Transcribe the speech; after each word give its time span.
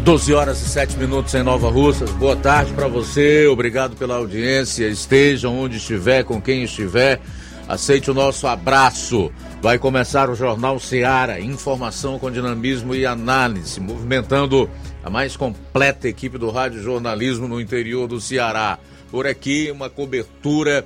12 0.00 0.32
horas 0.32 0.62
e 0.62 0.68
7 0.68 0.96
minutos 0.96 1.34
em 1.34 1.42
Nova 1.42 1.68
Russas. 1.68 2.10
Boa 2.12 2.34
tarde 2.34 2.72
para 2.72 2.88
você, 2.88 3.46
obrigado 3.46 3.94
pela 3.96 4.16
audiência. 4.16 4.88
Esteja 4.88 5.50
onde 5.50 5.76
estiver, 5.76 6.24
com 6.24 6.40
quem 6.40 6.64
estiver, 6.64 7.20
aceite 7.68 8.10
o 8.10 8.14
nosso 8.14 8.46
abraço. 8.46 9.30
Vai 9.60 9.78
começar 9.78 10.30
o 10.30 10.34
Jornal 10.34 10.80
Seara, 10.80 11.38
informação 11.38 12.18
com 12.18 12.30
dinamismo 12.30 12.94
e 12.94 13.04
análise, 13.04 13.78
movimentando 13.78 14.70
a 15.04 15.10
mais 15.10 15.36
completa 15.36 16.08
equipe 16.08 16.38
do 16.38 16.50
rádio 16.50 16.82
jornalismo 16.82 17.46
no 17.46 17.60
interior 17.60 18.08
do 18.08 18.22
Ceará. 18.22 18.78
Por 19.10 19.26
aqui, 19.26 19.70
uma 19.70 19.90
cobertura 19.90 20.82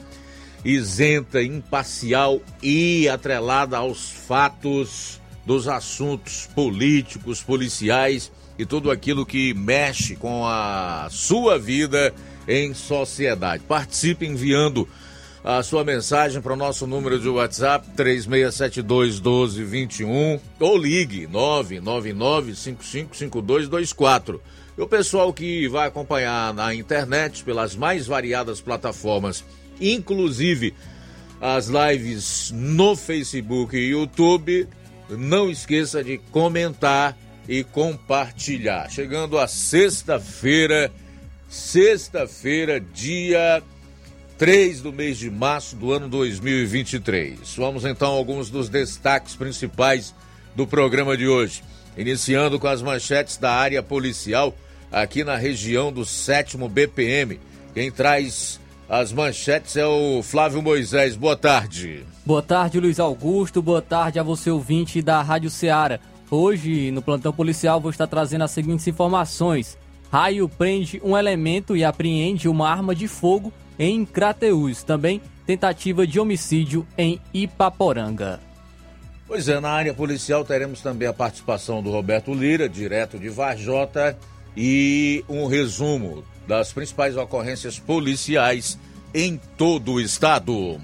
isenta, 0.64 1.40
imparcial 1.40 2.40
e 2.60 3.08
atrelada 3.08 3.76
aos 3.76 4.10
fatos 4.10 5.20
dos 5.46 5.68
assuntos 5.68 6.48
políticos, 6.52 7.42
policiais 7.42 8.32
e 8.58 8.64
tudo 8.64 8.90
aquilo 8.90 9.26
que 9.26 9.52
mexe 9.54 10.16
com 10.16 10.46
a 10.46 11.08
sua 11.10 11.58
vida 11.58 12.14
em 12.46 12.74
sociedade. 12.74 13.64
Participe 13.64 14.26
enviando 14.26 14.88
a 15.44 15.62
sua 15.62 15.84
mensagem 15.84 16.40
para 16.40 16.54
o 16.54 16.56
nosso 16.56 16.86
número 16.86 17.18
de 17.18 17.28
WhatsApp 17.28 17.86
3672 17.94 19.20
1221 19.20 20.40
ou 20.58 20.78
ligue 20.78 21.26
999 21.26 22.54
555224. 22.54 24.40
E 24.76 24.80
o 24.80 24.88
pessoal 24.88 25.32
que 25.32 25.68
vai 25.68 25.86
acompanhar 25.86 26.54
na 26.54 26.74
internet 26.74 27.44
pelas 27.44 27.76
mais 27.76 28.06
variadas 28.06 28.60
plataformas, 28.60 29.44
inclusive 29.80 30.74
as 31.40 31.68
lives 31.68 32.50
no 32.52 32.96
Facebook 32.96 33.76
e 33.76 33.90
YouTube, 33.90 34.66
não 35.10 35.50
esqueça 35.50 36.02
de 36.02 36.18
comentar 36.32 37.16
e 37.48 37.62
compartilhar. 37.64 38.90
Chegando 38.90 39.38
a 39.38 39.46
sexta-feira, 39.46 40.90
sexta-feira, 41.48 42.80
dia 42.80 43.62
3 44.38 44.80
do 44.80 44.92
mês 44.92 45.18
de 45.18 45.30
março 45.30 45.76
do 45.76 45.92
ano 45.92 46.08
2023. 46.08 47.54
Vamos 47.56 47.84
então 47.84 48.12
a 48.12 48.16
alguns 48.16 48.50
dos 48.50 48.68
destaques 48.68 49.36
principais 49.36 50.14
do 50.56 50.66
programa 50.66 51.16
de 51.16 51.28
hoje. 51.28 51.62
Iniciando 51.96 52.58
com 52.58 52.66
as 52.66 52.82
manchetes 52.82 53.36
da 53.36 53.52
área 53.52 53.82
policial 53.82 54.54
aqui 54.90 55.22
na 55.22 55.36
região 55.36 55.92
do 55.92 56.04
7 56.04 56.56
BPM. 56.68 57.38
Quem 57.72 57.90
traz 57.90 58.60
as 58.88 59.12
manchetes 59.12 59.76
é 59.76 59.86
o 59.86 60.22
Flávio 60.22 60.62
Moisés. 60.62 61.16
Boa 61.16 61.36
tarde. 61.36 62.04
Boa 62.24 62.42
tarde, 62.42 62.80
Luiz 62.80 62.98
Augusto. 62.98 63.62
Boa 63.62 63.82
tarde 63.82 64.18
a 64.18 64.22
você, 64.22 64.50
ouvinte 64.50 65.00
da 65.00 65.22
Rádio 65.22 65.50
Ceará. 65.50 66.00
Hoje, 66.34 66.90
no 66.90 67.00
plantão 67.00 67.32
policial, 67.32 67.80
vou 67.80 67.92
estar 67.92 68.08
trazendo 68.08 68.42
as 68.42 68.50
seguintes 68.50 68.88
informações. 68.88 69.78
Raio 70.10 70.48
prende 70.48 71.00
um 71.04 71.16
elemento 71.16 71.76
e 71.76 71.84
apreende 71.84 72.48
uma 72.48 72.68
arma 72.68 72.92
de 72.92 73.06
fogo 73.06 73.52
em 73.78 74.04
Crateús. 74.04 74.82
Também 74.82 75.22
tentativa 75.46 76.04
de 76.04 76.18
homicídio 76.18 76.84
em 76.98 77.20
Ipaporanga. 77.32 78.40
Pois 79.28 79.48
é, 79.48 79.60
na 79.60 79.70
área 79.70 79.94
policial 79.94 80.44
teremos 80.44 80.80
também 80.80 81.06
a 81.06 81.12
participação 81.12 81.80
do 81.80 81.92
Roberto 81.92 82.34
Lira, 82.34 82.68
direto 82.68 83.16
de 83.16 83.28
Varjota, 83.28 84.18
e 84.56 85.24
um 85.28 85.46
resumo 85.46 86.24
das 86.48 86.72
principais 86.72 87.16
ocorrências 87.16 87.78
policiais 87.78 88.76
em 89.14 89.40
todo 89.56 89.92
o 89.92 90.00
estado. 90.00 90.80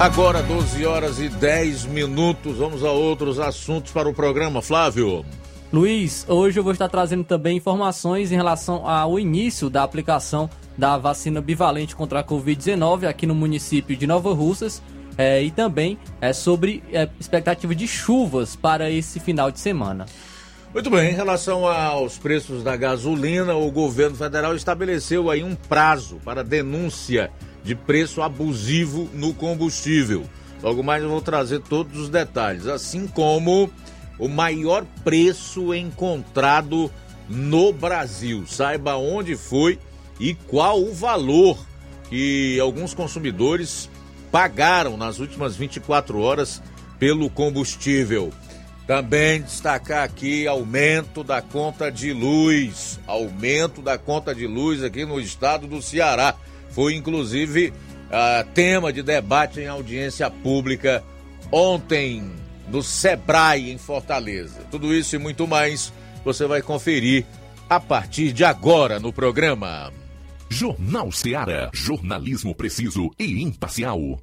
Agora 0.00 0.42
12 0.42 0.86
horas 0.86 1.20
e 1.20 1.28
10 1.28 1.84
minutos. 1.84 2.56
Vamos 2.56 2.82
a 2.82 2.90
outros 2.90 3.38
assuntos 3.38 3.92
para 3.92 4.08
o 4.08 4.14
programa, 4.14 4.62
Flávio. 4.62 5.26
Luiz, 5.70 6.24
hoje 6.26 6.58
eu 6.58 6.64
vou 6.64 6.72
estar 6.72 6.88
trazendo 6.88 7.22
também 7.22 7.58
informações 7.58 8.32
em 8.32 8.34
relação 8.34 8.88
ao 8.88 9.20
início 9.20 9.68
da 9.68 9.82
aplicação 9.82 10.48
da 10.74 10.96
vacina 10.96 11.42
bivalente 11.42 11.94
contra 11.94 12.20
a 12.20 12.24
Covid-19 12.24 13.06
aqui 13.06 13.26
no 13.26 13.34
município 13.34 13.94
de 13.94 14.06
Nova 14.06 14.32
Russas 14.32 14.82
é, 15.18 15.42
e 15.42 15.50
também 15.50 15.98
é, 16.18 16.32
sobre 16.32 16.82
é, 16.90 17.06
expectativa 17.20 17.74
de 17.74 17.86
chuvas 17.86 18.56
para 18.56 18.90
esse 18.90 19.20
final 19.20 19.50
de 19.50 19.60
semana. 19.60 20.06
Muito 20.72 20.88
bem, 20.88 21.10
em 21.10 21.14
relação 21.14 21.66
aos 21.66 22.16
preços 22.16 22.62
da 22.62 22.74
gasolina, 22.74 23.54
o 23.54 23.70
governo 23.70 24.16
federal 24.16 24.56
estabeleceu 24.56 25.28
aí 25.28 25.44
um 25.44 25.54
prazo 25.54 26.18
para 26.24 26.42
denúncia 26.42 27.30
de 27.62 27.74
preço 27.74 28.22
abusivo 28.22 29.08
no 29.12 29.34
combustível. 29.34 30.24
Logo 30.62 30.82
mais 30.82 31.02
eu 31.02 31.08
vou 31.08 31.20
trazer 31.20 31.60
todos 31.60 31.98
os 31.98 32.08
detalhes, 32.08 32.66
assim 32.66 33.06
como 33.06 33.70
o 34.18 34.28
maior 34.28 34.84
preço 35.02 35.74
encontrado 35.74 36.90
no 37.28 37.72
Brasil. 37.72 38.44
Saiba 38.46 38.96
onde 38.96 39.36
foi 39.36 39.78
e 40.18 40.34
qual 40.34 40.82
o 40.82 40.92
valor 40.92 41.58
que 42.08 42.58
alguns 42.60 42.92
consumidores 42.92 43.88
pagaram 44.30 44.96
nas 44.96 45.18
últimas 45.18 45.56
24 45.56 46.20
horas 46.20 46.62
pelo 46.98 47.30
combustível. 47.30 48.30
Também 48.86 49.40
destacar 49.42 50.02
aqui 50.02 50.46
aumento 50.46 51.22
da 51.22 51.40
conta 51.40 51.90
de 51.90 52.12
luz, 52.12 52.98
aumento 53.06 53.80
da 53.80 53.96
conta 53.96 54.34
de 54.34 54.46
luz 54.46 54.82
aqui 54.82 55.04
no 55.04 55.20
estado 55.20 55.66
do 55.66 55.80
Ceará. 55.80 56.34
Foi 56.70 56.94
inclusive 56.94 57.68
uh, 57.68 58.48
tema 58.54 58.92
de 58.92 59.02
debate 59.02 59.60
em 59.60 59.66
audiência 59.66 60.30
pública 60.30 61.02
ontem 61.50 62.30
no 62.68 62.82
Sebrae 62.82 63.70
em 63.70 63.78
Fortaleza. 63.78 64.60
Tudo 64.70 64.94
isso 64.94 65.16
e 65.16 65.18
muito 65.18 65.46
mais 65.46 65.92
você 66.24 66.46
vai 66.46 66.62
conferir 66.62 67.24
a 67.68 67.80
partir 67.80 68.32
de 68.32 68.44
agora 68.44 68.98
no 68.98 69.12
programa. 69.12 69.92
Jornal 70.48 71.12
Ceará, 71.12 71.70
jornalismo 71.72 72.54
preciso 72.54 73.10
e 73.18 73.42
imparcial. 73.42 74.20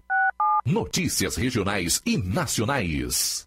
Notícias 0.65 1.37
regionais 1.37 2.01
e 2.05 2.17
nacionais. 2.17 3.46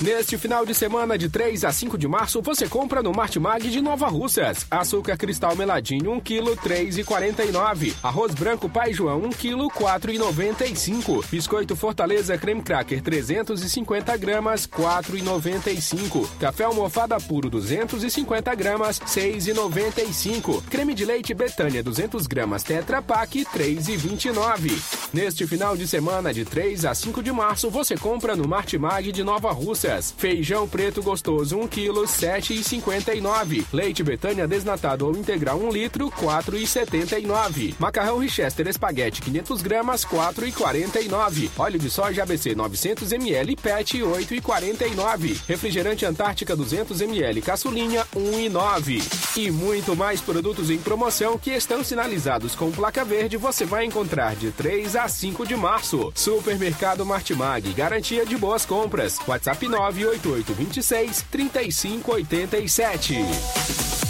Neste 0.00 0.38
final 0.38 0.64
de 0.64 0.74
semana, 0.74 1.18
de 1.18 1.28
3 1.28 1.62
a 1.62 1.70
5 1.70 1.98
de 1.98 2.08
março, 2.08 2.40
você 2.40 2.66
compra 2.66 3.02
no 3.02 3.12
Martimag 3.12 3.68
de 3.68 3.82
Nova 3.82 4.08
Russas. 4.08 4.66
Açúcar 4.70 5.14
cristal 5.18 5.54
meladinho, 5.54 6.12
1 6.12 6.20
kg, 6.20 6.56
3,49. 6.56 7.92
Arroz 8.02 8.32
branco 8.32 8.66
Pai 8.66 8.94
João, 8.94 9.24
1 9.24 9.30
kg, 9.32 9.68
4,95. 9.68 11.26
Biscoito 11.30 11.76
Fortaleza 11.76 12.38
Creme 12.38 12.62
Cracker, 12.62 13.02
350 13.02 14.16
gramas, 14.16 14.66
4,95. 14.66 16.26
Café 16.38 16.64
almofada 16.64 17.20
puro, 17.20 17.50
250 17.50 18.54
gramas, 18.54 18.98
6,95. 19.00 20.62
Creme 20.70 20.94
de 20.94 21.04
leite 21.04 21.34
Betânia, 21.34 21.82
200 21.82 22.26
gramas 22.26 22.62
Tetra 22.62 23.02
Pak, 23.02 23.44
3,29. 23.44 24.80
Neste 25.12 25.46
final 25.46 25.76
de 25.76 25.86
semana, 25.86 26.32
de 26.32 26.46
3 26.46 26.86
a 26.86 26.94
5 26.94 27.22
de 27.22 27.30
março, 27.30 27.68
você 27.68 27.98
compra 27.98 28.34
no 28.34 28.48
Martimag 28.48 29.12
de 29.12 29.22
Nova 29.22 29.52
Russas. 29.52 29.89
Feijão 29.98 30.68
preto 30.68 31.02
gostoso 31.02 31.58
1 31.58 31.66
kg, 31.66 32.04
7,59. 32.06 33.64
Leite 33.72 34.04
Betânia 34.04 34.46
desnatado 34.46 35.06
ou 35.06 35.16
integral 35.16 35.58
1 35.58 35.70
litro, 35.70 36.10
4,79. 36.10 37.74
Macarrão 37.78 38.18
Richester 38.18 38.68
espaguete 38.68 39.20
500 39.20 39.62
gramas, 39.62 40.04
4,49. 40.04 41.50
Óleo 41.58 41.78
de 41.78 41.90
soja 41.90 42.22
ABC 42.22 42.54
900 42.54 43.10
ml, 43.12 43.56
PET 43.56 43.98
8,49. 43.98 45.40
Refrigerante 45.48 46.06
Antártica 46.06 46.54
200 46.54 47.00
ml, 47.00 47.42
caçulinha 47.42 48.06
1,9. 48.14 49.38
E 49.38 49.50
muito 49.50 49.96
mais 49.96 50.20
produtos 50.20 50.70
em 50.70 50.78
promoção 50.78 51.36
que 51.36 51.50
estão 51.50 51.82
sinalizados 51.82 52.54
com 52.54 52.70
placa 52.70 53.04
verde 53.04 53.36
você 53.36 53.64
vai 53.64 53.84
encontrar 53.84 54.36
de 54.36 54.52
3 54.52 54.94
a 54.96 55.08
5 55.08 55.46
de 55.46 55.56
março. 55.56 56.12
Supermercado 56.14 57.04
Martimag, 57.04 57.72
garantia 57.72 58.24
de 58.24 58.36
boas 58.36 58.64
compras. 58.64 59.18
WhatsApp 59.26 59.66
98826 59.88 61.24
3587. 61.30 64.09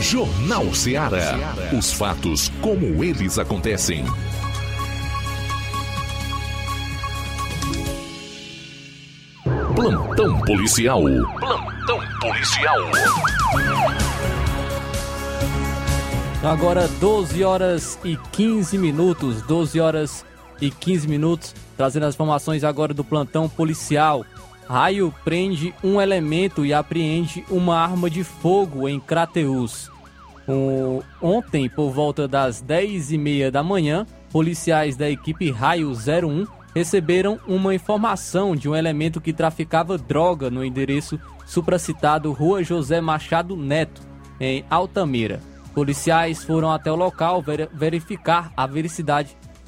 Jornal 0.00 0.74
Ceará. 0.74 1.54
Os 1.76 1.92
fatos 1.92 2.50
como 2.62 3.04
eles 3.04 3.38
acontecem. 3.38 4.02
Plantão 9.76 10.40
policial. 10.40 11.02
Plantão 11.38 12.00
policial. 12.18 12.78
Agora 16.42 16.88
12 16.88 17.44
horas 17.44 17.98
e 18.02 18.16
15 18.32 18.78
minutos, 18.78 19.42
12 19.42 19.78
horas 19.80 20.24
e 20.62 20.70
15 20.70 21.06
minutos, 21.08 21.54
trazendo 21.76 22.06
as 22.06 22.14
informações 22.14 22.64
agora 22.64 22.94
do 22.94 23.04
plantão 23.04 23.50
policial. 23.50 24.24
Raio 24.70 25.12
prende 25.24 25.74
um 25.82 26.00
elemento 26.00 26.64
e 26.64 26.72
apreende 26.72 27.44
uma 27.50 27.76
arma 27.76 28.08
de 28.08 28.22
fogo 28.22 28.88
em 28.88 29.00
Crateus. 29.00 29.90
Um, 30.46 31.00
ontem, 31.20 31.68
por 31.68 31.90
volta 31.90 32.28
das 32.28 32.62
10h30 32.62 33.50
da 33.50 33.64
manhã, 33.64 34.06
policiais 34.30 34.96
da 34.96 35.10
equipe 35.10 35.50
Raio 35.50 35.90
01 35.90 36.46
receberam 36.72 37.40
uma 37.48 37.74
informação 37.74 38.54
de 38.54 38.68
um 38.68 38.76
elemento 38.76 39.20
que 39.20 39.32
traficava 39.32 39.98
droga 39.98 40.48
no 40.48 40.64
endereço 40.64 41.18
supracitado 41.44 42.30
Rua 42.30 42.62
José 42.62 43.00
Machado 43.00 43.56
Neto, 43.56 44.00
em 44.38 44.64
Altamira. 44.70 45.40
Policiais 45.74 46.44
foram 46.44 46.70
até 46.70 46.92
o 46.92 46.96
local 46.96 47.42
ver 47.42 47.68
verificar 47.74 48.52
a 48.56 48.68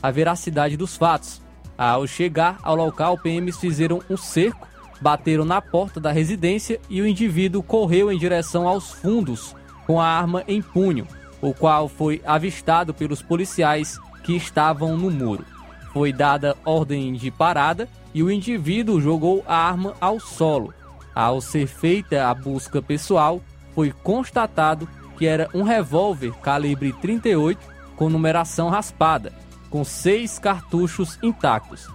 a 0.00 0.10
veracidade 0.12 0.76
dos 0.76 0.96
fatos. 0.96 1.42
Ao 1.76 2.06
chegar 2.06 2.58
ao 2.62 2.76
local, 2.76 3.18
PMs 3.18 3.58
fizeram 3.58 4.00
um 4.08 4.16
cerco, 4.16 4.68
bateram 5.02 5.44
na 5.44 5.60
porta 5.60 5.98
da 5.98 6.12
residência 6.12 6.80
e 6.88 7.02
o 7.02 7.06
indivíduo 7.06 7.60
correu 7.60 8.10
em 8.10 8.16
direção 8.16 8.68
aos 8.68 8.92
fundos 8.92 9.54
com 9.84 10.00
a 10.00 10.06
arma 10.06 10.44
em 10.46 10.62
punho, 10.62 11.08
o 11.40 11.52
qual 11.52 11.88
foi 11.88 12.22
avistado 12.24 12.94
pelos 12.94 13.20
policiais 13.20 13.98
que 14.22 14.36
estavam 14.36 14.96
no 14.96 15.10
muro. 15.10 15.44
Foi 15.92 16.12
dada 16.12 16.56
ordem 16.64 17.14
de 17.14 17.32
parada 17.32 17.88
e 18.14 18.22
o 18.22 18.30
indivíduo 18.30 19.00
jogou 19.00 19.44
a 19.46 19.56
arma 19.56 19.94
ao 20.00 20.20
solo. 20.20 20.72
Ao 21.12 21.40
ser 21.40 21.66
feita 21.66 22.28
a 22.28 22.32
busca 22.32 22.80
pessoal, 22.80 23.40
foi 23.74 23.90
constatado 23.90 24.88
que 25.18 25.26
era 25.26 25.48
um 25.52 25.62
revólver 25.62 26.32
calibre 26.40 26.92
38 26.92 27.58
com 27.96 28.08
numeração 28.08 28.68
raspada, 28.68 29.32
com 29.68 29.84
seis 29.84 30.38
cartuchos 30.38 31.18
intactos. 31.22 31.88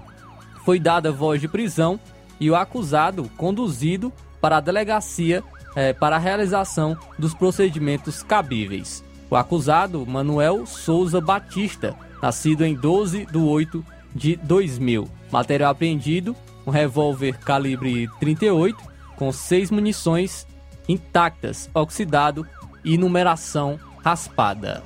Foi 0.65 0.77
dada 0.77 1.09
voz 1.09 1.39
de 1.39 1.47
prisão 1.47 1.97
e 2.39 2.49
o 2.49 2.55
acusado 2.55 3.29
conduzido 3.37 4.11
para 4.39 4.57
a 4.57 4.61
delegacia 4.61 5.43
eh, 5.75 5.93
para 5.93 6.15
a 6.15 6.19
realização 6.19 6.97
dos 7.17 7.33
procedimentos 7.33 8.23
cabíveis. 8.23 9.03
O 9.29 9.35
acusado, 9.35 10.05
Manuel 10.05 10.65
Souza 10.65 11.19
Batista, 11.19 11.95
nascido 12.21 12.63
em 12.63 12.73
12 12.73 13.25
de 13.25 13.37
8 13.37 13.85
de 14.15 14.35
2000. 14.37 15.07
Material 15.31 15.71
apreendido, 15.71 16.35
um 16.65 16.71
revólver 16.71 17.37
calibre 17.39 18.09
38 18.19 18.77
com 19.15 19.31
seis 19.31 19.69
munições 19.69 20.47
intactas, 20.87 21.69
oxidado 21.73 22.47
e 22.83 22.97
numeração 22.97 23.79
raspada. 24.03 24.83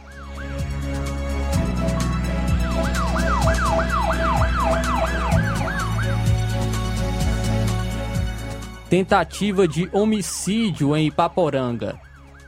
Tentativa 8.92 9.66
de 9.70 9.90
homicídio 9.94 10.98
em 10.98 11.08
Ipaporanga. 11.08 11.98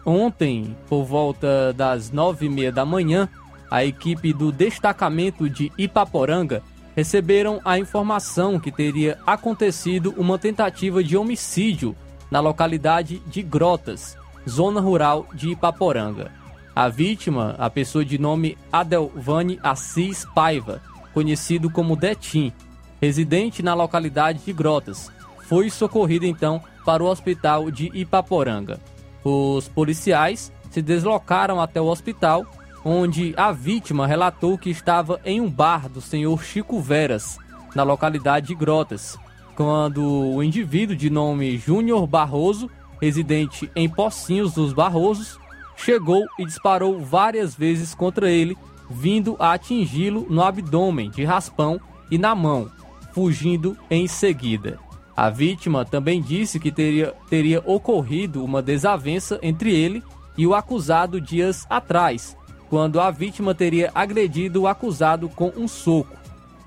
Ontem, 0.06 0.76
por 0.90 1.06
volta 1.06 1.72
das 1.72 2.12
nove 2.12 2.48
e 2.48 2.50
meia 2.50 2.70
da 2.70 2.86
manhã, 2.86 3.30
a 3.72 3.86
equipe 3.86 4.34
do 4.34 4.52
destacamento 4.52 5.50
de 5.50 5.72
Ipaporanga 5.78 6.62
receberam 6.98 7.62
a 7.64 7.80
informação 7.80 8.60
que 8.60 8.74
teria 8.74 9.18
acontecido 9.26 10.14
uma 10.18 10.38
tentativa 10.38 11.02
de 11.02 11.16
homicídio 11.16 11.96
na 12.30 12.42
localidade 12.42 13.22
de 13.26 13.42
Grotas, 13.42 14.18
zona 14.46 14.82
rural 14.82 15.26
de 15.34 15.52
Ipaporanga. 15.52 16.30
A 16.76 16.90
vítima, 16.90 17.56
a 17.58 17.70
pessoa 17.70 18.04
de 18.04 18.18
nome 18.18 18.58
Adelvane 18.70 19.62
Assis 19.64 20.26
Paiva, 20.36 20.82
conhecido 21.14 21.70
como 21.70 21.96
Detim, 21.96 22.52
residente 23.00 23.64
na 23.64 23.74
localidade 23.74 24.40
de 24.40 24.52
Grotas, 24.52 25.10
foi 25.54 25.70
socorrida 25.70 26.26
então 26.26 26.60
para 26.84 27.04
o 27.04 27.06
hospital 27.06 27.70
de 27.70 27.92
Ipaporanga. 27.94 28.80
Os 29.24 29.68
policiais 29.68 30.52
se 30.72 30.82
deslocaram 30.82 31.62
até 31.62 31.80
o 31.80 31.86
hospital, 31.86 32.44
onde 32.84 33.36
a 33.38 33.52
vítima 33.52 34.08
relatou 34.08 34.58
que 34.58 34.72
estava 34.72 35.22
em 35.24 35.40
um 35.40 35.48
bar 35.48 35.88
do 35.88 36.02
senhor 36.02 36.44
Chico 36.44 36.82
Veras, 36.82 37.38
na 37.76 37.84
localidade 37.84 38.48
de 38.48 38.56
Grotas, 38.56 39.16
quando 39.56 40.04
o 40.04 40.42
indivíduo 40.42 40.96
de 40.96 41.12
nome 41.12 41.56
Júnior 41.56 42.08
Barroso, 42.08 42.68
residente 43.00 43.70
em 43.76 43.88
Pocinhos 43.88 44.56
dos 44.56 44.74
Barrosos, 44.74 45.38
chegou 45.78 46.26
e 46.40 46.46
disparou 46.48 47.00
várias 47.00 47.54
vezes 47.54 47.94
contra 47.94 48.28
ele, 48.28 48.58
vindo 48.90 49.36
a 49.38 49.54
atingi-lo 49.54 50.26
no 50.28 50.42
abdômen 50.42 51.12
de 51.12 51.24
raspão 51.24 51.80
e 52.10 52.18
na 52.18 52.34
mão, 52.34 52.72
fugindo 53.14 53.78
em 53.88 54.08
seguida. 54.08 54.80
A 55.16 55.30
vítima 55.30 55.86
também 55.86 56.22
disse 56.22 56.60
que 56.60 56.72
teria, 56.72 57.14
teria 57.30 57.62
ocorrido 57.66 58.44
uma 58.44 58.62
desavença 58.62 59.40
entre 59.42 59.74
ele 59.74 60.04
e 60.38 60.48
o 60.48 60.56
acusado 60.56 61.22
dias 61.22 61.66
atrás, 61.70 62.36
quando 62.70 63.00
a 63.00 63.12
vítima 63.12 63.54
teria 63.54 63.92
agredido 63.94 64.64
o 64.64 64.68
acusado 64.68 65.30
com 65.30 65.54
um 65.56 65.68
soco. 65.68 66.18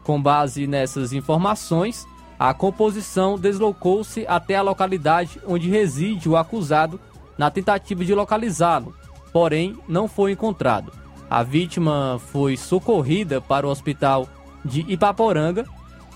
Com 0.05 0.23
base 0.23 0.69
nessas 0.69 1.13
informações, 1.13 2.07
a 2.39 2.55
composição 2.55 3.37
deslocou-se 3.37 4.25
até 4.29 4.55
a 4.55 4.63
localidade 4.63 5.41
onde 5.47 5.69
reside 5.69 6.29
o 6.29 6.37
acusado 6.37 7.01
na 7.37 7.51
tentativa 7.51 8.05
de 8.05 8.15
localizá-lo, 8.15 8.95
porém 9.33 9.77
não 9.89 10.07
foi 10.07 10.33
encontrado. 10.33 10.93
A 11.29 11.43
vítima 11.43 12.21
foi 12.31 12.57
socorrida 12.57 13.41
para 13.41 13.67
o 13.67 13.71
hospital 13.71 14.29
de 14.65 14.81
Ipaporanga, 14.89 15.67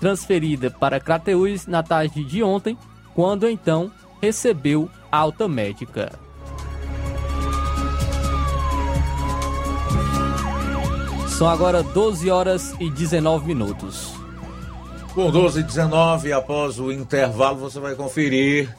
transferida 0.01 0.71
para 0.71 0.99
Crateús 0.99 1.67
na 1.67 1.83
tarde 1.83 2.23
de 2.23 2.41
ontem, 2.41 2.75
quando 3.13 3.47
então 3.47 3.91
recebeu 4.19 4.89
alta 5.11 5.47
médica. 5.47 6.11
São 11.37 11.47
agora 11.47 11.83
12 11.83 12.29
horas 12.31 12.75
e 12.79 12.89
19 12.89 13.47
minutos. 13.47 14.11
Com 15.13 15.29
12 15.29 15.59
e 15.59 15.63
19, 15.63 16.33
após 16.33 16.79
o 16.79 16.91
intervalo, 16.91 17.59
você 17.59 17.79
vai 17.79 17.95
conferir 17.95 18.75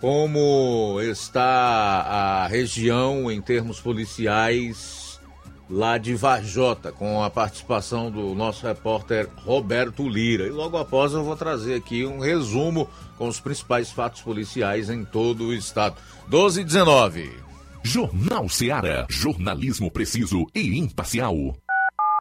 como 0.00 1.00
está 1.00 2.42
a 2.42 2.46
região 2.46 3.30
em 3.30 3.40
termos 3.40 3.80
policiais 3.80 5.03
lá 5.68 5.98
de 5.98 6.14
Varjota, 6.14 6.92
com 6.92 7.22
a 7.22 7.30
participação 7.30 8.10
do 8.10 8.34
nosso 8.34 8.66
repórter 8.66 9.28
Roberto 9.44 10.08
Lira. 10.08 10.46
E 10.46 10.50
logo 10.50 10.76
após 10.76 11.12
eu 11.12 11.24
vou 11.24 11.36
trazer 11.36 11.74
aqui 11.74 12.04
um 12.04 12.18
resumo 12.18 12.88
com 13.16 13.28
os 13.28 13.40
principais 13.40 13.90
fatos 13.90 14.22
policiais 14.22 14.90
em 14.90 15.04
todo 15.04 15.44
o 15.44 15.54
estado. 15.54 15.96
12 16.28 16.60
e 16.60 16.64
19. 16.64 17.32
Jornal 17.82 18.48
Seara. 18.48 19.06
Jornalismo 19.08 19.90
preciso 19.90 20.46
e 20.54 20.78
imparcial. 20.78 21.56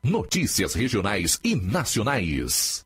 Notícias 0.03 0.73
regionais 0.73 1.39
e 1.43 1.55
nacionais. 1.55 2.85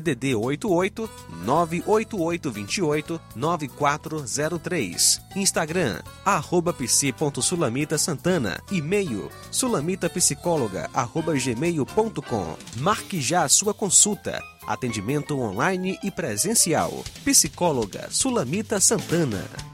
DDD 0.00 0.34
88 0.34 1.08
98828 1.44 3.20
9403. 3.36 5.20
Instagram, 5.36 6.00
arroba 6.24 6.72
psi.sulamita 6.72 7.96
Santana. 7.98 8.60
E-mail, 8.72 9.30
sulamitapsicóloga, 9.50 10.90
arroba 10.92 11.34
gmail.com. 11.34 12.56
Marque 12.78 13.20
já 13.20 13.44
a 13.44 13.48
sua 13.48 13.72
consulta. 13.72 14.42
Atendimento 14.66 15.38
online 15.38 15.98
e 16.02 16.10
presencial. 16.10 17.04
Psicóloga 17.24 18.08
Sulamita 18.10 18.80
Santana. 18.80 19.73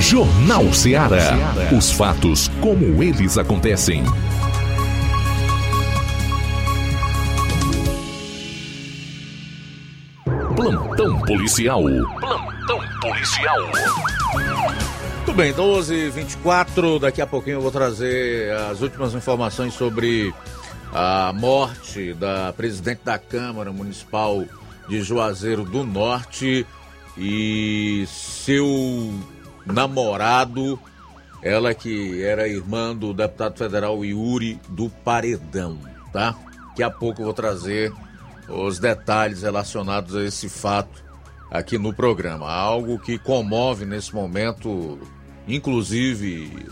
Jornal 0.00 0.72
Ceará. 0.72 1.34
Os 1.76 1.90
fatos 1.90 2.48
como 2.60 3.02
eles 3.02 3.38
acontecem. 3.38 4.04
Plantão 10.54 11.20
policial. 11.22 11.82
Plantão 12.20 12.80
policial. 13.00 13.58
Muito 15.16 15.32
bem, 15.34 15.52
12 15.52 16.10
24 16.10 16.98
Daqui 16.98 17.20
a 17.20 17.26
pouquinho 17.26 17.56
eu 17.56 17.60
vou 17.60 17.72
trazer 17.72 18.52
as 18.70 18.80
últimas 18.80 19.14
informações 19.14 19.74
sobre 19.74 20.32
a 20.92 21.32
morte 21.34 22.14
da 22.14 22.52
presidente 22.52 23.00
da 23.04 23.18
Câmara 23.18 23.72
Municipal 23.72 24.44
de 24.88 25.02
Juazeiro 25.02 25.64
do 25.64 25.84
Norte 25.84 26.66
e 27.18 28.04
seu 28.06 29.12
namorado, 29.66 30.78
ela 31.42 31.74
que 31.74 32.22
era 32.22 32.48
irmã 32.48 32.94
do 32.94 33.12
deputado 33.12 33.58
federal 33.58 34.04
Yuri 34.04 34.60
do 34.68 34.88
Paredão, 34.88 35.78
tá? 36.12 36.34
Daqui 36.68 36.82
a 36.82 36.90
pouco 36.90 37.20
eu 37.20 37.26
vou 37.26 37.34
trazer 37.34 37.92
os 38.48 38.78
detalhes 38.78 39.42
relacionados 39.42 40.14
a 40.14 40.24
esse 40.24 40.48
fato 40.48 41.04
aqui 41.50 41.78
no 41.78 41.92
programa. 41.92 42.50
Algo 42.50 42.98
que 42.98 43.18
comove 43.18 43.84
nesse 43.84 44.14
momento, 44.14 44.98
inclusive 45.48 46.66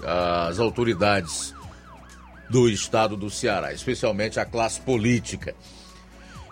as 0.46 0.58
autoridades 0.58 1.54
do 2.50 2.68
estado 2.68 3.16
do 3.16 3.30
Ceará, 3.30 3.72
especialmente 3.72 4.38
a 4.38 4.44
classe 4.44 4.80
política. 4.80 5.54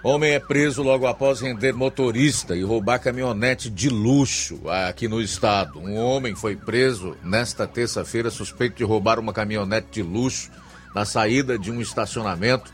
Homem 0.05 0.33
é 0.33 0.41
preso 0.41 0.83
logo 0.83 1.07
após 1.07 1.41
render 1.41 1.73
motorista 1.73 2.57
e 2.57 2.63
roubar 2.65 2.99
caminhonete 2.99 3.71
de 3.71 3.89
luxo 3.89 4.61
aqui 4.69 5.07
no 5.07 5.21
estado. 5.21 5.79
Um 5.79 5.95
homem 5.95 6.35
foi 6.35 6.57
preso 6.57 7.17
nesta 7.23 7.69
terça-feira 7.69 8.29
suspeito 8.29 8.77
de 8.77 8.83
roubar 8.83 9.21
uma 9.21 9.33
caminhonete 9.33 9.87
de 9.93 10.03
luxo 10.03 10.51
na 10.93 11.05
saída 11.05 11.57
de 11.57 11.71
um 11.71 11.81
estacionamento 11.81 12.73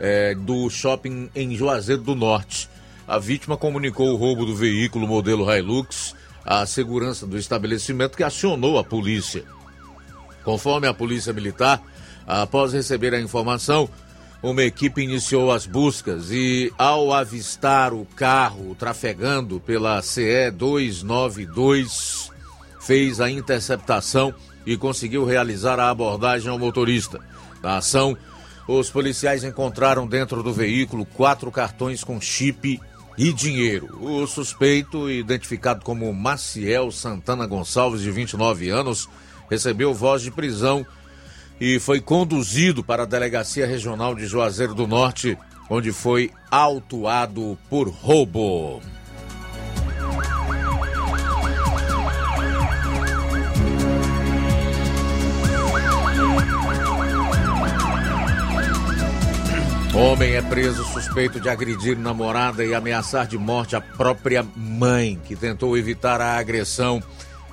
é, 0.00 0.34
do 0.34 0.70
shopping 0.70 1.28
em 1.34 1.54
Juazeiro 1.54 2.00
do 2.00 2.14
Norte. 2.14 2.66
A 3.06 3.18
vítima 3.18 3.58
comunicou 3.58 4.10
o 4.10 4.16
roubo 4.16 4.46
do 4.46 4.56
veículo 4.56 5.06
modelo 5.06 5.44
Hilux 5.54 6.16
à 6.42 6.64
segurança 6.64 7.26
do 7.26 7.36
estabelecimento 7.36 8.16
que 8.16 8.24
acionou 8.24 8.78
a 8.78 8.84
polícia. 8.84 9.44
Conforme 10.42 10.86
a 10.86 10.94
polícia 10.94 11.30
militar, 11.30 11.82
após 12.26 12.72
receber 12.72 13.12
a 13.12 13.20
informação, 13.20 13.86
uma 14.44 14.62
equipe 14.62 15.00
iniciou 15.00 15.50
as 15.50 15.64
buscas 15.64 16.30
e, 16.30 16.70
ao 16.76 17.14
avistar 17.14 17.94
o 17.94 18.04
carro 18.14 18.74
trafegando 18.74 19.58
pela 19.58 20.02
CE 20.02 20.50
292, 20.50 22.30
fez 22.78 23.22
a 23.22 23.30
interceptação 23.30 24.34
e 24.66 24.76
conseguiu 24.76 25.24
realizar 25.24 25.80
a 25.80 25.88
abordagem 25.88 26.50
ao 26.50 26.58
motorista. 26.58 27.20
Na 27.62 27.78
ação, 27.78 28.14
os 28.68 28.90
policiais 28.90 29.44
encontraram 29.44 30.06
dentro 30.06 30.42
do 30.42 30.52
veículo 30.52 31.06
quatro 31.06 31.50
cartões 31.50 32.04
com 32.04 32.20
chip 32.20 32.78
e 33.16 33.32
dinheiro. 33.32 33.96
O 33.98 34.26
suspeito, 34.26 35.08
identificado 35.08 35.82
como 35.82 36.12
Maciel 36.12 36.92
Santana 36.92 37.46
Gonçalves, 37.46 38.02
de 38.02 38.10
29 38.10 38.68
anos, 38.68 39.08
recebeu 39.48 39.94
voz 39.94 40.20
de 40.20 40.30
prisão 40.30 40.84
e 41.60 41.78
foi 41.78 42.00
conduzido 42.00 42.82
para 42.82 43.04
a 43.04 43.06
Delegacia 43.06 43.66
Regional 43.66 44.14
de 44.14 44.26
Juazeiro 44.26 44.74
do 44.74 44.86
Norte, 44.86 45.38
onde 45.70 45.92
foi 45.92 46.30
autuado 46.50 47.58
por 47.70 47.88
roubo. 47.88 48.80
Homem 59.94 60.34
é 60.34 60.42
preso 60.42 60.82
suspeito 60.84 61.38
de 61.38 61.48
agredir 61.48 61.96
namorada 61.96 62.64
e 62.64 62.74
ameaçar 62.74 63.28
de 63.28 63.38
morte 63.38 63.76
a 63.76 63.80
própria 63.80 64.44
mãe, 64.56 65.20
que 65.24 65.36
tentou 65.36 65.78
evitar 65.78 66.20
a 66.20 66.36
agressão 66.36 67.00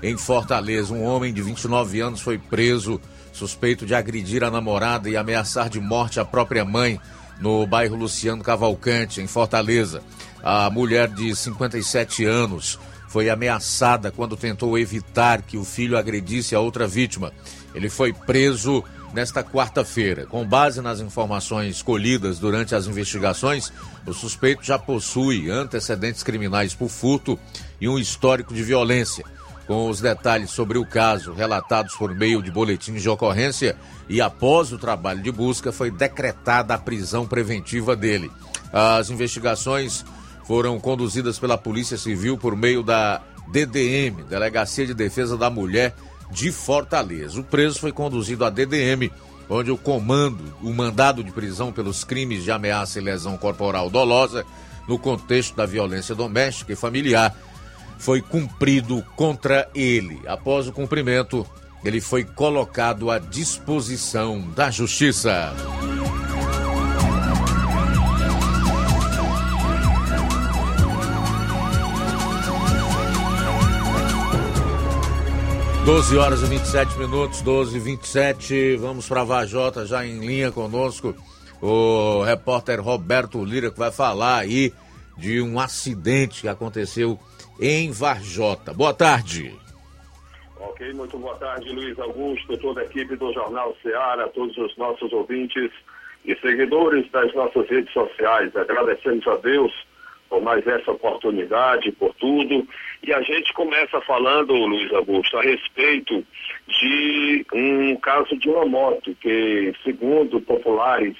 em 0.01 0.17
Fortaleza. 0.17 0.91
Um 0.91 1.03
homem 1.03 1.31
de 1.31 1.39
29 1.39 2.01
anos 2.01 2.19
foi 2.19 2.39
preso 2.39 2.99
suspeito 3.31 3.85
de 3.85 3.95
agredir 3.95 4.43
a 4.43 4.51
namorada 4.51 5.09
e 5.09 5.17
ameaçar 5.17 5.69
de 5.69 5.79
morte 5.79 6.19
a 6.19 6.25
própria 6.25 6.65
mãe 6.65 6.99
no 7.39 7.65
bairro 7.65 7.95
Luciano 7.95 8.43
Cavalcante, 8.43 9.21
em 9.21 9.27
Fortaleza. 9.27 10.03
A 10.43 10.69
mulher 10.69 11.07
de 11.07 11.35
57 11.35 12.25
anos 12.25 12.79
foi 13.07 13.29
ameaçada 13.29 14.11
quando 14.11 14.37
tentou 14.37 14.77
evitar 14.77 15.41
que 15.41 15.57
o 15.57 15.65
filho 15.65 15.97
agredisse 15.97 16.55
a 16.55 16.59
outra 16.59 16.87
vítima. 16.87 17.33
Ele 17.75 17.89
foi 17.89 18.13
preso 18.13 18.83
nesta 19.13 19.43
quarta-feira. 19.43 20.25
Com 20.25 20.45
base 20.45 20.81
nas 20.81 20.99
informações 20.99 21.81
colhidas 21.81 22.39
durante 22.39 22.73
as 22.73 22.87
investigações, 22.87 23.71
o 24.05 24.13
suspeito 24.13 24.63
já 24.63 24.79
possui 24.79 25.49
antecedentes 25.49 26.23
criminais 26.23 26.73
por 26.73 26.89
furto 26.89 27.37
e 27.79 27.89
um 27.89 27.99
histórico 27.99 28.53
de 28.53 28.63
violência. 28.63 29.25
Com 29.67 29.89
os 29.89 30.01
detalhes 30.01 30.49
sobre 30.49 30.77
o 30.77 30.85
caso 30.85 31.33
relatados 31.33 31.95
por 31.95 32.13
meio 32.13 32.41
de 32.41 32.51
boletins 32.51 33.01
de 33.01 33.09
ocorrência 33.09 33.75
e 34.09 34.19
após 34.19 34.73
o 34.73 34.77
trabalho 34.77 35.21
de 35.21 35.31
busca, 35.31 35.71
foi 35.71 35.89
decretada 35.89 36.73
a 36.73 36.77
prisão 36.77 37.25
preventiva 37.25 37.95
dele. 37.95 38.31
As 38.73 39.09
investigações 39.09 40.03
foram 40.45 40.79
conduzidas 40.79 41.39
pela 41.39 41.57
Polícia 41.57 41.97
Civil 41.97 42.37
por 42.37 42.55
meio 42.55 42.83
da 42.83 43.21
DDM, 43.51 44.23
Delegacia 44.27 44.85
de 44.85 44.93
Defesa 44.93 45.37
da 45.37 45.49
Mulher 45.49 45.95
de 46.31 46.51
Fortaleza. 46.51 47.39
O 47.39 47.43
preso 47.43 47.79
foi 47.79 47.91
conduzido 47.91 48.45
à 48.45 48.49
DDM, 48.49 49.11
onde 49.49 49.69
o 49.69 49.77
comando, 49.77 50.53
o 50.61 50.73
mandado 50.73 51.23
de 51.23 51.31
prisão 51.31 51.71
pelos 51.71 52.03
crimes 52.03 52.43
de 52.43 52.51
ameaça 52.51 52.99
e 52.99 53.01
lesão 53.01 53.37
corporal 53.37 53.89
dolosa, 53.89 54.45
no 54.87 54.97
contexto 54.97 55.55
da 55.55 55.65
violência 55.65 56.15
doméstica 56.15 56.73
e 56.73 56.75
familiar, 56.75 57.35
foi 58.01 58.19
cumprido 58.19 59.05
contra 59.15 59.69
ele. 59.75 60.19
Após 60.25 60.67
o 60.67 60.73
cumprimento, 60.73 61.45
ele 61.85 62.01
foi 62.01 62.23
colocado 62.23 63.11
à 63.11 63.19
disposição 63.19 64.41
da 64.55 64.71
Justiça. 64.71 65.53
12 75.85 76.17
horas 76.17 76.41
e 76.41 76.45
27 76.45 76.97
minutos, 76.97 77.41
12 77.41 77.77
e 77.77 77.79
27. 77.79 78.75
Vamos 78.77 79.07
para 79.07 79.21
a 79.21 79.23
Vajota, 79.23 79.85
já 79.85 80.03
em 80.03 80.25
linha 80.25 80.51
conosco, 80.51 81.13
o 81.61 82.23
repórter 82.23 82.81
Roberto 82.81 83.45
Lira, 83.45 83.69
que 83.69 83.77
vai 83.77 83.91
falar 83.91 84.37
aí 84.37 84.73
de 85.15 85.39
um 85.39 85.59
acidente 85.59 86.41
que 86.41 86.47
aconteceu 86.47 87.19
em 87.61 87.91
Varjota. 87.91 88.73
Boa 88.73 88.93
tarde. 88.93 89.55
Ok, 90.59 90.93
muito 90.93 91.17
boa 91.19 91.35
tarde, 91.35 91.71
Luiz 91.71 91.97
Augusto, 91.99 92.57
toda 92.57 92.81
a 92.81 92.85
equipe 92.85 93.15
do 93.15 93.31
Jornal 93.31 93.75
Ceará, 93.83 94.27
todos 94.29 94.57
os 94.57 94.75
nossos 94.77 95.13
ouvintes 95.13 95.71
e 96.25 96.35
seguidores 96.37 97.09
das 97.11 97.31
nossas 97.35 97.69
redes 97.69 97.93
sociais. 97.93 98.55
Agradecemos 98.55 99.27
a 99.27 99.35
Deus 99.37 99.71
por 100.31 100.41
mais 100.41 100.65
essa 100.65 100.91
oportunidade, 100.91 101.91
por 101.91 102.15
tudo. 102.15 102.65
E 103.03 103.13
a 103.13 103.21
gente 103.21 103.53
começa 103.53 103.99
falando, 104.01 104.53
Luiz 104.53 104.91
Augusto, 104.93 105.37
a 105.37 105.41
respeito 105.41 106.25
de 106.67 107.45
um 107.53 107.95
caso 107.97 108.37
de 108.37 108.49
uma 108.49 108.65
moto 108.65 109.13
que, 109.21 109.73
segundo 109.83 110.39
populares 110.39 111.17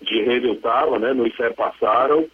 de 0.00 0.22
Redutava, 0.22 0.98
né, 0.98 1.12
nos 1.12 1.34
passaram, 1.54 2.26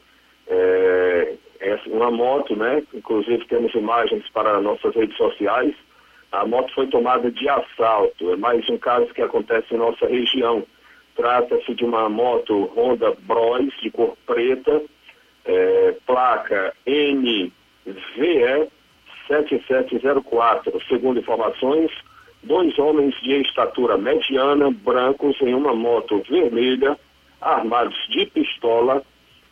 é, 0.46 1.34
é 1.60 1.78
uma 1.86 2.10
moto, 2.10 2.54
né, 2.56 2.82
inclusive 2.94 3.44
temos 3.46 3.74
imagens 3.74 4.28
para 4.30 4.60
nossas 4.60 4.94
redes 4.94 5.16
sociais, 5.16 5.74
a 6.32 6.44
moto 6.44 6.72
foi 6.74 6.86
tomada 6.88 7.30
de 7.30 7.48
assalto, 7.48 8.32
é 8.32 8.36
mais 8.36 8.68
um 8.68 8.78
caso 8.78 9.06
que 9.14 9.22
acontece 9.22 9.74
em 9.74 9.78
nossa 9.78 10.06
região. 10.06 10.64
Trata-se 11.14 11.74
de 11.74 11.84
uma 11.84 12.08
moto 12.08 12.70
Honda 12.76 13.14
Bros 13.20 13.72
de 13.80 13.90
cor 13.90 14.16
preta, 14.26 14.82
é, 15.44 15.94
placa 16.04 16.74
NVE 16.86 18.68
7704. 19.28 20.82
Segundo 20.88 21.20
informações, 21.20 21.90
dois 22.42 22.78
homens 22.78 23.14
de 23.22 23.40
estatura 23.40 23.96
mediana, 23.96 24.70
brancos, 24.70 25.40
em 25.40 25.54
uma 25.54 25.74
moto 25.74 26.22
vermelha, 26.28 26.98
armados 27.40 27.96
de 28.08 28.26
pistola, 28.26 29.02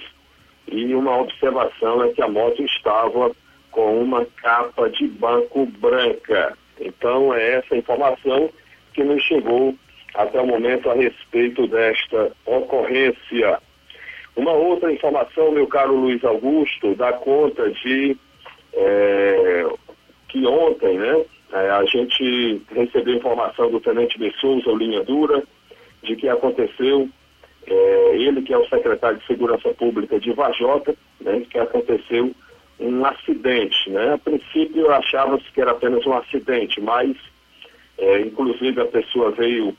e 0.69 0.95
uma 0.95 1.21
observação 1.21 2.03
é 2.03 2.09
que 2.09 2.23
a 2.23 2.29
moto 2.29 2.63
estava 2.63 3.31
com 3.71 4.03
uma 4.03 4.25
capa 4.25 4.89
de 4.89 5.07
banco 5.07 5.67
branca. 5.67 6.57
Então 6.81 7.35
é 7.35 7.57
essa 7.57 7.77
informação 7.77 8.49
que 8.95 9.05
nos 9.05 9.23
chegou 9.23 9.75
até 10.15 10.41
o 10.41 10.47
momento 10.47 10.89
a 10.89 10.95
respeito 10.95 11.67
desta 11.67 12.33
ocorrência. 12.47 13.61
Uma 14.35 14.53
outra 14.53 14.91
informação, 14.91 15.53
meu 15.53 15.67
caro 15.67 15.95
Luiz 15.95 16.25
Augusto, 16.25 16.95
dá 16.95 17.13
conta 17.13 17.71
de 17.71 18.17
é, 18.73 19.67
que 20.29 20.47
ontem, 20.47 20.97
né, 20.97 21.23
é, 21.53 21.71
a 21.71 21.85
gente 21.85 22.63
recebeu 22.75 23.15
informação 23.15 23.71
do 23.71 23.81
Tenente 23.81 24.19
de 24.19 24.33
Souza, 24.39 24.71
Linha 24.73 25.03
Dura, 25.05 25.43
de 26.03 26.17
que 26.17 26.29
aconteceu, 26.29 27.09
é, 27.67 28.17
ele 28.17 28.43
que 28.43 28.53
é 28.53 28.59
o 28.59 28.69
secretário 28.69 29.19
de 29.19 29.27
Segurança 29.27 29.69
Pública 29.75 30.19
de 30.19 30.33
Vajota, 30.33 30.95
né, 31.21 31.45
que 31.49 31.59
aconteceu 31.59 32.35
um 32.79 33.05
acidente, 33.05 33.91
né? 33.91 34.15
A 34.15 34.19
princípio 34.19 34.91
achava-se 34.91 35.51
que 35.53 35.61
era 35.61 35.71
apenas 35.71 36.05
um 36.07 36.13
acidente, 36.13 36.81
mas 36.81 37.17
é, 37.97 38.21
inclusive 38.21 38.81
a 38.81 38.87
pessoa 38.87 39.31
veio 39.31 39.75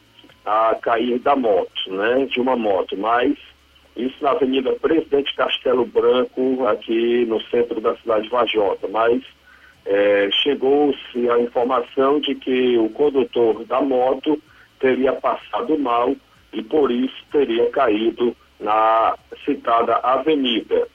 a 0.45 0.75
cair 0.81 1.19
da 1.19 1.35
moto, 1.35 1.91
né? 1.91 2.25
De 2.25 2.39
uma 2.39 2.55
moto, 2.55 2.97
mas 2.97 3.37
isso 3.95 4.15
na 4.21 4.31
Avenida 4.31 4.71
Presidente 4.73 5.35
Castelo 5.35 5.85
Branco, 5.85 6.65
aqui 6.67 7.25
no 7.25 7.41
centro 7.43 7.79
da 7.79 7.95
cidade 7.97 8.23
de 8.23 8.29
Vajota, 8.29 8.87
mas 8.87 9.23
é, 9.87 10.29
chegou-se 10.43 11.29
a 11.29 11.39
informação 11.39 12.19
de 12.19 12.35
que 12.35 12.77
o 12.77 12.89
condutor 12.89 13.63
da 13.65 13.81
moto 13.81 14.41
teria 14.79 15.13
passado 15.13 15.77
mal 15.79 16.13
e 16.51 16.61
por 16.61 16.91
isso 16.91 17.15
teria 17.31 17.69
caído 17.69 18.35
na 18.59 19.15
citada 19.45 19.95
avenida. 20.03 20.87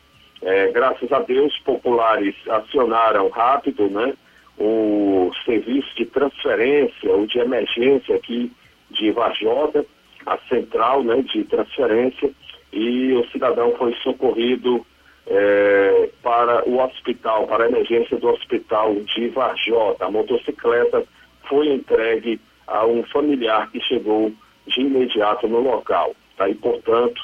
É, 0.43 0.71
graças 0.73 1.11
a 1.11 1.21
Deus, 1.21 1.57
populares 1.61 2.35
acionaram 2.49 3.31
rápido 3.31 3.89
né, 3.89 4.13
o 4.59 5.31
serviço 5.45 5.89
de 5.97 6.05
transferência 6.05 7.11
ou 7.11 7.27
de 7.27 7.39
emergência 7.39 8.17
aqui 8.17 8.53
de 8.91 9.11
Vajota, 9.11 9.87
a 10.27 10.37
central 10.49 11.03
né, 11.03 11.23
de 11.23 11.45
transferência, 11.45 12.31
e 12.73 13.13
o 13.15 13.27
cidadão 13.31 13.73
foi 13.77 13.95
socorrido 14.03 14.85
é, 15.27 16.11
para 16.23 16.69
o 16.69 16.79
hospital, 16.83 17.47
para 17.47 17.65
a 17.65 17.69
emergência 17.69 18.17
do 18.17 18.29
hospital 18.29 18.95
de 18.95 19.29
Varjota. 19.29 20.07
A 20.07 20.11
motocicleta 20.11 21.05
foi 21.49 21.69
entregue 21.69 22.41
a 22.67 22.87
um 22.87 23.03
familiar 23.05 23.71
que 23.71 23.81
chegou 23.81 24.33
de 24.67 24.81
imediato 24.81 25.49
no 25.49 25.61
local. 25.61 26.15
Tá? 26.37 26.49
E, 26.49 26.55
portanto, 26.55 27.23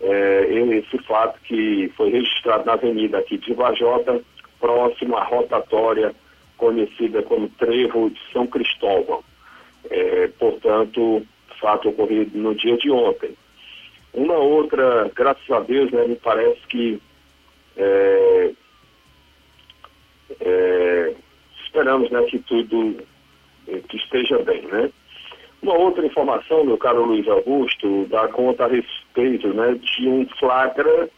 é, 0.00 0.48
esse 0.50 0.98
fato 1.04 1.38
que 1.42 1.92
foi 1.96 2.10
registrado 2.10 2.64
na 2.64 2.74
avenida 2.74 3.18
aqui 3.18 3.38
de 3.38 3.52
Varjota, 3.54 4.20
próximo 4.58 5.16
à 5.16 5.24
rotatória 5.24 6.14
conhecida 6.56 7.22
como 7.22 7.48
Trevo 7.50 8.10
de 8.10 8.20
São 8.32 8.46
Cristóvão. 8.46 9.24
É, 9.90 10.28
portanto, 10.38 11.26
fato 11.60 11.90
ocorrido 11.90 12.36
no 12.36 12.54
dia 12.54 12.76
de 12.76 12.90
ontem. 12.90 13.30
Uma 14.12 14.36
outra, 14.36 15.10
graças 15.14 15.48
a 15.50 15.60
Deus, 15.60 15.90
né, 15.92 16.06
me 16.06 16.16
parece 16.16 16.60
que 16.68 17.00
é, 17.76 18.52
é, 20.40 21.14
esperamos 21.64 22.10
né, 22.10 22.22
que 22.24 22.38
tudo 22.40 23.02
é, 23.68 23.78
que 23.80 23.96
esteja 23.96 24.38
bem, 24.40 24.62
né? 24.62 24.90
Uma 25.62 25.74
outra 25.74 26.06
informação, 26.06 26.64
meu 26.64 26.78
caro 26.78 27.04
Luiz 27.04 27.28
Augusto, 27.28 28.06
dá 28.08 28.28
conta 28.28 28.64
a 28.64 28.68
respeito 28.68 29.48
né, 29.48 29.74
de 29.74 30.08
um 30.08 30.26
flagra 30.38 31.10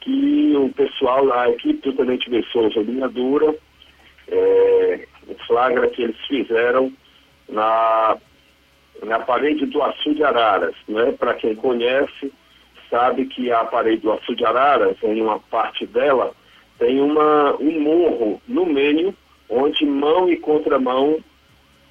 que 0.00 0.56
o 0.56 0.70
pessoal 0.70 1.26
da 1.26 1.50
equipe 1.50 1.90
do 1.90 1.92
Tenente 1.96 2.30
de 2.30 2.42
Souza 2.50 2.80
Linha 2.80 3.08
Dura, 3.08 3.54
é, 4.28 5.06
um 5.28 5.34
flagra 5.46 5.86
que 5.88 6.02
eles 6.02 6.16
fizeram 6.26 6.90
na, 7.48 8.16
na 9.02 9.18
parede 9.20 9.66
do 9.66 9.82
Açu 9.82 10.24
Araras, 10.24 10.74
né? 10.88 11.12
Para 11.12 11.34
quem 11.34 11.54
conhece, 11.54 12.32
sabe 12.90 13.26
que 13.26 13.50
a 13.50 13.64
parede 13.64 14.02
do 14.02 14.12
Açu 14.12 14.34
de 14.34 14.44
Araras, 14.44 14.96
em 15.02 15.22
uma 15.22 15.38
parte 15.38 15.86
dela, 15.86 16.32
tem 16.78 17.00
uma, 17.00 17.54
um 17.56 17.80
morro 17.80 18.42
no 18.48 18.66
meio, 18.66 19.14
onde 19.48 19.86
mão 19.86 20.28
e 20.28 20.36
contramão 20.36 21.18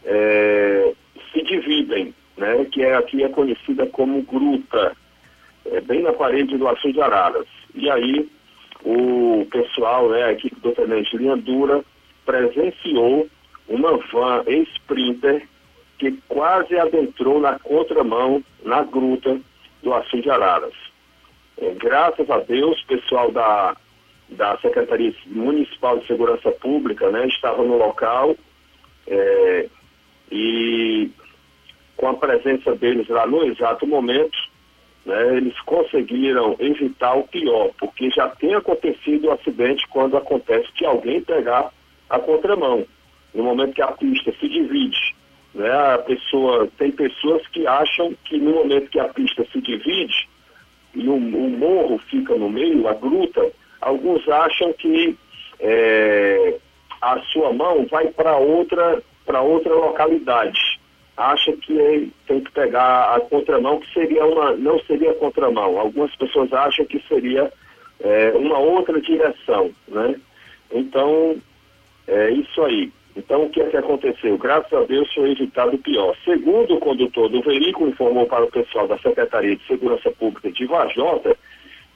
é, 0.03 0.93
se 1.31 1.41
dividem, 1.43 2.13
né? 2.37 2.65
que 2.71 2.83
é, 2.83 2.95
aqui 2.95 3.23
é 3.23 3.29
conhecida 3.29 3.85
como 3.87 4.21
gruta, 4.23 4.95
é, 5.65 5.81
bem 5.81 6.01
na 6.01 6.13
parede 6.13 6.57
do 6.57 6.67
Açu 6.67 6.91
de 6.91 7.01
Araras. 7.01 7.47
E 7.73 7.89
aí 7.89 8.29
o 8.83 9.45
pessoal, 9.51 10.09
né, 10.09 10.23
a 10.23 10.31
equipe 10.31 10.59
do 10.61 10.71
Tenente 10.71 11.17
Linha 11.17 11.35
Dura, 11.35 11.83
presenciou 12.25 13.27
uma 13.67 13.97
van 14.11 14.43
Sprinter 14.75 15.47
que 15.97 16.11
quase 16.29 16.77
adentrou 16.77 17.41
na 17.41 17.59
contramão, 17.59 18.41
na 18.63 18.83
gruta 18.83 19.39
do 19.81 19.93
Açu 19.93 20.21
de 20.21 20.29
Araras. 20.29 20.73
É, 21.57 21.73
graças 21.75 22.29
a 22.29 22.39
Deus, 22.39 22.81
o 22.81 22.87
pessoal 22.87 23.31
da, 23.31 23.75
da 24.29 24.57
Secretaria 24.59 25.13
Municipal 25.25 25.97
de 25.99 26.07
Segurança 26.07 26.51
Pública 26.51 27.09
né, 27.11 27.27
estava 27.27 27.63
no 27.63 27.77
local 27.77 28.35
é, 29.07 29.67
e 30.31 31.11
com 31.97 32.07
a 32.07 32.13
presença 32.13 32.75
deles 32.75 33.07
lá 33.09 33.27
no 33.27 33.43
exato 33.43 33.85
momento, 33.85 34.37
né, 35.05 35.37
eles 35.37 35.59
conseguiram 35.61 36.55
evitar 36.59 37.15
o 37.15 37.27
pior, 37.27 37.71
porque 37.77 38.09
já 38.09 38.29
tem 38.29 38.53
acontecido 38.53 39.27
o 39.27 39.31
acidente 39.31 39.87
quando 39.89 40.15
acontece 40.15 40.71
que 40.73 40.85
alguém 40.85 41.21
pegar 41.21 41.71
a 42.09 42.19
contramão, 42.19 42.85
no 43.33 43.43
momento 43.43 43.73
que 43.73 43.81
a 43.81 43.91
pista 43.91 44.31
se 44.39 44.47
divide. 44.47 45.15
Né, 45.53 45.71
a 45.71 45.97
pessoa, 45.97 46.69
tem 46.77 46.91
pessoas 46.91 47.45
que 47.47 47.65
acham 47.65 48.13
que 48.25 48.37
no 48.37 48.53
momento 48.53 48.89
que 48.91 48.99
a 48.99 49.09
pista 49.09 49.45
se 49.51 49.59
divide, 49.61 50.29
e 50.93 51.07
o, 51.07 51.15
o 51.15 51.49
morro 51.49 51.97
fica 52.09 52.35
no 52.35 52.49
meio, 52.49 52.87
a 52.87 52.93
gruta, 52.93 53.51
alguns 53.81 54.27
acham 54.29 54.73
que 54.73 55.17
é, 55.59 56.55
a 57.01 57.19
sua 57.31 57.51
mão 57.53 57.85
vai 57.87 58.07
para 58.07 58.37
outra, 58.37 59.01
para 59.25 59.41
outra 59.41 59.73
localidade. 59.73 60.79
Acha 61.15 61.51
que 61.53 62.11
tem 62.27 62.41
que 62.41 62.51
pegar 62.51 63.15
a 63.15 63.19
contramão, 63.19 63.79
que 63.79 63.93
seria 63.93 64.25
uma, 64.25 64.53
não 64.53 64.79
seria 64.79 65.13
contramão. 65.15 65.77
Algumas 65.77 66.15
pessoas 66.15 66.51
acham 66.53 66.85
que 66.85 66.99
seria 67.07 67.51
é, 67.99 68.31
uma 68.35 68.57
outra 68.57 69.01
direção, 69.01 69.71
né? 69.87 70.15
Então, 70.71 71.37
é 72.07 72.29
isso 72.31 72.61
aí. 72.63 72.91
Então, 73.15 73.43
o 73.43 73.49
que 73.49 73.61
é 73.61 73.69
que 73.69 73.77
aconteceu? 73.77 74.37
Graças 74.37 74.71
a 74.71 74.83
Deus 74.83 75.11
foi 75.13 75.31
evitado 75.31 75.75
o 75.75 75.79
pior. 75.79 76.15
Segundo 76.23 76.75
o 76.75 76.79
condutor 76.79 77.29
do 77.29 77.41
veículo, 77.41 77.89
informou 77.89 78.25
para 78.27 78.45
o 78.45 78.51
pessoal 78.51 78.87
da 78.87 78.97
Secretaria 78.99 79.55
de 79.55 79.65
Segurança 79.65 80.11
Pública 80.11 80.51
de 80.51 80.65
Vajota, 80.65 81.35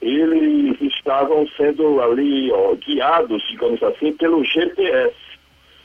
eles 0.02 0.80
estavam 0.82 1.46
sendo 1.56 2.00
ali 2.02 2.50
ó, 2.52 2.74
guiados, 2.74 3.42
digamos 3.48 3.82
assim, 3.82 4.12
pelo 4.12 4.44
GPS. 4.44 5.14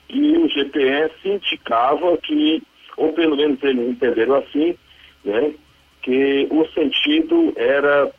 E 0.09 0.37
o 0.37 0.49
GPS 0.49 1.13
indicava 1.23 2.17
que, 2.17 2.61
ou 2.97 3.13
pelo 3.13 3.37
menos 3.37 3.61
eles 3.63 3.89
entenderam 3.89 4.35
assim, 4.35 4.75
né, 5.23 5.53
que 6.01 6.47
o 6.49 6.65
sentido 6.73 7.53
era 7.55 8.11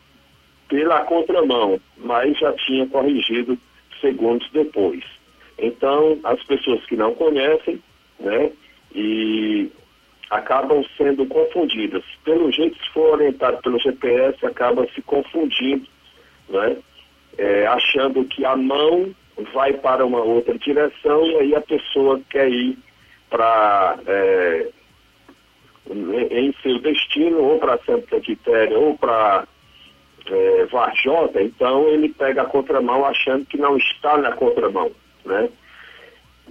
pela 0.69 1.01
contramão, 1.05 1.81
mas 1.99 2.39
já 2.39 2.53
tinha 2.53 2.87
corrigido 2.87 3.59
segundos 4.01 4.49
depois. 4.53 5.05
Então, 5.61 6.19
as 6.25 6.43
pessoas 6.45 6.85
que 6.87 6.97
não 6.97 7.15
conhecem, 7.15 7.83
né, 8.19 8.51
e 8.95 9.71
acabam 10.31 10.85
sendo 10.97 11.27
confundidas. 11.27 12.05
Pelo 12.25 12.51
jeito, 12.53 12.77
se 12.83 12.91
for 12.91 13.15
orientado 13.15 13.61
pelo 13.63 13.79
GPS, 13.79 14.45
acaba 14.47 14.87
se 14.95 15.03
confundindo, 15.03 15.87
né, 16.49 16.77
é, 17.39 17.67
achando 17.67 18.25
que 18.25 18.45
a 18.45 18.57
mão 18.57 19.15
vai 19.53 19.73
para 19.73 20.05
uma 20.05 20.21
outra 20.21 20.57
direção 20.59 21.27
e 21.27 21.37
aí 21.37 21.55
a 21.55 21.61
pessoa 21.61 22.21
quer 22.29 22.51
ir 22.51 22.79
para 23.29 23.99
é, 24.07 24.69
em 26.31 26.55
seu 26.63 26.79
destino, 26.81 27.43
ou 27.43 27.59
para 27.59 27.79
Santa 27.85 28.21
Quitéria, 28.21 28.79
ou 28.79 28.97
para 28.99 29.47
é, 30.27 30.65
Varjota, 30.67 31.43
então 31.43 31.89
ele 31.89 32.11
pega 32.11 32.43
a 32.43 32.47
contramão 32.47 33.05
achando 33.05 33.45
que 33.47 33.57
não 33.57 33.77
está 33.77 34.17
na 34.19 34.33
contramão, 34.33 34.91
né? 35.25 35.49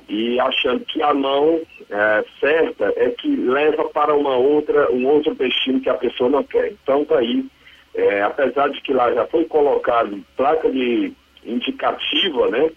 E 0.08 0.39
achando 0.39 0.86
que 0.86 1.01
a 1.01 1.13
mão 1.13 1.62
é, 1.89 2.25
certa 2.39 2.93
é 2.95 3.10
que 3.10 3.27
leva 3.36 3.86
para 3.86 4.15
uma 4.15 4.36
outra, 4.36 4.91
um 4.91 5.08
outro 5.08 5.36
destino 5.36 5.82
que 5.82 5.89
a 5.89 5.95
pessoa 5.95 6.29
não 6.29 6.43
quer. 6.43 6.71
Então 6.71 7.05
tá 7.05 7.19
aí, 7.19 7.45
é, 7.93 8.21
apesar 8.21 8.69
de 8.69 8.82
que 8.82 8.93
lá 8.93 9.12
já 9.13 9.25
foi 9.27 9.45
colocado 9.45 10.23
placa 10.38 10.69
de 10.71 11.13
indicativa, 11.45 12.47
né? 12.49 12.71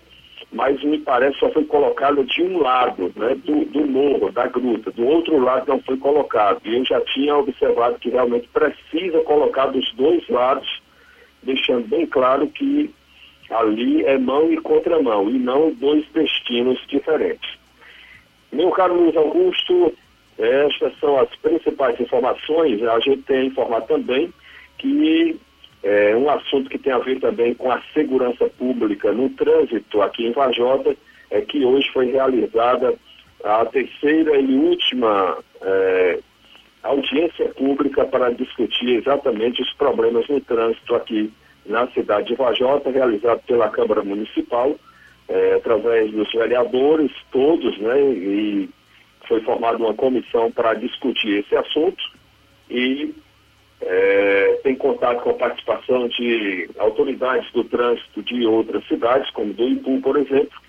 Mas 0.52 0.83
me 0.85 0.98
parece 0.98 1.38
só 1.38 1.48
foi 1.50 1.64
colocado 1.64 2.22
de 2.24 2.42
um 2.42 2.61
lado, 2.61 3.11
né? 3.16 3.35
Do, 3.37 3.64
do 3.64 3.87
morro, 3.87 4.31
da 4.31 4.46
gruta. 4.46 4.90
Do 4.90 5.07
outro 5.07 5.38
lado 5.38 5.66
não 5.66 5.81
foi 5.81 5.96
colocado. 5.96 6.61
E 6.64 6.76
eu 6.76 6.85
já 6.85 7.00
tinha 7.00 7.37
observado 7.37 7.98
que 7.98 8.11
realmente 8.11 8.48
precisa 8.48 9.20
colocar 9.20 9.66
dos 9.66 9.90
dois 9.94 10.28
lados, 10.28 10.68
deixando 11.42 11.88
bem 11.88 12.07
claro 12.07 12.46
que 12.48 12.92
ali 13.52 14.04
é 14.04 14.18
mão 14.18 14.52
e 14.52 14.56
contramão, 14.58 15.30
e 15.30 15.38
não 15.38 15.72
dois 15.72 16.04
destinos 16.12 16.78
diferentes. 16.88 17.58
Meu 18.52 18.70
caro 18.70 18.94
Luiz 18.94 19.16
Augusto, 19.16 19.94
estas 20.38 20.98
são 20.98 21.18
as 21.18 21.34
principais 21.36 21.98
informações. 22.00 22.82
A 22.82 23.00
gente 23.00 23.22
tem 23.22 23.46
informado 23.46 23.86
também 23.86 24.32
que 24.78 25.38
é 25.82 26.14
um 26.16 26.28
assunto 26.28 26.70
que 26.70 26.78
tem 26.78 26.92
a 26.92 26.98
ver 26.98 27.20
também 27.20 27.54
com 27.54 27.70
a 27.70 27.80
segurança 27.94 28.48
pública 28.58 29.12
no 29.12 29.30
trânsito 29.30 30.02
aqui 30.02 30.26
em 30.26 30.32
Vajota, 30.32 30.96
é 31.30 31.40
que 31.40 31.64
hoje 31.64 31.90
foi 31.92 32.10
realizada 32.10 32.94
a 33.42 33.64
terceira 33.66 34.38
e 34.38 34.54
última 34.54 35.38
é, 35.60 36.18
audiência 36.82 37.48
pública 37.50 38.04
para 38.04 38.30
discutir 38.30 38.90
exatamente 38.90 39.62
os 39.62 39.72
problemas 39.74 40.28
no 40.28 40.40
trânsito 40.40 40.94
aqui 40.94 41.32
na 41.66 41.87
cidade 41.88 42.29
de 42.29 42.35
Vajota, 42.35 42.90
realizado 42.90 43.40
pela 43.46 43.68
Câmara 43.68 44.03
Municipal, 44.03 44.77
é, 45.29 45.55
através 45.55 46.11
dos 46.11 46.31
vereadores, 46.33 47.11
todos, 47.31 47.79
né, 47.79 48.01
e 48.01 48.68
foi 49.29 49.40
formada 49.42 49.79
uma 49.79 49.94
comissão 49.94 50.51
para 50.51 50.75
discutir 50.75 51.38
esse 51.38 51.57
assunto 51.57 52.03
e 52.68 53.14
é, 53.81 54.61
tem 54.62 54.75
contato 54.77 55.22
com 55.22 55.31
a 55.31 55.35
participação 55.35 56.09
de 56.09 56.68
autoridades 56.79 57.51
do 57.53 57.64
trânsito 57.64 58.22
de 58.22 58.46
outras 58.46 58.87
cidades, 58.87 59.31
como 59.31 59.53
do 59.53 59.68
Ipu, 59.68 60.01
por 60.01 60.16
exemplo, 60.16 60.61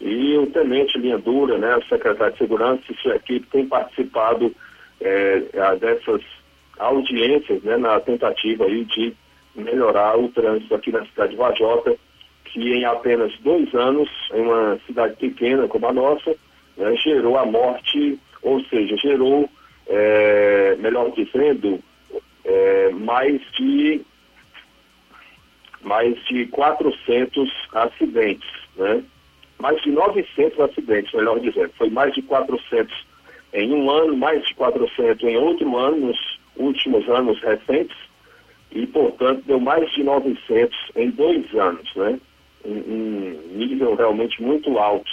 e 0.00 0.36
o 0.36 0.46
tenente 0.46 0.98
Linha 0.98 1.18
Dura, 1.18 1.58
né, 1.58 1.76
o 1.76 1.84
secretário 1.84 2.32
de 2.32 2.38
Segurança 2.38 2.82
e 2.90 2.96
sua 2.96 3.16
equipe 3.16 3.46
têm 3.48 3.66
participado 3.66 4.54
é, 5.00 5.40
dessas 5.80 6.22
audiências 6.78 7.62
né, 7.62 7.76
na 7.76 7.98
tentativa 8.00 8.64
aí 8.64 8.84
de 8.84 9.14
melhorar 9.56 10.18
o 10.18 10.28
trânsito 10.28 10.74
aqui 10.74 10.92
na 10.92 11.04
cidade 11.06 11.32
de 11.32 11.36
Vajota, 11.36 11.96
que 12.44 12.60
em 12.60 12.84
apenas 12.84 13.32
dois 13.40 13.72
anos, 13.74 14.08
em 14.32 14.40
uma 14.42 14.78
cidade 14.86 15.16
pequena 15.16 15.66
como 15.68 15.86
a 15.86 15.92
nossa, 15.92 16.34
né, 16.76 16.94
gerou 16.96 17.36
a 17.36 17.44
morte, 17.44 18.18
ou 18.42 18.62
seja, 18.64 18.96
gerou, 18.96 19.48
é, 19.88 20.76
melhor 20.78 21.10
dizendo, 21.12 21.80
é, 22.44 22.90
mais 22.90 23.40
de 23.52 24.00
mais 25.82 26.16
de 26.24 26.46
400 26.46 27.48
acidentes, 27.72 28.50
né? 28.76 29.02
Mais 29.58 29.80
de 29.82 29.90
900 29.90 30.58
acidentes, 30.60 31.12
melhor 31.14 31.38
dizendo. 31.38 31.70
Foi 31.78 31.88
mais 31.88 32.12
de 32.12 32.22
400 32.22 32.92
em 33.52 33.72
um 33.72 33.88
ano, 33.88 34.16
mais 34.16 34.44
de 34.44 34.54
400 34.54 35.22
em 35.22 35.36
outro 35.36 35.76
ano, 35.76 36.08
nos 36.08 36.38
últimos 36.56 37.08
anos 37.08 37.40
recentes, 37.40 37.96
e, 38.72 38.86
portanto, 38.86 39.42
deu 39.46 39.60
mais 39.60 39.90
de 39.92 40.02
900 40.02 40.76
em 40.96 41.10
dois 41.10 41.54
anos, 41.54 41.94
né? 41.94 42.18
Um, 42.64 42.70
um 42.70 43.56
nível 43.56 43.94
realmente 43.94 44.42
muito 44.42 44.76
alto 44.78 45.10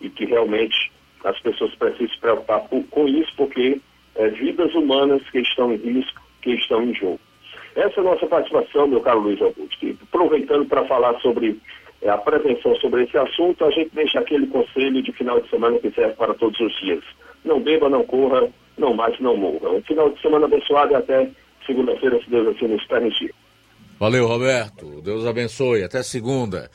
e 0.00 0.10
que 0.10 0.24
realmente 0.24 0.90
as 1.24 1.38
pessoas 1.40 1.74
precisam 1.76 2.08
se 2.08 2.20
preocupar 2.20 2.68
com 2.68 3.08
isso, 3.08 3.32
porque 3.36 3.80
é, 4.16 4.28
vidas 4.30 4.74
humanas 4.74 5.22
que 5.30 5.38
estão 5.40 5.72
em 5.72 5.76
risco 5.76 6.20
que 6.42 6.50
estão 6.50 6.82
em 6.82 6.94
jogo. 6.94 7.20
Essa 7.74 8.00
é 8.00 8.00
a 8.00 8.04
nossa 8.04 8.26
participação, 8.26 8.88
meu 8.88 9.00
caro 9.00 9.20
Luiz 9.20 9.40
Augusto. 9.40 9.86
E 9.86 9.96
aproveitando 10.02 10.66
para 10.66 10.84
falar 10.86 11.18
sobre 11.20 11.60
é, 12.02 12.08
a 12.08 12.18
prevenção 12.18 12.74
sobre 12.76 13.04
esse 13.04 13.16
assunto, 13.16 13.64
a 13.64 13.70
gente 13.70 13.90
deixa 13.94 14.18
aquele 14.18 14.46
conselho 14.48 15.02
de 15.02 15.12
final 15.12 15.40
de 15.40 15.48
semana 15.48 15.78
que 15.78 15.90
serve 15.92 16.14
para 16.14 16.34
todos 16.34 16.58
os 16.58 16.80
dias. 16.80 17.04
Não 17.44 17.60
beba, 17.60 17.88
não 17.88 18.04
corra, 18.04 18.48
não 18.76 18.94
mate, 18.94 19.22
não 19.22 19.36
morra. 19.36 19.70
Um 19.70 19.82
final 19.82 20.10
de 20.10 20.20
semana 20.20 20.46
abençoado 20.46 20.92
e 20.92 20.96
até 20.96 21.30
segunda-feira, 21.68 22.18
se 22.24 22.30
Deus 22.30 22.56
assim 22.56 22.66
nos 22.66 22.84
permitir. 22.86 23.32
Valeu, 24.00 24.26
Roberto. 24.26 25.00
Deus 25.02 25.26
abençoe. 25.26 25.84
Até 25.84 26.02
segunda. 26.02 26.70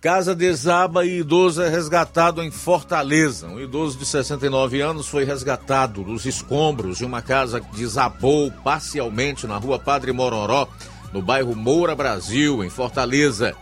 Casa 0.00 0.34
desaba 0.34 1.06
e 1.06 1.20
idoso 1.20 1.62
é 1.62 1.68
resgatado 1.70 2.42
em 2.42 2.50
Fortaleza. 2.50 3.48
Um 3.48 3.58
idoso 3.58 3.98
de 3.98 4.04
69 4.04 4.82
anos 4.82 5.08
foi 5.08 5.24
resgatado 5.24 6.02
dos 6.02 6.26
escombros 6.26 6.98
de 6.98 7.06
uma 7.06 7.22
casa 7.22 7.58
que 7.58 7.74
desabou 7.74 8.52
parcialmente 8.62 9.46
na 9.46 9.56
rua 9.56 9.78
Padre 9.78 10.12
Mororó, 10.12 10.68
no 11.10 11.22
bairro 11.22 11.56
Moura 11.56 11.94
Brasil, 11.94 12.62
em 12.62 12.68
Fortaleza. 12.68 13.56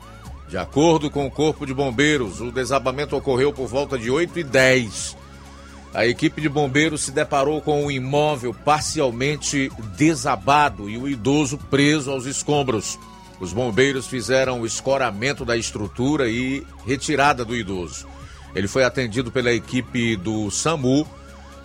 De 0.48 0.58
acordo 0.58 1.08
com 1.08 1.26
o 1.26 1.30
Corpo 1.30 1.64
de 1.64 1.72
Bombeiros, 1.72 2.40
o 2.40 2.50
desabamento 2.50 3.16
ocorreu 3.16 3.52
por 3.52 3.68
volta 3.68 3.96
de 3.96 4.10
8 4.10 4.40
e 4.40 4.42
10. 4.42 5.16
A 5.94 6.06
equipe 6.06 6.40
de 6.40 6.48
bombeiros 6.48 7.02
se 7.02 7.12
deparou 7.12 7.60
com 7.60 7.84
um 7.84 7.90
imóvel 7.90 8.54
parcialmente 8.54 9.70
desabado 9.96 10.88
e 10.88 10.96
o 10.96 11.06
idoso 11.06 11.58
preso 11.58 12.10
aos 12.10 12.24
escombros. 12.24 12.98
Os 13.38 13.52
bombeiros 13.52 14.06
fizeram 14.06 14.60
o 14.60 14.66
escoramento 14.66 15.44
da 15.44 15.56
estrutura 15.56 16.28
e 16.28 16.66
retirada 16.86 17.44
do 17.44 17.54
idoso. 17.54 18.06
Ele 18.54 18.68
foi 18.68 18.84
atendido 18.84 19.30
pela 19.30 19.52
equipe 19.52 20.16
do 20.16 20.50
SAMU, 20.50 21.06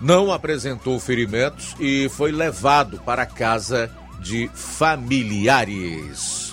não 0.01 0.31
apresentou 0.31 0.99
ferimentos 0.99 1.75
e 1.79 2.09
foi 2.09 2.31
levado 2.31 2.99
para 3.05 3.25
casa 3.25 3.89
de 4.19 4.49
familiares. 4.53 6.47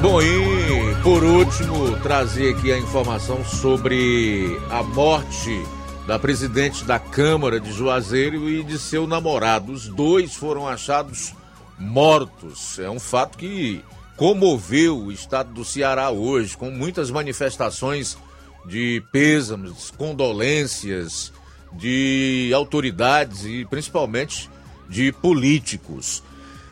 Bom, 0.00 0.20
e 0.20 0.75
por 1.06 1.22
último, 1.22 1.96
trazer 2.00 2.52
aqui 2.56 2.72
a 2.72 2.78
informação 2.78 3.44
sobre 3.44 4.58
a 4.68 4.82
morte 4.82 5.62
da 6.04 6.18
presidente 6.18 6.82
da 6.82 6.98
Câmara 6.98 7.60
de 7.60 7.72
Juazeiro 7.72 8.50
e 8.50 8.64
de 8.64 8.76
seu 8.76 9.06
namorado. 9.06 9.70
Os 9.70 9.86
dois 9.86 10.34
foram 10.34 10.66
achados 10.66 11.32
mortos. 11.78 12.80
É 12.80 12.90
um 12.90 12.98
fato 12.98 13.38
que 13.38 13.84
comoveu 14.16 14.98
o 14.98 15.12
estado 15.12 15.52
do 15.52 15.64
Ceará 15.64 16.10
hoje, 16.10 16.56
com 16.56 16.72
muitas 16.72 17.08
manifestações 17.08 18.18
de 18.66 19.00
pêsames, 19.12 19.92
condolências 19.96 21.32
de 21.72 22.50
autoridades 22.52 23.44
e 23.44 23.64
principalmente 23.64 24.50
de 24.88 25.12
políticos. 25.12 26.20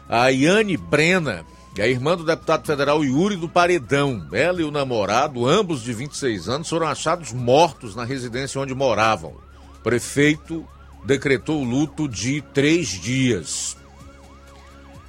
A 0.08 0.26
Iane 0.30 0.76
Brena, 0.76 1.46
é 1.80 1.84
a 1.84 1.88
irmã 1.88 2.16
do 2.16 2.24
deputado 2.24 2.66
federal 2.66 3.04
Yuri 3.04 3.36
do 3.36 3.48
Paredão, 3.48 4.28
ela 4.32 4.60
e 4.60 4.64
o 4.64 4.70
namorado, 4.70 5.46
ambos 5.46 5.82
de 5.82 5.92
26 5.92 6.48
anos, 6.48 6.68
foram 6.68 6.86
achados 6.86 7.32
mortos 7.32 7.96
na 7.96 8.04
residência 8.04 8.60
onde 8.60 8.74
moravam. 8.74 9.34
Prefeito 9.82 10.64
decretou 11.04 11.62
luto 11.64 12.08
de 12.08 12.40
três 12.40 12.88
dias. 12.88 13.76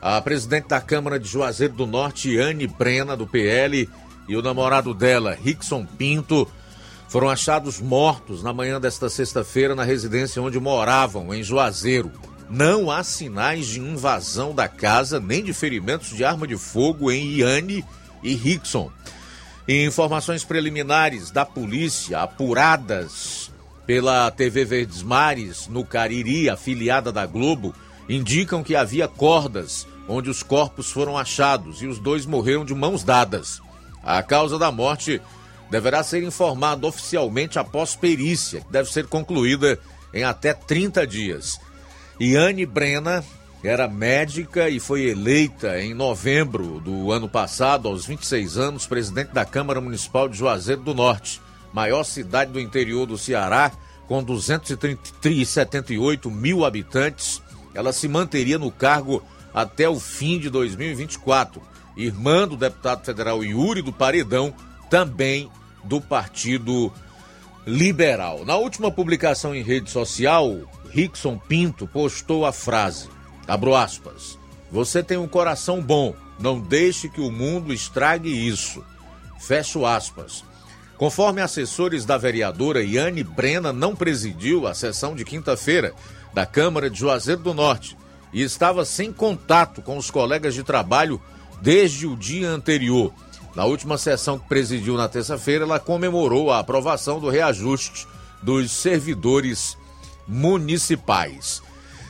A 0.01 0.19
presidente 0.21 0.67
da 0.67 0.81
Câmara 0.81 1.19
de 1.19 1.27
Juazeiro 1.27 1.73
do 1.73 1.85
Norte, 1.85 2.37
Anne 2.37 2.67
Brena, 2.67 3.15
do 3.15 3.25
PL, 3.25 3.89
e 4.27 4.35
o 4.35 4.41
namorado 4.41 4.93
dela, 4.93 5.37
Rickson 5.39 5.85
Pinto, 5.85 6.47
foram 7.07 7.29
achados 7.29 7.79
mortos 7.79 8.43
na 8.43 8.51
manhã 8.51 8.81
desta 8.81 9.09
sexta-feira 9.09 9.75
na 9.75 9.83
residência 9.83 10.41
onde 10.41 10.59
moravam, 10.59 11.33
em 11.33 11.43
Juazeiro. 11.43 12.11
Não 12.49 12.91
há 12.91 13.03
sinais 13.03 13.67
de 13.67 13.79
invasão 13.79 14.53
da 14.53 14.67
casa 14.67 15.19
nem 15.19 15.43
de 15.43 15.53
ferimentos 15.53 16.09
de 16.09 16.23
arma 16.23 16.47
de 16.47 16.57
fogo 16.57 17.11
em 17.11 17.37
Iane 17.37 17.83
e 18.21 18.35
Rickson. 18.35 18.91
Informações 19.67 20.43
preliminares 20.43 21.31
da 21.31 21.43
polícia, 21.43 22.21
apuradas 22.21 23.51
pela 23.85 24.29
TV 24.31 24.63
Verdes 24.65 25.01
Mares, 25.01 25.67
no 25.67 25.83
Cariri, 25.83 26.49
afiliada 26.49 27.11
da 27.11 27.25
Globo, 27.25 27.73
indicam 28.07 28.63
que 28.63 28.75
havia 28.75 29.07
cordas 29.07 29.87
onde 30.07 30.29
os 30.29 30.43
corpos 30.43 30.91
foram 30.91 31.17
achados 31.17 31.81
e 31.81 31.87
os 31.87 31.99
dois 31.99 32.25
morreram 32.25 32.63
de 32.63 32.75
mãos 32.75 33.03
dadas. 33.03 33.59
A 34.03 34.21
causa 34.21 34.59
da 34.59 34.71
morte 34.71 35.19
deverá 35.69 36.03
ser 36.03 36.21
informada 36.23 36.85
oficialmente 36.85 37.57
após 37.57 37.95
perícia, 37.95 38.61
que 38.61 38.71
deve 38.71 38.91
ser 38.91 39.07
concluída 39.07 39.79
em 40.13 40.23
até 40.23 40.53
30 40.53 41.07
dias. 41.07 41.59
Iane 42.19 42.65
Brena 42.65 43.23
era 43.63 43.87
médica 43.87 44.69
e 44.69 44.79
foi 44.79 45.09
eleita 45.09 45.79
em 45.81 45.93
novembro 45.93 46.79
do 46.79 47.11
ano 47.11 47.27
passado, 47.27 47.89
aos 47.89 48.05
26 48.05 48.57
anos, 48.57 48.87
presidente 48.87 49.33
da 49.33 49.43
Câmara 49.43 49.81
Municipal 49.81 50.29
de 50.29 50.37
Juazeiro 50.37 50.81
do 50.81 50.93
Norte, 50.93 51.41
maior 51.73 52.03
cidade 52.03 52.51
do 52.51 52.59
interior 52.59 53.05
do 53.05 53.17
Ceará, 53.17 53.71
com 54.07 54.23
278 54.23 56.31
mil 56.31 56.63
habitantes. 56.63 57.41
Ela 57.73 57.91
se 57.91 58.07
manteria 58.07 58.57
no 58.57 58.71
cargo 58.71 59.21
até 59.53 59.89
o 59.89 59.99
fim 59.99 60.39
de 60.39 60.49
2024. 60.49 61.61
Irmã 61.97 62.47
do 62.47 62.55
deputado 62.55 63.03
federal 63.03 63.43
Yuri 63.43 63.81
do 63.81 63.91
Paredão, 63.91 64.53
também 64.89 65.49
do 65.83 65.99
Partido 65.99 66.93
Liberal. 67.65 68.45
Na 68.45 68.55
última 68.57 68.91
publicação 68.91 69.55
em 69.55 69.63
rede 69.63 69.89
social, 69.89 70.55
Rickson 70.91 71.37
Pinto 71.37 71.87
postou 71.87 72.45
a 72.45 72.51
frase, 72.51 73.09
abro 73.47 73.75
aspas, 73.75 74.37
você 74.71 75.01
tem 75.01 75.17
um 75.17 75.27
coração 75.27 75.81
bom, 75.81 76.13
não 76.39 76.59
deixe 76.59 77.09
que 77.09 77.21
o 77.21 77.31
mundo 77.31 77.73
estrague 77.73 78.29
isso. 78.29 78.83
Fecho 79.39 79.85
aspas. 79.85 80.43
Conforme 80.97 81.41
assessores 81.41 82.05
da 82.05 82.17
vereadora 82.17 82.83
Iane 82.83 83.23
Brena 83.23 83.73
não 83.73 83.95
presidiu 83.95 84.67
a 84.67 84.73
sessão 84.73 85.15
de 85.15 85.25
quinta-feira 85.25 85.93
da 86.33 86.45
Câmara 86.45 86.89
de 86.89 86.99
Juazeiro 86.99 87.41
do 87.41 87.53
Norte 87.53 87.97
e 88.31 88.41
estava 88.41 88.85
sem 88.85 89.11
contato 89.11 89.81
com 89.81 89.97
os 89.97 90.11
colegas 90.11 90.53
de 90.53 90.63
trabalho 90.63 91.21
desde 91.61 92.05
o 92.05 92.15
dia 92.15 92.49
anterior. 92.49 93.13
Na 93.55 93.63
última 93.65 93.97
sessão 93.97 94.37
que 94.37 94.49
presidiu 94.49 94.97
na 94.97 95.07
terça-feira, 95.07 95.63
ela 95.63 95.79
comemorou 95.79 96.51
a 96.51 96.59
aprovação 96.59 97.19
do 97.19 97.29
reajuste 97.29 98.05
dos 98.41 98.71
servidores 98.71 99.77
municipais. 100.27 101.63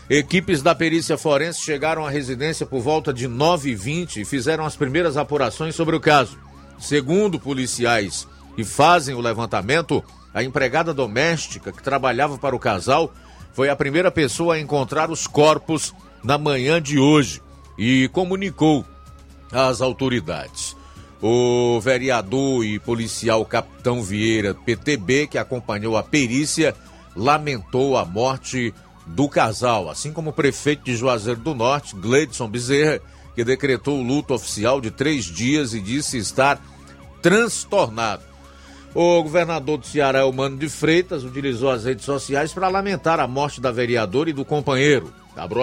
Equipes 0.09 0.61
da 0.61 0.73
perícia 0.73 1.17
forense 1.17 1.61
chegaram 1.61 2.05
à 2.05 2.09
residência 2.09 2.65
por 2.65 2.81
volta 2.81 3.13
de 3.13 3.27
9h20 3.27 4.17
e 4.17 4.25
fizeram 4.25 4.65
as 4.65 4.75
primeiras 4.75 5.17
apurações 5.17 5.75
sobre 5.75 5.95
o 5.95 5.99
caso. 5.99 6.37
Segundo 6.79 7.39
policiais 7.39 8.27
que 8.55 8.63
fazem 8.63 9.15
o 9.15 9.21
levantamento, 9.21 10.03
a 10.33 10.43
empregada 10.43 10.93
doméstica 10.93 11.71
que 11.71 11.81
trabalhava 11.81 12.37
para 12.37 12.55
o 12.55 12.59
casal 12.59 13.13
foi 13.53 13.69
a 13.69 13.75
primeira 13.75 14.11
pessoa 14.11 14.55
a 14.55 14.59
encontrar 14.59 15.09
os 15.09 15.27
corpos 15.27 15.93
na 16.23 16.37
manhã 16.37 16.81
de 16.81 16.99
hoje 16.99 17.41
e 17.77 18.09
comunicou 18.09 18.85
às 19.51 19.81
autoridades. 19.81 20.74
O 21.27 21.79
vereador 21.81 22.63
e 22.63 22.77
policial 22.77 23.43
Capitão 23.45 24.03
Vieira, 24.03 24.53
PTB, 24.53 25.25
que 25.25 25.39
acompanhou 25.39 25.97
a 25.97 26.03
perícia, 26.03 26.75
lamentou 27.15 27.97
a 27.97 28.05
morte 28.05 28.71
do 29.07 29.27
casal, 29.27 29.89
assim 29.89 30.13
como 30.13 30.29
o 30.29 30.33
prefeito 30.33 30.83
de 30.83 30.95
Juazeiro 30.95 31.39
do 31.39 31.55
Norte, 31.55 31.95
Gleidson 31.95 32.47
Bezerra, 32.47 33.01
que 33.33 33.43
decretou 33.43 33.97
o 33.97 34.03
luto 34.03 34.35
oficial 34.35 34.79
de 34.79 34.91
três 34.91 35.25
dias 35.25 35.73
e 35.73 35.81
disse 35.81 36.19
estar 36.19 36.61
transtornado. 37.23 38.21
O 38.97 39.21
governador 39.21 39.77
do 39.77 39.85
Ceará, 39.85 40.25
Humano 40.25 40.57
de 40.57 40.69
Freitas, 40.69 41.25
utilizou 41.25 41.69
as 41.69 41.83
redes 41.83 42.05
sociais 42.05 42.53
para 42.53 42.69
lamentar 42.69 43.19
a 43.19 43.27
morte 43.27 43.59
da 43.59 43.69
vereadora 43.69 44.29
e 44.29 44.33
do 44.33 44.45
companheiro. 44.45 45.13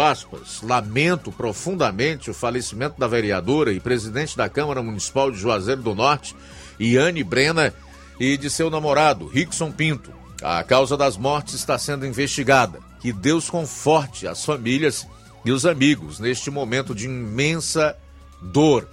Aspas, 0.06 0.60
lamento 0.62 1.32
profundamente 1.32 2.30
o 2.30 2.34
falecimento 2.34 3.00
da 3.00 3.06
vereadora 3.08 3.72
e 3.72 3.80
presidente 3.80 4.36
da 4.36 4.50
Câmara 4.50 4.82
Municipal 4.82 5.30
de 5.30 5.38
Juazeiro 5.38 5.80
do 5.80 5.94
Norte, 5.94 6.36
Iane 6.78 7.24
Brena, 7.24 7.72
e 8.20 8.36
de 8.36 8.50
seu 8.50 8.68
namorado, 8.68 9.26
Rickson 9.26 9.72
Pinto. 9.72 10.12
A 10.42 10.62
causa 10.62 10.94
das 10.94 11.16
mortes 11.16 11.54
está 11.54 11.78
sendo 11.78 12.04
investigada. 12.04 12.80
Que 13.00 13.14
Deus 13.14 13.48
conforte 13.48 14.28
as 14.28 14.44
famílias 14.44 15.08
e 15.42 15.50
os 15.50 15.64
amigos 15.64 16.20
neste 16.20 16.50
momento 16.50 16.94
de 16.94 17.06
imensa 17.06 17.96
dor. 18.42 18.86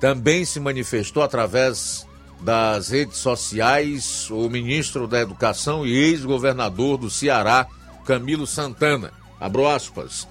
Também 0.00 0.46
se 0.46 0.58
manifestou 0.58 1.22
através 1.22 2.08
das 2.40 2.88
redes 2.88 3.18
sociais 3.18 4.28
o 4.30 4.48
ministro 4.48 5.06
da 5.06 5.20
Educação 5.20 5.86
e 5.86 5.92
ex-governador 5.92 6.96
do 6.96 7.10
Ceará, 7.10 7.66
Camilo 8.04 8.46
Santana. 8.46 9.12
Abro 9.38 9.68
aspas. 9.68 10.26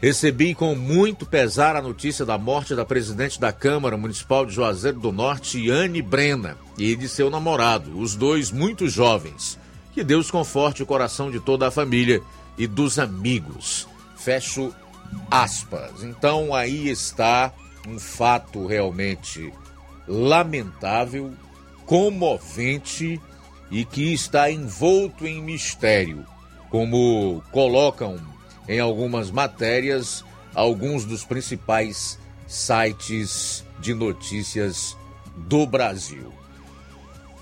Recebi 0.00 0.54
com 0.54 0.74
muito 0.74 1.24
pesar 1.24 1.76
a 1.76 1.82
notícia 1.82 2.26
da 2.26 2.36
morte 2.36 2.74
da 2.74 2.84
presidente 2.84 3.40
da 3.40 3.52
Câmara 3.52 3.96
Municipal 3.96 4.44
de 4.44 4.52
Juazeiro 4.52 4.98
do 4.98 5.12
Norte, 5.12 5.70
Anne 5.70 6.02
Brena, 6.02 6.56
e 6.76 6.96
de 6.96 7.08
seu 7.08 7.30
namorado, 7.30 7.96
os 7.96 8.16
dois 8.16 8.50
muito 8.50 8.88
jovens. 8.88 9.56
Que 9.92 10.02
Deus 10.02 10.30
conforte 10.30 10.82
o 10.82 10.86
coração 10.86 11.30
de 11.30 11.38
toda 11.38 11.68
a 11.68 11.70
família 11.70 12.20
e 12.58 12.66
dos 12.66 12.98
amigos. 12.98 13.86
Fecho 14.16 14.74
aspas. 15.30 16.02
Então 16.02 16.54
aí 16.54 16.88
está 16.88 17.52
um 17.86 17.98
fato 17.98 18.66
realmente 18.66 19.52
lamentável, 20.12 21.32
comovente 21.86 23.18
e 23.70 23.84
que 23.84 24.12
está 24.12 24.50
envolto 24.50 25.26
em 25.26 25.42
mistério, 25.42 26.26
como 26.68 27.42
colocam 27.50 28.20
em 28.68 28.78
algumas 28.78 29.30
matérias 29.30 30.22
alguns 30.54 31.06
dos 31.06 31.24
principais 31.24 32.18
sites 32.46 33.64
de 33.80 33.94
notícias 33.94 34.94
do 35.34 35.66
Brasil. 35.66 36.30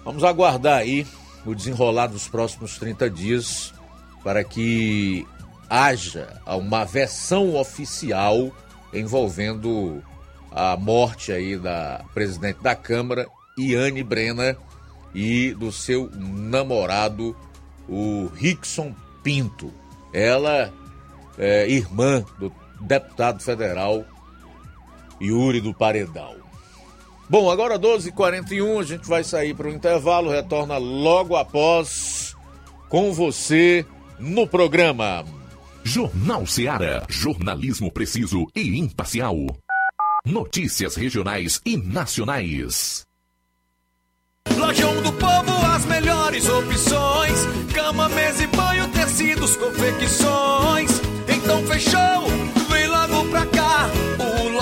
Vamos 0.04 0.22
aguardar 0.22 0.78
aí 0.78 1.04
o 1.44 1.54
desenrolar 1.56 2.06
dos 2.06 2.28
próximos 2.28 2.78
30 2.78 3.10
dias 3.10 3.74
para 4.22 4.44
que 4.44 5.26
haja 5.68 6.40
uma 6.46 6.84
versão 6.84 7.56
oficial 7.56 8.52
envolvendo 8.92 10.00
a 10.50 10.76
morte 10.76 11.32
aí 11.32 11.56
da 11.56 12.04
presidente 12.12 12.62
da 12.62 12.74
Câmara, 12.74 13.26
Iane 13.58 14.02
Brena, 14.02 14.56
e 15.14 15.52
do 15.54 15.72
seu 15.72 16.10
namorado, 16.14 17.36
o 17.88 18.30
Rickson 18.34 18.94
Pinto. 19.22 19.72
Ela 20.12 20.72
é, 21.38 21.68
irmã 21.68 22.24
do 22.38 22.52
deputado 22.80 23.42
federal 23.42 24.04
Yuri 25.20 25.60
do 25.60 25.74
Paredão. 25.74 26.36
Bom, 27.28 27.50
agora 27.50 27.78
12h41, 27.78 28.80
a 28.80 28.82
gente 28.82 29.08
vai 29.08 29.22
sair 29.22 29.54
para 29.54 29.68
o 29.68 29.70
intervalo, 29.70 30.30
retorna 30.30 30.78
logo 30.78 31.36
após 31.36 32.34
com 32.88 33.12
você 33.12 33.86
no 34.18 34.48
programa. 34.48 35.24
Jornal 35.84 36.44
Seara. 36.46 37.04
Jornalismo 37.08 37.90
preciso 37.90 38.46
e 38.54 38.78
imparcial. 38.78 39.36
Notícias 40.30 40.94
regionais 40.94 41.60
e 41.66 41.76
nacionais. 41.76 43.04
Lojão 44.56 45.02
do 45.02 45.12
Povo, 45.14 45.66
as 45.74 45.84
melhores 45.86 46.48
opções: 46.48 47.46
cama, 47.74 48.08
mesa 48.10 48.44
e 48.44 48.46
banho, 48.46 48.88
tecidos, 48.90 49.56
confecções. 49.56 50.90
Então 51.26 51.66
fechou, 51.66 52.59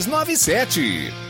6297. 0.00 1.29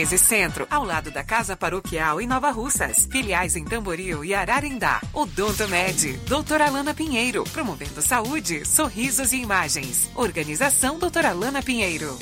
13 0.00 0.16
Centro, 0.16 0.66
ao 0.70 0.82
lado 0.82 1.10
da 1.10 1.22
Casa 1.22 1.54
Paroquial 1.54 2.22
em 2.22 2.26
Nova 2.26 2.50
Russas. 2.50 3.06
Filiais 3.10 3.54
em 3.54 3.66
Tamboril 3.66 4.24
e 4.24 4.32
Ararindá. 4.32 4.98
Odonto 5.12 5.68
Med, 5.68 6.16
doutora 6.26 6.68
Alana 6.68 6.94
Pinheiro, 6.94 7.44
promovendo 7.44 8.00
saúde, 8.00 8.66
sorrisos 8.66 9.34
e 9.34 9.42
imagens. 9.42 10.10
Organização 10.14 10.98
doutora 10.98 11.28
Alana 11.28 11.62
Pinheiro. 11.62 12.18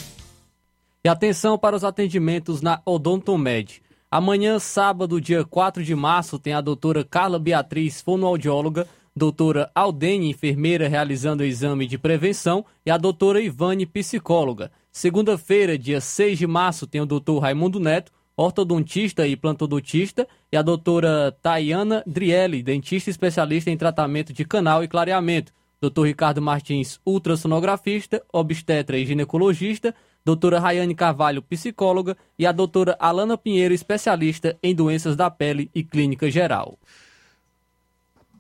E 1.05 1.09
atenção 1.09 1.57
para 1.57 1.77
os 1.77 1.85
atendimentos 1.85 2.61
na 2.61 2.83
Odontomed. 2.85 3.81
Amanhã, 4.11 4.59
sábado, 4.59 5.21
dia 5.21 5.45
4 5.45 5.85
de 5.85 5.95
março, 5.95 6.37
tem 6.37 6.55
a 6.55 6.61
doutora 6.61 7.05
Carla 7.05 7.39
Beatriz, 7.39 8.01
fonoaudióloga, 8.01 8.89
doutora 9.19 9.71
Aldene, 9.75 10.31
enfermeira, 10.31 10.89
realizando 10.89 11.43
o 11.43 11.47
exame 11.47 11.87
de 11.87 11.99
prevenção, 11.99 12.65
e 12.87 12.91
a 12.91 12.97
doutora 12.97 13.43
Ivane, 13.43 13.85
psicóloga. 13.85 14.71
Segunda-feira, 14.91 15.77
dia 15.77 16.01
6 16.01 16.39
de 16.39 16.47
março, 16.47 16.87
tem 16.87 17.01
o 17.01 17.07
doutor 17.07 17.41
Raimundo 17.41 17.79
Neto, 17.79 18.13
ortodontista 18.37 19.27
e 19.27 19.37
plantodontista, 19.37 20.27
e 20.51 20.57
a 20.57 20.63
doutora 20.63 21.37
Tayana 21.43 22.03
Drielli, 22.07 22.63
dentista 22.63 23.11
especialista 23.11 23.71
em 23.71 23.77
tratamento 23.77 24.33
de 24.33 24.45
canal 24.45 24.83
e 24.83 24.89
clareamento. 24.89 25.53
Doutor 25.81 26.07
Ricardo 26.07 26.41
Martins, 26.41 27.01
ultrassonografista, 27.05 28.23
obstetra 28.33 28.97
e 28.99 29.05
ginecologista, 29.05 29.95
doutora 30.25 30.61
Rayane 30.61 30.95
Carvalho, 30.95 31.43
psicóloga, 31.43 32.17
e 32.39 32.47
a 32.47 32.53
doutora 32.53 32.97
Alana 32.99 33.37
Pinheiro, 33.37 33.75
especialista 33.75 34.57
em 34.63 34.75
doenças 34.75 35.17
da 35.17 35.29
pele 35.31 35.71
e 35.75 35.83
clínica 35.83 36.31
geral. 36.31 36.79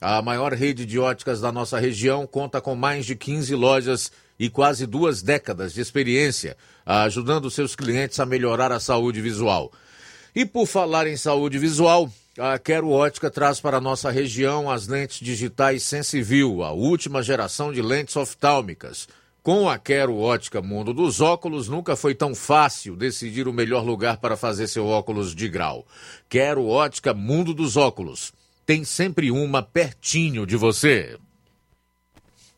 A 0.00 0.22
maior 0.22 0.54
rede 0.54 0.86
de 0.86 0.98
óticas 0.98 1.42
da 1.42 1.52
nossa 1.52 1.78
região 1.78 2.26
conta 2.26 2.58
com 2.58 2.74
mais 2.74 3.04
de 3.04 3.14
15 3.14 3.54
lojas 3.54 4.10
e 4.38 4.48
quase 4.48 4.86
duas 4.86 5.20
décadas 5.20 5.74
de 5.74 5.82
experiência, 5.82 6.56
ajudando 6.86 7.50
seus 7.50 7.76
clientes 7.76 8.18
a 8.18 8.24
melhorar 8.24 8.72
a 8.72 8.80
saúde 8.80 9.20
visual. 9.20 9.70
E 10.34 10.46
por 10.46 10.66
falar 10.66 11.06
em 11.06 11.18
saúde 11.18 11.58
visual, 11.58 12.10
a 12.38 12.58
Quero 12.58 12.88
Ótica 12.88 13.30
traz 13.30 13.60
para 13.60 13.76
a 13.76 13.80
nossa 13.80 14.10
região 14.10 14.70
as 14.70 14.86
lentes 14.86 15.20
digitais 15.20 15.82
Sensivil, 15.82 16.62
a 16.62 16.72
última 16.72 17.22
geração 17.22 17.70
de 17.70 17.82
lentes 17.82 18.16
oftálmicas. 18.16 19.06
Com 19.42 19.68
a 19.68 19.76
Quero 19.76 20.16
Ótica 20.16 20.62
Mundo 20.62 20.94
dos 20.94 21.20
Óculos, 21.20 21.68
nunca 21.68 21.94
foi 21.94 22.14
tão 22.14 22.34
fácil 22.34 22.96
decidir 22.96 23.46
o 23.46 23.52
melhor 23.52 23.84
lugar 23.84 24.16
para 24.16 24.36
fazer 24.36 24.66
seu 24.66 24.86
óculos 24.86 25.34
de 25.34 25.46
grau. 25.46 25.86
Quero 26.26 26.66
Ótica 26.66 27.12
Mundo 27.12 27.52
dos 27.52 27.76
Óculos. 27.76 28.32
Tem 28.70 28.84
sempre 28.84 29.32
uma 29.32 29.64
pertinho 29.64 30.46
de 30.46 30.56
você. 30.56 31.18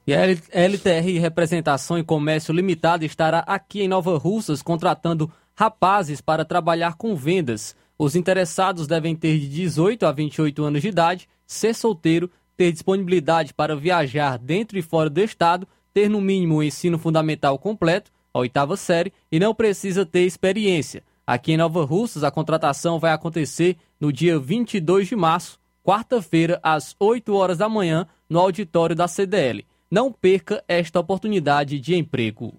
E 0.07 0.13
a 0.13 0.21
LTR 0.21 1.19
Representação 1.19 1.99
e 1.99 2.05
Comércio 2.05 2.53
Limitada 2.53 3.07
estará 3.07 3.39
aqui 3.39 3.81
em 3.81 3.89
Nova 3.89 4.19
Russas 4.19 4.61
contratando 4.61 5.33
rapazes 5.55 6.21
para 6.21 6.45
trabalhar 6.45 6.97
com 6.97 7.17
vendas. 7.17 7.75
Os 7.99 8.15
interessados 8.15 8.87
devem 8.87 9.17
ter 9.17 9.39
de 9.39 9.49
18 9.49 10.05
a 10.05 10.13
28 10.13 10.63
anos 10.63 10.83
de 10.83 10.89
idade, 10.89 11.27
ser 11.47 11.75
solteiro, 11.75 12.31
ter 12.59 12.71
disponibilidade 12.73 13.55
para 13.55 13.75
viajar 13.75 14.37
dentro 14.37 14.79
e 14.79 14.83
fora 14.83 15.09
do 15.09 15.19
estado, 15.19 15.67
ter 15.95 16.11
no 16.11 16.21
mínimo 16.21 16.57
o 16.57 16.63
ensino 16.63 16.99
fundamental 16.99 17.59
completo, 17.59 18.13
a 18.35 18.39
oitava 18.39 18.77
série, 18.77 19.15
e 19.33 19.41
não 19.41 19.55
precisa 19.55 20.05
ter 20.05 20.27
experiência. 20.27 21.03
Aqui 21.27 21.53
em 21.53 21.57
Nova 21.57 21.87
Russas, 21.87 22.23
a 22.23 22.31
contratação 22.31 22.99
vai 22.99 23.13
acontecer 23.13 23.79
no 23.99 24.13
dia 24.13 24.39
22 24.39 25.09
de 25.09 25.17
março, 25.17 25.62
quarta-feira, 25.83 26.59
às 26.63 26.95
8 26.99 27.35
horas 27.35 27.59
da 27.59 27.69
manhã, 27.69 28.07
no 28.29 28.39
auditório 28.39 28.97
da 28.97 29.09
CDL. 29.09 29.65
Não 29.91 30.11
perca 30.13 30.63
esta 30.67 30.99
oportunidade 31.01 31.79
de 31.79 31.95
emprego. 31.95 32.55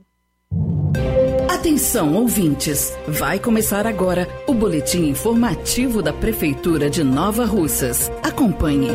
Atenção, 1.49 2.13
ouvintes! 2.15 2.93
Vai 3.07 3.39
começar 3.39 3.87
agora 3.87 4.27
o 4.47 4.53
boletim 4.53 5.07
informativo 5.07 6.01
da 6.01 6.11
Prefeitura 6.11 6.89
de 6.89 7.03
Nova 7.03 7.45
Russas. 7.45 8.11
Acompanhe. 8.21 8.89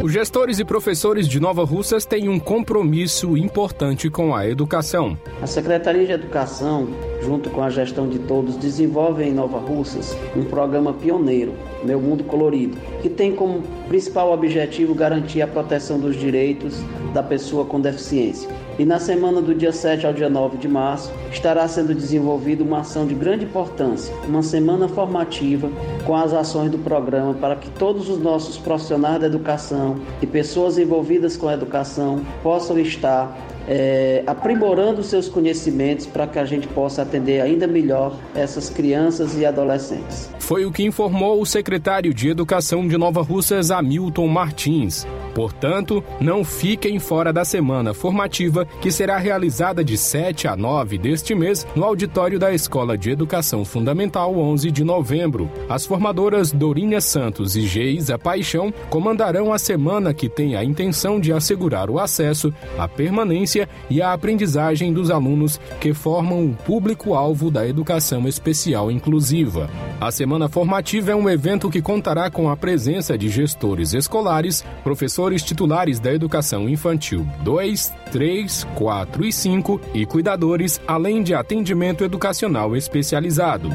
Os 0.00 0.12
gestores 0.12 0.60
e 0.60 0.64
professores 0.64 1.26
de 1.26 1.40
Nova 1.40 1.64
Russas 1.64 2.06
têm 2.06 2.28
um 2.28 2.38
compromisso 2.38 3.36
importante 3.36 4.08
com 4.08 4.32
a 4.32 4.46
educação. 4.48 5.18
A 5.42 5.46
Secretaria 5.46 6.06
de 6.06 6.12
Educação, 6.12 6.86
junto 7.20 7.50
com 7.50 7.60
a 7.60 7.68
gestão 7.68 8.08
de 8.08 8.20
todos, 8.20 8.56
desenvolve 8.56 9.24
em 9.24 9.32
Nova 9.32 9.58
Russas 9.58 10.16
um 10.36 10.44
programa 10.44 10.92
pioneiro, 10.92 11.52
Meu 11.82 12.00
Mundo 12.00 12.22
Colorido, 12.22 12.78
que 13.02 13.08
tem 13.08 13.34
como 13.34 13.62
principal 13.88 14.32
objetivo 14.32 14.94
garantir 14.94 15.42
a 15.42 15.48
proteção 15.48 15.98
dos 15.98 16.14
direitos 16.16 16.76
da 17.12 17.22
pessoa 17.22 17.64
com 17.64 17.80
deficiência. 17.80 18.48
E 18.78 18.84
na 18.84 19.00
semana 19.00 19.42
do 19.42 19.52
dia 19.52 19.72
7 19.72 20.06
ao 20.06 20.12
dia 20.12 20.28
9 20.28 20.56
de 20.56 20.68
março 20.68 21.12
estará 21.32 21.66
sendo 21.66 21.92
desenvolvida 21.92 22.62
uma 22.62 22.78
ação 22.80 23.08
de 23.08 23.14
grande 23.14 23.44
importância, 23.44 24.14
uma 24.24 24.40
semana 24.40 24.86
formativa 24.86 25.68
com 26.06 26.14
as 26.14 26.32
ações 26.32 26.70
do 26.70 26.78
programa 26.78 27.34
para 27.34 27.56
que 27.56 27.68
todos 27.70 28.08
os 28.08 28.20
nossos 28.20 28.56
profissionais 28.56 29.20
da 29.20 29.26
educação 29.26 29.96
e 30.22 30.26
pessoas 30.28 30.78
envolvidas 30.78 31.36
com 31.36 31.48
a 31.48 31.54
educação 31.54 32.24
possam 32.40 32.78
estar 32.78 33.36
é, 33.68 34.22
aprimorando 34.26 35.02
seus 35.02 35.28
conhecimentos 35.28 36.06
para 36.06 36.26
que 36.26 36.38
a 36.38 36.44
gente 36.44 36.66
possa 36.68 37.02
atender 37.02 37.40
ainda 37.40 37.66
melhor 37.66 38.16
essas 38.34 38.70
crianças 38.70 39.36
e 39.36 39.44
adolescentes. 39.44 40.30
Foi 40.38 40.64
o 40.64 40.72
que 40.72 40.82
informou 40.82 41.42
o 41.42 41.46
secretário 41.46 42.14
de 42.14 42.30
Educação 42.30 42.88
de 42.88 42.96
Nova 42.96 43.20
Russas, 43.20 43.70
Hamilton 43.70 44.26
Martins. 44.28 45.06
Portanto, 45.34 46.02
não 46.18 46.42
fiquem 46.42 46.98
fora 46.98 47.32
da 47.32 47.44
semana 47.44 47.92
formativa 47.92 48.66
que 48.80 48.90
será 48.90 49.18
realizada 49.18 49.84
de 49.84 49.98
7 49.98 50.48
a 50.48 50.56
9 50.56 50.96
deste 50.96 51.34
mês 51.34 51.66
no 51.76 51.84
auditório 51.84 52.38
da 52.38 52.52
Escola 52.52 52.96
de 52.96 53.10
Educação 53.10 53.64
Fundamental 53.64 54.34
11 54.36 54.70
de 54.70 54.82
novembro. 54.82 55.50
As 55.68 55.84
formadoras 55.84 56.50
Dorinha 56.50 57.00
Santos 57.00 57.54
e 57.54 57.66
Geisa 57.66 58.18
Paixão 58.18 58.72
comandarão 58.88 59.52
a 59.52 59.58
semana 59.58 60.14
que 60.14 60.28
tem 60.28 60.56
a 60.56 60.64
intenção 60.64 61.20
de 61.20 61.32
assegurar 61.32 61.90
o 61.90 61.98
acesso, 61.98 62.52
a 62.78 62.88
permanência 62.88 63.57
e 63.88 64.02
a 64.02 64.12
aprendizagem 64.12 64.92
dos 64.92 65.10
alunos 65.10 65.58
que 65.80 65.94
formam 65.94 66.44
o 66.44 66.54
público-alvo 66.54 67.50
da 67.50 67.66
educação 67.66 68.28
especial 68.28 68.90
inclusiva. 68.90 69.70
A 69.98 70.10
semana 70.10 70.48
formativa 70.48 71.12
é 71.12 71.16
um 71.16 71.28
evento 71.30 71.70
que 71.70 71.80
contará 71.80 72.30
com 72.30 72.50
a 72.50 72.56
presença 72.56 73.16
de 73.16 73.28
gestores 73.28 73.94
escolares, 73.94 74.62
professores 74.84 75.42
titulares 75.42 75.98
da 75.98 76.12
educação 76.12 76.68
infantil 76.68 77.26
2, 77.42 77.92
3, 78.12 78.64
4 78.74 79.24
e 79.24 79.32
5 79.32 79.80
e 79.94 80.06
cuidadores, 80.06 80.80
além 80.86 81.22
de 81.22 81.34
atendimento 81.34 82.04
educacional 82.04 82.76
especializado. 82.76 83.70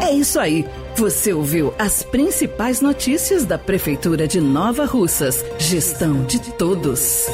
É 0.00 0.12
isso 0.12 0.40
aí. 0.40 0.66
Você 0.96 1.32
ouviu 1.32 1.72
as 1.78 2.02
principais 2.02 2.80
notícias 2.80 3.44
da 3.44 3.58
Prefeitura 3.58 4.26
de 4.26 4.40
Nova 4.40 4.84
Russas. 4.84 5.44
Gestão 5.58 6.24
de 6.24 6.40
todos. 6.54 7.26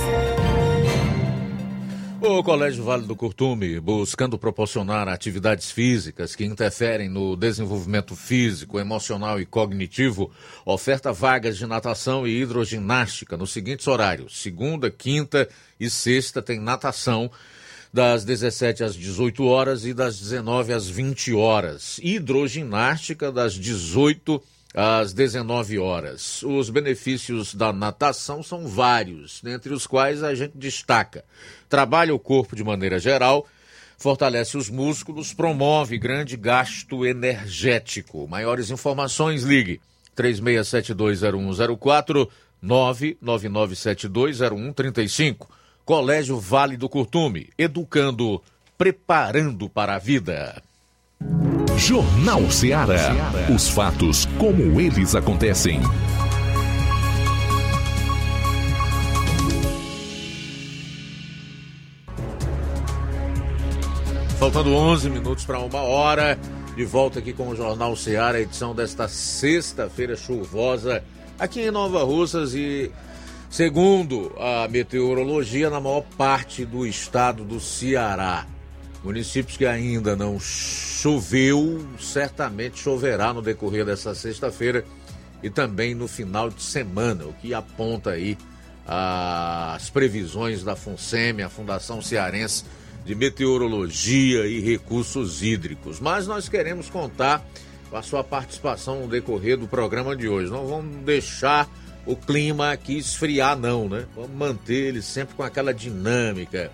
O 2.28 2.42
Colégio 2.42 2.82
Vale 2.82 3.06
do 3.06 3.14
Curtume, 3.14 3.78
buscando 3.78 4.36
proporcionar 4.36 5.06
atividades 5.06 5.70
físicas 5.70 6.34
que 6.34 6.44
interferem 6.44 7.08
no 7.08 7.36
desenvolvimento 7.36 8.16
físico, 8.16 8.80
emocional 8.80 9.40
e 9.40 9.46
cognitivo, 9.46 10.32
oferta 10.64 11.12
vagas 11.12 11.56
de 11.56 11.64
natação 11.66 12.26
e 12.26 12.42
hidroginástica 12.42 13.36
nos 13.36 13.52
seguintes 13.52 13.86
horários: 13.86 14.42
segunda, 14.42 14.90
quinta 14.90 15.48
e 15.78 15.88
sexta 15.88 16.42
tem 16.42 16.58
natação 16.58 17.30
das 17.92 18.24
17 18.24 18.82
às 18.82 18.96
18 18.96 19.44
horas 19.44 19.86
e 19.86 19.94
das 19.94 20.18
19 20.18 20.72
às 20.72 20.88
20 20.88 21.32
horas. 21.32 22.00
Hidroginástica 22.02 23.30
das 23.30 23.54
18 23.54 24.34
às 24.34 24.55
19 25.14 25.78
horas. 25.78 26.42
Os 26.42 26.68
benefícios 26.68 27.54
da 27.54 27.72
natação 27.72 28.42
são 28.42 28.66
vários, 28.66 29.40
dentre 29.42 29.72
os 29.72 29.86
quais 29.86 30.22
a 30.22 30.34
gente 30.34 30.52
destaca: 30.56 31.24
trabalha 31.68 32.14
o 32.14 32.18
corpo 32.18 32.54
de 32.54 32.62
maneira 32.62 32.98
geral, 32.98 33.46
fortalece 33.96 34.58
os 34.58 34.68
músculos, 34.68 35.32
promove 35.32 35.96
grande 35.96 36.36
gasto 36.36 37.06
energético. 37.06 38.28
Maiores 38.28 38.70
informações, 38.70 39.44
ligue 39.44 39.80
36720104 40.14 42.28
999720135. 42.62 45.48
Colégio 45.86 46.38
Vale 46.38 46.76
do 46.76 46.86
Curtume, 46.88 47.48
educando, 47.56 48.42
preparando 48.76 49.70
para 49.70 49.94
a 49.94 49.98
vida. 49.98 50.62
Jornal 51.76 52.50
Ceará. 52.50 53.12
Os 53.54 53.68
fatos 53.68 54.26
como 54.38 54.80
eles 54.80 55.14
acontecem. 55.14 55.80
Faltando 64.38 64.74
11 64.74 65.10
minutos 65.10 65.44
para 65.44 65.58
uma 65.58 65.82
hora, 65.82 66.38
de 66.74 66.84
volta 66.84 67.18
aqui 67.18 67.34
com 67.34 67.48
o 67.48 67.56
Jornal 67.56 67.94
Ceará, 67.94 68.40
edição 68.40 68.74
desta 68.74 69.06
sexta-feira 69.06 70.16
chuvosa 70.16 71.04
aqui 71.38 71.60
em 71.60 71.70
Nova 71.70 72.02
Russas 72.04 72.54
e, 72.54 72.90
segundo 73.50 74.32
a 74.38 74.66
meteorologia, 74.68 75.68
na 75.68 75.80
maior 75.80 76.02
parte 76.16 76.64
do 76.64 76.86
estado 76.86 77.44
do 77.44 77.60
Ceará. 77.60 78.46
Municípios 79.06 79.56
que 79.56 79.64
ainda 79.64 80.16
não 80.16 80.40
choveu, 80.40 81.86
certamente 82.00 82.80
choverá 82.80 83.32
no 83.32 83.40
decorrer 83.40 83.84
dessa 83.84 84.16
sexta-feira 84.16 84.84
e 85.40 85.48
também 85.48 85.94
no 85.94 86.08
final 86.08 86.50
de 86.50 86.60
semana, 86.60 87.24
o 87.24 87.32
que 87.34 87.54
aponta 87.54 88.10
aí 88.10 88.36
as 88.84 89.88
previsões 89.90 90.64
da 90.64 90.74
FUNSEMI, 90.74 91.44
a 91.44 91.48
Fundação 91.48 92.02
Cearense 92.02 92.64
de 93.04 93.14
Meteorologia 93.14 94.44
e 94.44 94.58
Recursos 94.58 95.40
Hídricos. 95.40 96.00
Mas 96.00 96.26
nós 96.26 96.48
queremos 96.48 96.90
contar 96.90 97.46
com 97.88 97.96
a 97.96 98.02
sua 98.02 98.24
participação 98.24 99.02
no 99.02 99.08
decorrer 99.08 99.56
do 99.56 99.68
programa 99.68 100.16
de 100.16 100.28
hoje. 100.28 100.50
Não 100.50 100.66
vamos 100.66 101.04
deixar 101.04 101.70
o 102.04 102.16
clima 102.16 102.72
aqui 102.72 102.98
esfriar, 102.98 103.56
não, 103.56 103.88
né? 103.88 104.04
Vamos 104.16 104.32
manter 104.32 104.88
ele 104.88 105.00
sempre 105.00 105.36
com 105.36 105.44
aquela 105.44 105.72
dinâmica, 105.72 106.72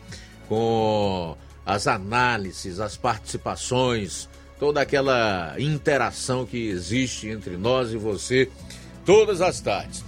com 0.49 1.37
as 1.65 1.87
análises, 1.87 2.81
as 2.81 2.97
participações, 2.97 4.29
toda 4.59 4.81
aquela 4.81 5.55
interação 5.59 6.47
que 6.47 6.69
existe 6.69 7.29
entre 7.29 7.57
nós 7.57 7.93
e 7.93 7.97
você 7.97 8.51
todas 9.05 9.41
as 9.41 9.61
tardes. 9.61 10.05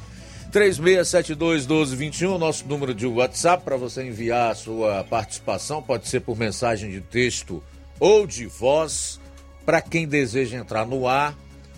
3672-1221, 0.52 2.38
nosso 2.38 2.66
número 2.68 2.94
de 2.94 3.06
WhatsApp 3.06 3.64
para 3.64 3.76
você 3.76 4.04
enviar 4.04 4.52
a 4.52 4.54
sua 4.54 5.02
participação, 5.02 5.82
pode 5.82 6.06
ser 6.06 6.20
por 6.20 6.38
mensagem 6.38 6.92
de 6.92 7.00
texto 7.00 7.60
ou 7.98 8.24
de 8.26 8.46
voz. 8.46 9.20
Para 9.66 9.80
quem 9.80 10.06
deseja 10.06 10.58
entrar 10.58 10.86
no 10.86 11.08
ar, 11.08 11.34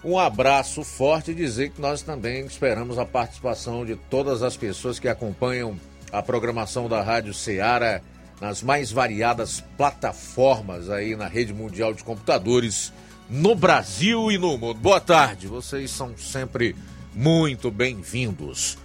Um 0.04 0.18
abraço 0.18 0.84
forte 0.84 1.32
e 1.32 1.36
dizer 1.36 1.72
que 1.72 1.82
nós 1.82 2.02
também 2.02 2.46
esperamos 2.46 2.98
a 2.98 3.06
participação 3.06 3.86
de 3.86 3.96
todas 3.96 4.42
as 4.42 4.56
pessoas 4.56 4.98
que 4.98 5.10
acompanham 5.10 5.78
a 6.12 6.22
programação 6.22 6.88
da 6.88 7.02
Rádio 7.02 7.34
Ceará 7.34 8.02
nas 8.40 8.64
mais 8.64 8.92
variadas 8.92 9.62
plataformas 9.78 10.90
aí 10.90 11.18
na 11.18 11.28
rede 11.28 11.54
mundial 11.54 11.94
de 11.94 12.04
computadores 12.04 12.94
no 13.30 13.54
Brasil 13.54 14.32
e 14.32 14.38
no 14.38 14.58
mundo. 14.58 14.80
Boa 14.80 15.02
tarde, 15.02 15.48
vocês 15.48 15.92
são 15.92 16.18
sempre 16.18 16.76
muito 17.14 17.70
bem-vindos. 17.70 18.78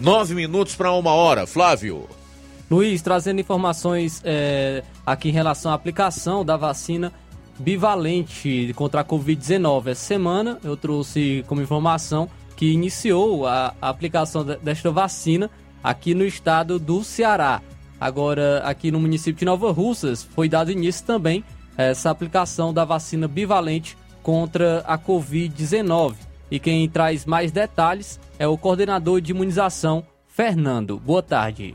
Nove 0.00 0.34
minutos 0.34 0.74
para 0.74 0.90
uma 0.92 1.12
hora, 1.12 1.46
Flávio. 1.46 2.08
Luiz, 2.68 3.02
trazendo 3.02 3.40
informações 3.40 4.20
é, 4.24 4.82
aqui 5.06 5.28
em 5.28 5.32
relação 5.32 5.70
à 5.70 5.74
aplicação 5.74 6.44
da 6.44 6.56
vacina 6.56 7.12
bivalente 7.60 8.72
contra 8.74 9.02
a 9.02 9.04
Covid-19. 9.04 9.88
Essa 9.88 10.06
semana 10.06 10.58
eu 10.64 10.76
trouxe 10.76 11.44
como 11.46 11.60
informação 11.60 12.28
que 12.56 12.72
iniciou 12.72 13.46
a, 13.46 13.74
aplicação 13.80 14.44
desta 14.44 14.90
vacina 14.90 15.50
aqui 15.84 16.14
no 16.14 16.24
estado 16.24 16.78
do 16.78 17.04
Ceará. 17.04 17.60
Agora, 18.00 18.62
aqui 18.64 18.90
no 18.90 18.98
município 18.98 19.38
de 19.38 19.44
Nova 19.44 19.70
Russas, 19.70 20.22
foi 20.22 20.48
dado 20.48 20.70
início 20.70 21.04
também 21.04 21.44
essa 21.76 22.10
aplicação 22.10 22.72
da 22.72 22.84
vacina 22.84 23.28
bivalente 23.28 23.96
contra 24.22 24.80
a 24.86 24.98
Covid-19. 24.98 26.14
E 26.50 26.58
quem 26.58 26.88
traz 26.88 27.24
mais 27.26 27.52
detalhes 27.52 28.18
é 28.38 28.48
o 28.48 28.58
coordenador 28.58 29.20
de 29.20 29.32
imunização, 29.32 30.02
Fernando. 30.26 30.98
Boa 30.98 31.22
tarde. 31.22 31.74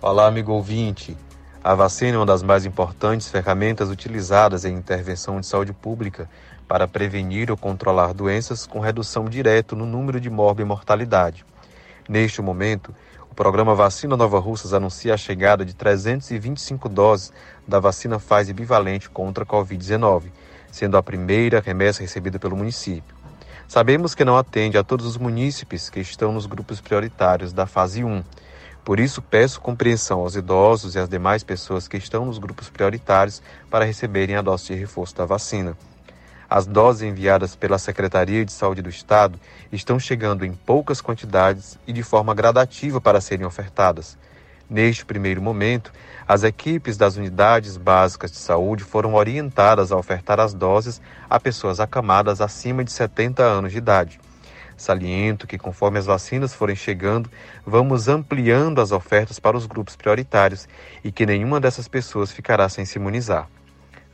Olá, 0.00 0.26
amigo 0.26 0.52
ouvinte. 0.52 1.16
A 1.64 1.76
vacina 1.76 2.16
é 2.16 2.18
uma 2.18 2.26
das 2.26 2.42
mais 2.42 2.66
importantes 2.66 3.28
ferramentas 3.28 3.88
utilizadas 3.88 4.64
em 4.64 4.74
intervenção 4.74 5.38
de 5.40 5.46
saúde 5.46 5.72
pública 5.72 6.28
para 6.66 6.88
prevenir 6.88 7.52
ou 7.52 7.56
controlar 7.56 8.12
doenças 8.12 8.66
com 8.66 8.80
redução 8.80 9.26
direta 9.26 9.76
no 9.76 9.86
número 9.86 10.20
de 10.20 10.28
morte 10.28 10.62
e 10.62 10.64
mortalidade. 10.64 11.44
Neste 12.08 12.42
momento, 12.42 12.92
O 13.32 13.34
programa 13.34 13.74
Vacina 13.74 14.14
Nova 14.14 14.38
Russas 14.38 14.74
anuncia 14.74 15.14
a 15.14 15.16
chegada 15.16 15.64
de 15.64 15.72
325 15.72 16.86
doses 16.86 17.32
da 17.66 17.80
vacina 17.80 18.18
Pfizer 18.18 18.54
bivalente 18.54 19.08
contra 19.08 19.42
a 19.42 19.46
Covid-19, 19.46 20.24
sendo 20.70 20.98
a 20.98 21.02
primeira 21.02 21.58
remessa 21.58 22.02
recebida 22.02 22.38
pelo 22.38 22.54
município. 22.54 23.16
Sabemos 23.66 24.14
que 24.14 24.22
não 24.22 24.36
atende 24.36 24.76
a 24.76 24.84
todos 24.84 25.06
os 25.06 25.16
munícipes 25.16 25.88
que 25.88 26.00
estão 26.00 26.30
nos 26.30 26.44
grupos 26.44 26.78
prioritários 26.78 27.54
da 27.54 27.66
fase 27.66 28.04
1. 28.04 28.22
Por 28.84 28.98
isso, 28.98 29.22
peço 29.22 29.60
compreensão 29.60 30.20
aos 30.20 30.34
idosos 30.34 30.94
e 30.94 30.98
às 30.98 31.08
demais 31.08 31.44
pessoas 31.44 31.86
que 31.86 31.96
estão 31.96 32.26
nos 32.26 32.38
grupos 32.38 32.68
prioritários 32.68 33.40
para 33.70 33.84
receberem 33.84 34.34
a 34.34 34.42
dose 34.42 34.66
de 34.66 34.74
reforço 34.74 35.14
da 35.14 35.24
vacina. 35.24 35.76
As 36.50 36.66
doses 36.66 37.02
enviadas 37.02 37.54
pela 37.54 37.78
Secretaria 37.78 38.44
de 38.44 38.52
Saúde 38.52 38.82
do 38.82 38.90
Estado 38.90 39.38
estão 39.70 39.98
chegando 39.98 40.44
em 40.44 40.52
poucas 40.52 41.00
quantidades 41.00 41.78
e 41.86 41.92
de 41.92 42.02
forma 42.02 42.34
gradativa 42.34 43.00
para 43.00 43.20
serem 43.20 43.46
ofertadas. 43.46 44.18
Neste 44.68 45.04
primeiro 45.04 45.40
momento, 45.40 45.92
as 46.26 46.42
equipes 46.42 46.96
das 46.96 47.16
unidades 47.16 47.76
básicas 47.76 48.32
de 48.32 48.38
saúde 48.38 48.82
foram 48.82 49.14
orientadas 49.14 49.92
a 49.92 49.96
ofertar 49.96 50.40
as 50.40 50.52
doses 50.52 51.00
a 51.30 51.38
pessoas 51.38 51.78
acamadas 51.78 52.40
acima 52.40 52.82
de 52.82 52.90
70 52.90 53.42
anos 53.42 53.72
de 53.72 53.78
idade. 53.78 54.20
Saliento 54.82 55.46
que, 55.46 55.56
conforme 55.56 56.00
as 56.00 56.06
vacinas 56.06 56.52
forem 56.52 56.74
chegando, 56.74 57.30
vamos 57.64 58.08
ampliando 58.08 58.80
as 58.80 58.90
ofertas 58.90 59.38
para 59.38 59.56
os 59.56 59.64
grupos 59.64 59.94
prioritários 59.94 60.68
e 61.04 61.12
que 61.12 61.24
nenhuma 61.24 61.60
dessas 61.60 61.86
pessoas 61.86 62.32
ficará 62.32 62.68
sem 62.68 62.84
se 62.84 62.98
imunizar. 62.98 63.48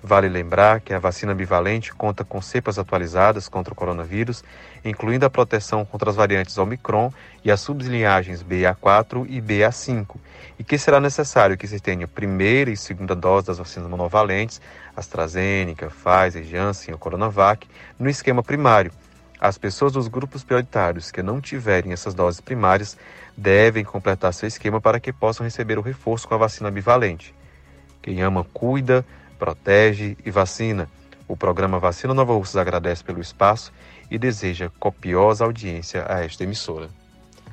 Vale 0.02 0.28
lembrar 0.28 0.82
que 0.82 0.92
a 0.92 0.98
vacina 0.98 1.34
bivalente 1.34 1.94
conta 1.94 2.22
com 2.22 2.42
cepas 2.42 2.78
atualizadas 2.78 3.48
contra 3.48 3.72
o 3.72 3.76
coronavírus, 3.76 4.44
incluindo 4.84 5.24
a 5.24 5.30
proteção 5.30 5.86
contra 5.86 6.10
as 6.10 6.16
variantes 6.16 6.58
Omicron 6.58 7.10
e 7.42 7.50
as 7.50 7.62
sublinhagens 7.62 8.44
BA4 8.44 9.24
e 9.26 9.40
BA5, 9.40 10.16
e 10.58 10.62
que 10.62 10.76
será 10.76 11.00
necessário 11.00 11.56
que 11.56 11.66
se 11.66 11.80
tenha 11.80 12.06
primeira 12.06 12.70
e 12.70 12.76
segunda 12.76 13.16
dose 13.16 13.46
das 13.46 13.56
vacinas 13.56 13.88
monovalentes, 13.88 14.60
AstraZeneca, 14.94 15.90
Pfizer, 15.90 16.44
Janssen 16.44 16.92
ou 16.92 17.00
Coronavac, 17.00 17.66
no 17.98 18.10
esquema 18.10 18.42
primário. 18.42 18.92
As 19.40 19.56
pessoas 19.56 19.92
dos 19.92 20.08
grupos 20.08 20.42
prioritários 20.42 21.10
que 21.10 21.22
não 21.22 21.40
tiverem 21.40 21.92
essas 21.92 22.14
doses 22.14 22.40
primárias 22.40 22.96
devem 23.36 23.84
completar 23.84 24.34
seu 24.34 24.48
esquema 24.48 24.80
para 24.80 24.98
que 24.98 25.12
possam 25.12 25.44
receber 25.44 25.78
o 25.78 25.82
reforço 25.82 26.26
com 26.26 26.34
a 26.34 26.38
vacina 26.38 26.70
bivalente. 26.70 27.34
Quem 28.02 28.20
ama, 28.20 28.44
cuida 28.52 29.04
protege 29.38 30.16
e 30.24 30.30
vacina. 30.30 30.88
O 31.28 31.36
programa 31.36 31.78
Vacina 31.78 32.12
Nova 32.12 32.34
Russas 32.34 32.56
agradece 32.56 33.04
pelo 33.04 33.20
espaço 33.20 33.72
e 34.10 34.18
deseja 34.18 34.70
copiosa 34.80 35.44
audiência 35.44 36.04
a 36.08 36.24
esta 36.24 36.42
emissora. 36.42 36.88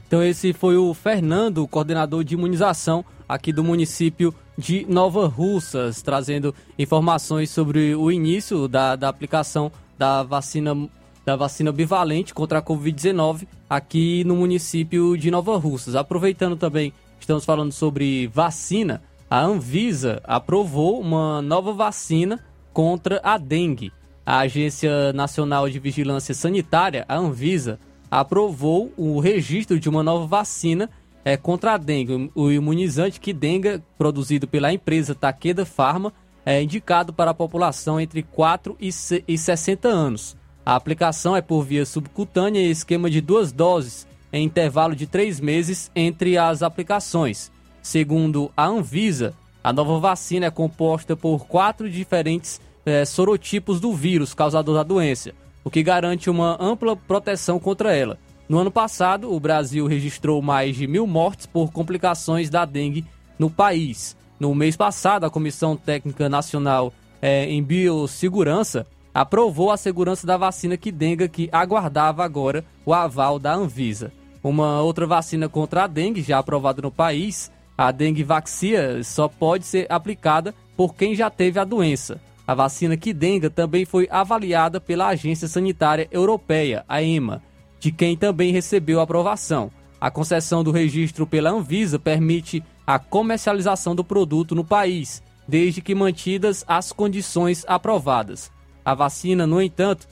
Então 0.07 0.23
esse 0.23 0.53
foi 0.53 0.77
o 0.77 0.93
Fernando, 0.93 1.67
coordenador 1.67 2.23
de 2.23 2.35
imunização 2.35 3.03
aqui 3.27 3.51
do 3.51 3.63
município 3.63 4.33
de 4.57 4.85
Nova 4.87 5.27
Russas, 5.27 6.01
trazendo 6.01 6.55
informações 6.79 7.49
sobre 7.49 7.93
o 7.95 8.11
início 8.11 8.67
da, 8.67 8.95
da 8.95 9.09
aplicação 9.09 9.71
da 9.97 10.23
vacina 10.23 10.87
da 11.25 11.35
vacina 11.35 11.71
bivalente 11.71 12.33
contra 12.33 12.59
a 12.59 12.61
Covid-19 12.61 13.47
aqui 13.69 14.23
no 14.23 14.35
município 14.35 15.17
de 15.17 15.31
Nova 15.31 15.57
Russas. 15.57 15.95
Aproveitando 15.95 16.55
também, 16.55 16.93
estamos 17.19 17.43
falando 17.43 17.71
sobre 17.71 18.27
vacina 18.27 19.01
a 19.29 19.41
Anvisa 19.41 20.21
aprovou 20.23 20.99
uma 21.01 21.41
nova 21.41 21.73
vacina 21.73 22.39
contra 22.71 23.19
a 23.23 23.37
dengue. 23.37 23.91
A 24.25 24.39
Agência 24.39 25.11
Nacional 25.13 25.69
de 25.69 25.79
Vigilância 25.79 26.33
Sanitária, 26.33 27.05
a 27.07 27.17
Anvisa, 27.17 27.79
aprovou 28.09 28.93
o 28.95 29.19
registro 29.19 29.79
de 29.79 29.89
uma 29.89 30.03
nova 30.03 30.27
vacina 30.27 30.89
é, 31.23 31.35
contra 31.35 31.73
a 31.73 31.77
dengue. 31.77 32.31
O 32.35 32.51
imunizante 32.51 33.19
que 33.19 33.33
dengue, 33.33 33.81
produzido 33.97 34.47
pela 34.47 34.71
empresa 34.71 35.15
Takeda 35.15 35.65
Pharma, 35.65 36.13
é 36.45 36.61
indicado 36.61 37.11
para 37.11 37.31
a 37.31 37.35
população 37.35 37.99
entre 37.99 38.21
4 38.21 38.77
e 38.79 39.37
60 39.37 39.87
anos. 39.87 40.37
A 40.65 40.75
aplicação 40.75 41.35
é 41.35 41.41
por 41.41 41.63
via 41.63 41.85
subcutânea 41.85 42.59
e 42.59 42.71
esquema 42.71 43.07
de 43.07 43.21
duas 43.21 43.51
doses, 43.51 44.07
em 44.33 44.43
intervalo 44.43 44.95
de 44.95 45.05
três 45.05 45.39
meses 45.39 45.91
entre 45.95 46.39
as 46.39 46.63
aplicações. 46.63 47.51
Segundo 47.83 48.51
a 48.57 48.65
Anvisa, 48.65 49.35
a 49.63 49.71
nova 49.71 49.99
vacina 49.99 50.47
é 50.47 50.49
composta 50.51 51.15
por 51.15 51.45
quatro 51.45 51.87
diferentes 51.87 52.59
é, 52.83 53.05
sorotipos 53.05 53.79
do 53.79 53.93
vírus 53.93 54.33
causador 54.33 54.73
da 54.73 54.81
doença, 54.81 55.33
o 55.63 55.69
que 55.69 55.83
garante 55.83 56.31
uma 56.31 56.57
ampla 56.59 56.95
proteção 56.95 57.59
contra 57.59 57.95
ela. 57.95 58.17
No 58.49 58.57
ano 58.57 58.71
passado, 58.71 59.31
o 59.31 59.39
Brasil 59.39 59.85
registrou 59.85 60.41
mais 60.41 60.75
de 60.75 60.87
mil 60.87 61.05
mortes 61.05 61.45
por 61.45 61.71
complicações 61.71 62.49
da 62.49 62.65
dengue 62.65 63.05
no 63.37 63.51
país. 63.51 64.17
No 64.39 64.53
mês 64.55 64.75
passado, 64.75 65.25
a 65.25 65.29
Comissão 65.29 65.77
Técnica 65.77 66.27
Nacional 66.27 66.91
é, 67.21 67.45
em 67.45 67.61
Biossegurança 67.61 68.87
aprovou 69.15 69.71
a 69.71 69.77
segurança 69.77 70.27
da 70.27 70.35
vacina 70.35 70.77
dengue 70.77 71.29
que 71.29 71.47
aguardava 71.49 72.25
agora 72.25 72.65
o 72.85 72.93
aval 72.93 73.39
da 73.39 73.53
Anvisa. 73.53 74.11
Uma 74.43 74.81
outra 74.81 75.07
vacina 75.07 75.47
contra 75.47 75.85
a 75.85 75.87
dengue, 75.87 76.21
já 76.21 76.37
aprovada 76.37 76.81
no 76.81 76.91
país, 76.91 77.49
a 77.77 77.93
dengue 77.93 78.23
vaxia 78.23 79.01
só 79.05 79.29
pode 79.29 79.65
ser 79.65 79.87
aplicada 79.89 80.53
por 80.75 80.93
quem 80.93 81.15
já 81.15 81.29
teve 81.29 81.57
a 81.57 81.63
doença. 81.63 82.19
A 82.45 82.53
vacina 82.53 82.97
Kidenga 82.97 83.49
também 83.49 83.85
foi 83.85 84.05
avaliada 84.11 84.81
pela 84.81 85.07
Agência 85.07 85.47
Sanitária 85.47 86.09
Europeia, 86.11 86.83
a 86.87 87.01
EMA, 87.01 87.41
de 87.79 87.93
quem 87.93 88.17
também 88.17 88.51
recebeu 88.51 88.99
aprovação. 88.99 89.71
A 89.99 90.11
concessão 90.11 90.61
do 90.61 90.71
registro 90.71 91.25
pela 91.25 91.49
Anvisa 91.49 91.97
permite 91.97 92.61
a 92.85 92.99
comercialização 92.99 93.95
do 93.95 94.03
produto 94.03 94.53
no 94.53 94.63
país, 94.63 95.23
desde 95.47 95.81
que 95.81 95.95
mantidas 95.95 96.65
as 96.67 96.91
condições 96.91 97.63
aprovadas. 97.65 98.51
A 98.85 98.93
vacina, 98.93 99.47
no 99.47 99.61
entanto, 99.61 100.07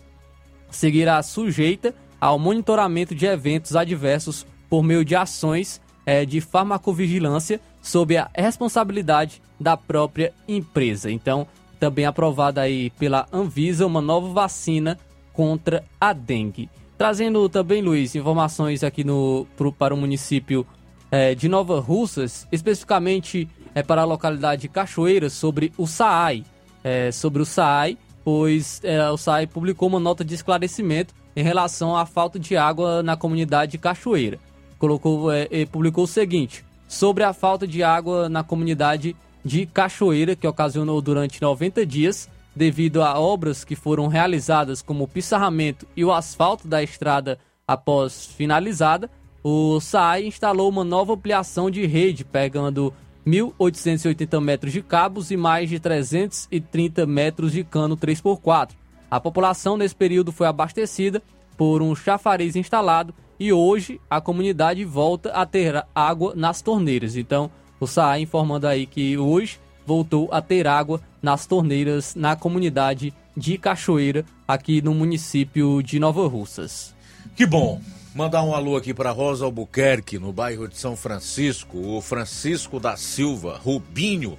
seguirá 0.71 1.21
sujeita 1.21 1.93
ao 2.19 2.39
monitoramento 2.39 3.13
de 3.13 3.25
eventos 3.25 3.75
adversos 3.75 4.45
por 4.69 4.81
meio 4.81 5.05
de 5.05 5.15
ações 5.15 5.79
é, 6.05 6.25
de 6.25 6.41
farmacovigilância 6.41 7.61
sob 7.81 8.17
a 8.17 8.29
responsabilidade 8.35 9.41
da 9.59 9.77
própria 9.77 10.33
empresa. 10.47 11.11
Então, 11.11 11.47
também 11.79 12.05
aprovada 12.05 12.61
aí 12.61 12.89
pela 12.91 13.27
Anvisa 13.31 13.85
uma 13.85 14.01
nova 14.01 14.29
vacina 14.29 14.97
contra 15.33 15.83
a 15.99 16.13
dengue. 16.13 16.69
Trazendo 16.97 17.47
também, 17.49 17.81
Luiz, 17.81 18.15
informações 18.15 18.83
aqui 18.83 19.03
no, 19.03 19.45
pro, 19.57 19.71
para 19.71 19.93
o 19.93 19.97
município 19.97 20.65
é, 21.11 21.35
de 21.35 21.49
Nova 21.49 21.79
Russas, 21.79 22.47
especificamente 22.51 23.49
é, 23.75 23.83
para 23.83 24.01
a 24.01 24.05
localidade 24.05 24.63
de 24.63 24.69
Cachoeira, 24.69 25.29
sobre 25.29 25.73
o 25.77 25.85
SAAI. 25.85 26.45
É, 26.83 27.11
sobre 27.11 27.41
o 27.41 27.45
SAAI, 27.45 27.97
pois 28.23 28.79
é, 28.83 29.09
o 29.09 29.17
SAAI 29.17 29.47
publicou 29.47 29.87
uma 29.87 29.99
nota 29.99 30.23
de 30.23 30.33
esclarecimento 30.33 31.13
em 31.35 31.43
relação 31.43 31.95
à 31.95 32.05
falta 32.05 32.39
de 32.39 32.55
água 32.55 33.03
na 33.03 33.17
comunidade 33.17 33.73
de 33.73 33.77
Cachoeira. 33.77 34.39
Colocou, 34.79 35.31
é, 35.31 35.47
publicou 35.71 36.03
o 36.03 36.07
seguinte: 36.07 36.65
sobre 36.87 37.23
a 37.23 37.33
falta 37.33 37.67
de 37.67 37.83
água 37.83 38.29
na 38.29 38.43
comunidade 38.43 39.15
de 39.43 39.65
Cachoeira, 39.65 40.35
que 40.35 40.47
ocasionou 40.47 41.01
durante 41.01 41.41
90 41.41 41.85
dias, 41.85 42.29
devido 42.55 43.01
a 43.01 43.19
obras 43.19 43.63
que 43.63 43.75
foram 43.75 44.07
realizadas 44.07 44.81
como 44.81 45.03
o 45.03 45.07
pissarramento 45.07 45.87
e 45.95 46.05
o 46.05 46.11
asfalto 46.11 46.67
da 46.67 46.83
estrada 46.83 47.39
após 47.67 48.27
finalizada, 48.27 49.09
o 49.43 49.79
SAI 49.79 50.27
instalou 50.27 50.69
uma 50.69 50.83
nova 50.83 51.13
ampliação 51.13 51.69
de 51.69 51.85
rede, 51.85 52.23
pegando 52.23 52.93
1.880 53.25 54.41
metros 54.41 54.73
de 54.73 54.81
cabos 54.81 55.31
e 55.31 55.37
mais 55.37 55.69
de 55.69 55.79
330 55.79 57.05
metros 57.05 57.51
de 57.51 57.63
cano 57.63 57.95
3x4. 57.95 58.71
A 59.09 59.19
população 59.19 59.77
nesse 59.77 59.95
período 59.95 60.31
foi 60.31 60.47
abastecida 60.47 61.21
por 61.57 61.81
um 61.81 61.95
chafariz 61.95 62.55
instalado 62.55 63.13
e 63.39 63.53
hoje 63.53 63.99
a 64.09 64.19
comunidade 64.19 64.83
volta 64.83 65.31
a 65.31 65.45
ter 65.45 65.85
água 65.93 66.33
nas 66.35 66.61
torneiras. 66.61 67.15
Então, 67.15 67.49
o 67.79 67.87
SAA 67.87 68.19
informando 68.19 68.67
aí 68.67 68.85
que 68.85 69.17
hoje 69.17 69.59
voltou 69.85 70.29
a 70.31 70.41
ter 70.41 70.67
água 70.67 71.01
nas 71.21 71.45
torneiras 71.45 72.15
na 72.15 72.35
comunidade 72.35 73.13
de 73.35 73.57
Cachoeira, 73.57 74.25
aqui 74.47 74.81
no 74.81 74.93
município 74.93 75.81
de 75.81 75.99
Nova 75.99 76.27
Russas. 76.27 76.93
Que 77.35 77.45
bom. 77.45 77.81
Mandar 78.15 78.43
um 78.43 78.53
alô 78.53 78.77
aqui 78.77 78.93
para 78.93 79.09
Rosa 79.09 79.43
Albuquerque, 79.43 80.19
no 80.19 80.31
bairro 80.31 80.67
de 80.67 80.77
São 80.77 80.95
Francisco, 80.95 81.79
o 81.79 81.99
Francisco 81.99 82.79
da 82.79 82.95
Silva, 82.95 83.57
Rubinho, 83.57 84.37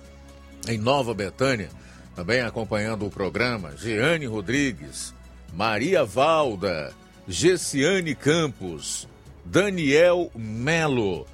em 0.68 0.78
Nova 0.78 1.12
Betânia, 1.12 1.70
também 2.14 2.40
acompanhando 2.40 3.04
o 3.04 3.10
programa, 3.10 3.76
Jeane 3.76 4.26
Rodrigues, 4.26 5.12
Maria 5.52 6.04
Valda, 6.04 6.92
Gessiane 7.26 8.14
Campos, 8.14 9.08
Daniel 9.44 10.30
Melo, 10.36 11.26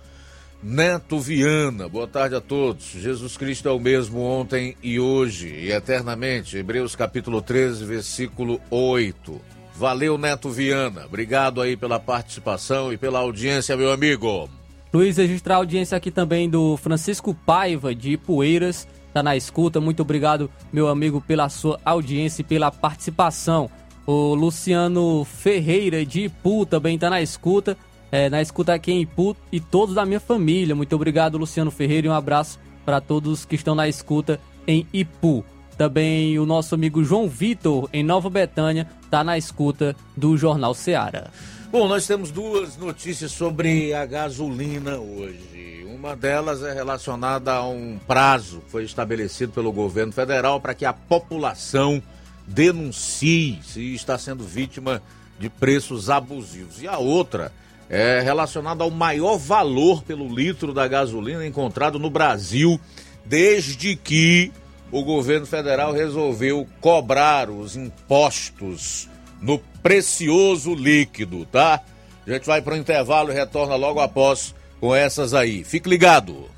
Neto 0.63 1.21
Viana. 1.21 1.91
Boa 1.91 2.09
tarde 2.09 2.37
a 2.37 2.41
todos. 2.41 2.87
Jesus 2.87 3.37
Cristo 3.37 3.69
é 3.69 3.73
o 3.73 3.79
mesmo 3.79 4.19
ontem 4.23 4.75
e 4.83 4.99
hoje 4.99 5.49
e 5.49 5.71
eternamente. 5.71 6.57
Hebreus 6.57 6.97
capítulo 6.97 7.43
13, 7.43 7.85
versículo 7.85 8.59
8. 8.71 9.60
Valeu, 9.81 10.19
Neto 10.19 10.51
Viana. 10.51 11.07
Obrigado 11.07 11.59
aí 11.59 11.75
pela 11.75 11.99
participação 11.99 12.93
e 12.93 12.99
pela 12.99 13.21
audiência, 13.21 13.79
meu 13.79 13.91
amigo. 13.91 14.47
Luiz, 14.93 15.17
registrar 15.17 15.55
a 15.55 15.57
audiência 15.57 15.97
aqui 15.97 16.11
também 16.11 16.51
do 16.51 16.77
Francisco 16.77 17.33
Paiva, 17.33 17.95
de 17.95 18.13
Ipueiras, 18.13 18.87
tá 19.15 19.23
na 19.23 19.35
escuta. 19.37 19.81
Muito 19.81 20.03
obrigado, 20.03 20.51
meu 20.71 20.87
amigo, 20.87 21.23
pela 21.23 21.49
sua 21.49 21.81
audiência 21.83 22.43
e 22.43 22.45
pela 22.45 22.71
participação. 22.71 23.71
O 24.07 24.35
Luciano 24.35 25.25
Ferreira, 25.25 26.05
de 26.05 26.25
Ipu, 26.25 26.67
também 26.67 26.99
tá 26.99 27.09
na 27.09 27.23
escuta. 27.23 27.75
É, 28.13 28.29
na 28.29 28.43
escuta 28.43 28.75
aqui 28.75 28.93
em 28.93 29.01
Ipu 29.01 29.35
e 29.51 29.61
todos 29.61 29.95
da 29.95 30.05
minha 30.05 30.21
família. 30.21 30.75
Muito 30.75 30.95
obrigado, 30.95 31.39
Luciano 31.39 31.71
Ferreira, 31.71 32.07
e 32.07 32.11
um 32.11 32.13
abraço 32.13 32.59
para 32.85 33.01
todos 33.01 33.47
que 33.47 33.55
estão 33.55 33.75
na 33.75 33.89
escuta 33.89 34.39
em 34.67 34.87
Ipu. 34.93 35.43
Também 35.81 36.39
o 36.39 36.45
nosso 36.45 36.75
amigo 36.75 37.03
João 37.03 37.27
Vitor, 37.27 37.89
em 37.91 38.05
Nova 38.05 38.29
Betânia, 38.29 38.87
está 39.03 39.25
na 39.25 39.39
escuta 39.39 39.97
do 40.15 40.37
Jornal 40.37 40.75
Seara. 40.75 41.31
Bom, 41.73 41.89
nós 41.89 42.07
temos 42.07 42.31
duas 42.31 42.77
notícias 42.77 43.33
sobre 43.33 43.95
a 43.95 44.05
gasolina 44.05 44.99
hoje. 44.99 45.87
Uma 45.89 46.15
delas 46.15 46.63
é 46.63 46.75
relacionada 46.75 47.55
a 47.55 47.67
um 47.67 47.99
prazo 48.07 48.61
que 48.61 48.71
foi 48.71 48.85
estabelecido 48.85 49.55
pelo 49.55 49.73
governo 49.73 50.13
federal 50.13 50.61
para 50.61 50.75
que 50.75 50.85
a 50.85 50.93
população 50.93 52.03
denuncie 52.47 53.59
se 53.65 53.95
está 53.95 54.19
sendo 54.19 54.45
vítima 54.45 55.01
de 55.39 55.49
preços 55.49 56.11
abusivos. 56.11 56.83
E 56.83 56.87
a 56.87 56.99
outra 56.99 57.51
é 57.89 58.21
relacionada 58.21 58.85
ao 58.85 58.91
maior 58.91 59.39
valor 59.39 60.03
pelo 60.03 60.29
litro 60.29 60.75
da 60.75 60.87
gasolina 60.87 61.47
encontrado 61.47 61.99
no 61.99 62.11
Brasil 62.11 62.79
desde 63.25 63.97
que 63.97 64.53
o 64.91 65.03
governo 65.03 65.47
federal 65.47 65.93
resolveu 65.93 66.67
cobrar 66.81 67.51
os 67.51 67.77
impostos 67.77 69.09
no 69.41 69.59
precioso 69.83 70.75
líquido, 70.75 71.47
tá? 71.47 71.81
A 72.27 72.31
gente 72.31 72.47
vai 72.47 72.61
para 72.61 72.75
o 72.75 72.77
intervalo 72.77 73.31
e 73.31 73.35
retorna 73.35 73.77
logo 73.77 74.01
após 74.01 74.55
com 74.79 74.95
essas 74.95 75.35
aí. 75.35 75.65
Fique 75.65 75.89
ligado. 75.89 76.49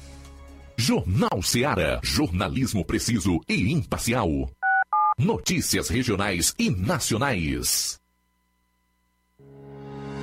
Jornal 0.76 1.42
Seara. 1.42 2.00
Jornalismo 2.02 2.84
preciso 2.84 3.40
e 3.48 3.72
imparcial. 3.72 4.50
Notícias 5.18 5.88
regionais 5.88 6.54
e 6.58 6.70
nacionais. 6.70 8.01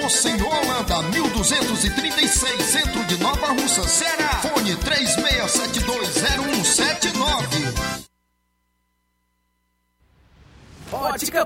Mocenola, 0.00 0.60
Holanda, 0.60 1.02
1236, 1.10 2.64
centro 2.64 3.04
de 3.04 3.18
Nova 3.18 3.48
Russa, 3.48 3.86
Ceará. 3.86 4.40
Fone 4.40 4.74
36720179. 4.76 7.49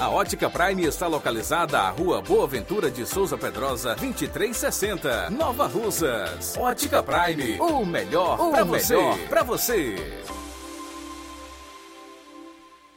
A 0.00 0.10
Ótica 0.10 0.50
Prime 0.50 0.84
está 0.84 1.06
localizada 1.06 1.78
à 1.78 1.90
Rua 1.90 2.20
Boa 2.20 2.46
Ventura 2.46 2.90
de 2.90 3.06
Souza 3.06 3.38
Pedrosa, 3.38 3.94
2360, 3.94 5.30
Nova 5.30 5.66
Russas. 5.66 6.56
Ótica 6.58 7.02
Prime, 7.02 7.58
o 7.60 7.86
melhor 7.86 8.36
para 8.50 8.64
você. 8.64 8.96
Para 9.28 9.42
você. 9.42 9.96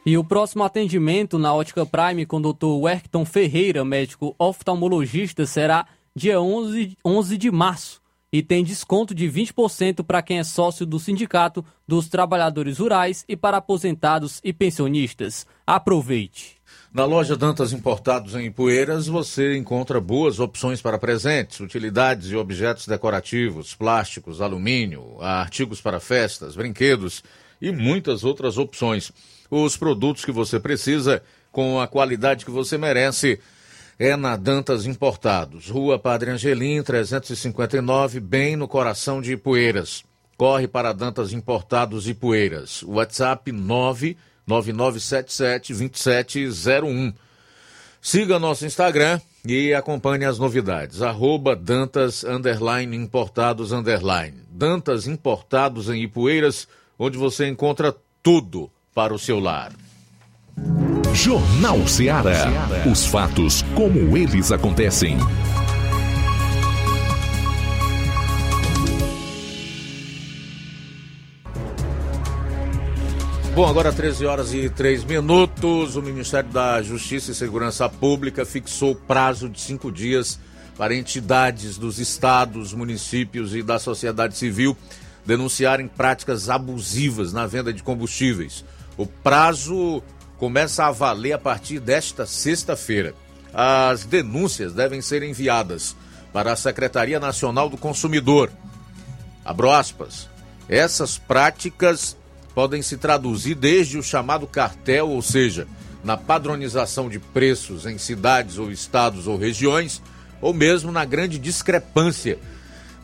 E 0.04 0.18
o 0.18 0.24
próximo 0.24 0.64
atendimento 0.64 1.38
na 1.38 1.54
Ótica 1.54 1.86
Prime 1.86 2.26
com 2.26 2.38
o 2.38 2.52
Dr. 2.52 2.82
Werkton 2.82 3.24
Ferreira, 3.24 3.84
médico 3.84 4.34
oftalmologista, 4.38 5.46
será 5.46 5.86
dia 6.14 6.40
11, 6.40 6.96
11 7.04 7.38
de 7.38 7.50
março 7.50 8.02
e 8.32 8.42
tem 8.42 8.64
desconto 8.64 9.14
de 9.14 9.26
20% 9.30 10.04
para 10.04 10.20
quem 10.20 10.38
é 10.38 10.44
sócio 10.44 10.84
do 10.84 10.98
Sindicato 10.98 11.64
dos 11.86 12.08
Trabalhadores 12.08 12.78
Rurais 12.78 13.24
e 13.28 13.36
para 13.36 13.58
aposentados 13.58 14.40
e 14.44 14.52
pensionistas. 14.52 15.46
Aproveite! 15.66 16.57
Na 16.90 17.04
loja 17.04 17.36
Dantas 17.36 17.74
Importados 17.74 18.34
em 18.34 18.50
Poeiras, 18.50 19.06
você 19.06 19.58
encontra 19.58 20.00
boas 20.00 20.40
opções 20.40 20.80
para 20.80 20.98
presentes, 20.98 21.60
utilidades 21.60 22.30
e 22.30 22.36
objetos 22.36 22.86
decorativos, 22.86 23.74
plásticos, 23.74 24.40
alumínio, 24.40 25.20
artigos 25.20 25.82
para 25.82 26.00
festas, 26.00 26.56
brinquedos 26.56 27.22
e 27.60 27.70
muitas 27.70 28.24
outras 28.24 28.56
opções. 28.56 29.12
Os 29.50 29.76
produtos 29.76 30.24
que 30.24 30.32
você 30.32 30.58
precisa, 30.58 31.22
com 31.52 31.78
a 31.78 31.86
qualidade 31.86 32.46
que 32.46 32.50
você 32.50 32.78
merece, 32.78 33.38
é 33.98 34.16
na 34.16 34.34
Dantas 34.34 34.86
Importados, 34.86 35.68
Rua 35.68 35.98
Padre 35.98 36.30
Angelim, 36.30 36.82
359, 36.82 38.18
bem 38.18 38.56
no 38.56 38.66
coração 38.66 39.20
de 39.20 39.32
Ipueiras. 39.32 40.04
Corre 40.38 40.66
para 40.66 40.94
Dantas 40.94 41.34
Importados 41.34 42.08
e 42.08 42.14
Poeiras. 42.14 42.82
WhatsApp 42.82 43.52
999772701. 44.48 47.14
Siga 48.00 48.38
nosso 48.38 48.64
Instagram 48.64 49.20
e 49.44 49.74
acompanhe 49.74 50.24
as 50.24 50.38
novidades. 50.38 51.02
Arroba 51.02 51.54
Dantas 51.54 52.24
underline 52.24 52.96
Importados 52.96 53.72
underline. 53.72 54.38
Dantas 54.50 55.06
Importados 55.06 55.90
em 55.90 56.02
Ipueiras, 56.02 56.66
onde 56.98 57.18
você 57.18 57.46
encontra 57.46 57.94
tudo 58.22 58.70
para 58.94 59.12
o 59.14 59.18
seu 59.18 59.38
lar. 59.38 59.72
Jornal 61.14 61.86
Ceará. 61.86 62.46
Os 62.90 63.04
fatos 63.06 63.62
como 63.74 64.16
eles 64.16 64.50
acontecem. 64.52 65.18
Bom, 73.58 73.66
agora 73.66 73.92
13 73.92 74.24
horas 74.24 74.54
e 74.54 74.70
3 74.70 75.02
minutos. 75.02 75.96
O 75.96 76.00
Ministério 76.00 76.48
da 76.48 76.80
Justiça 76.80 77.32
e 77.32 77.34
Segurança 77.34 77.88
Pública 77.88 78.46
fixou 78.46 78.94
prazo 78.94 79.48
de 79.48 79.60
cinco 79.60 79.90
dias 79.90 80.38
para 80.76 80.94
entidades 80.94 81.76
dos 81.76 81.98
estados, 81.98 82.72
municípios 82.72 83.56
e 83.56 83.62
da 83.64 83.80
sociedade 83.80 84.36
civil 84.36 84.76
denunciarem 85.26 85.88
práticas 85.88 86.48
abusivas 86.48 87.32
na 87.32 87.48
venda 87.48 87.72
de 87.72 87.82
combustíveis. 87.82 88.64
O 88.96 89.04
prazo 89.04 90.04
começa 90.36 90.86
a 90.86 90.92
valer 90.92 91.32
a 91.32 91.38
partir 91.38 91.80
desta 91.80 92.26
sexta-feira. 92.26 93.12
As 93.52 94.04
denúncias 94.04 94.72
devem 94.72 95.02
ser 95.02 95.24
enviadas 95.24 95.96
para 96.32 96.52
a 96.52 96.56
Secretaria 96.56 97.18
Nacional 97.18 97.68
do 97.68 97.76
Consumidor. 97.76 98.52
Abro 99.44 99.68
aspas. 99.68 100.28
Essas 100.68 101.18
práticas 101.18 102.16
podem 102.58 102.82
se 102.82 102.96
traduzir 102.96 103.54
desde 103.54 103.96
o 103.96 104.02
chamado 104.02 104.44
cartel, 104.44 105.10
ou 105.10 105.22
seja, 105.22 105.68
na 106.02 106.16
padronização 106.16 107.08
de 107.08 107.20
preços 107.20 107.86
em 107.86 107.96
cidades 107.98 108.58
ou 108.58 108.72
estados 108.72 109.28
ou 109.28 109.38
regiões, 109.38 110.02
ou 110.40 110.52
mesmo 110.52 110.90
na 110.90 111.04
grande 111.04 111.38
discrepância 111.38 112.36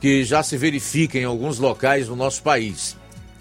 que 0.01 0.25
já 0.25 0.43
se 0.43 0.57
verifica 0.57 1.21
em 1.21 1.25
alguns 1.25 1.61
locais 1.61 2.09
do 2.09 2.17
nosso 2.17 2.43
país 2.43 2.97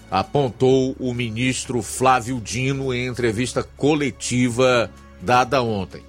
apontou 0.08 0.94
o 1.00 1.12
ministro 1.12 1.82
Flávio 1.82 2.40
Dino 2.40 2.94
em 2.94 3.08
entrevista 3.08 3.64
coletiva 3.76 4.88
dada 5.20 5.60
ontem. 5.60 6.04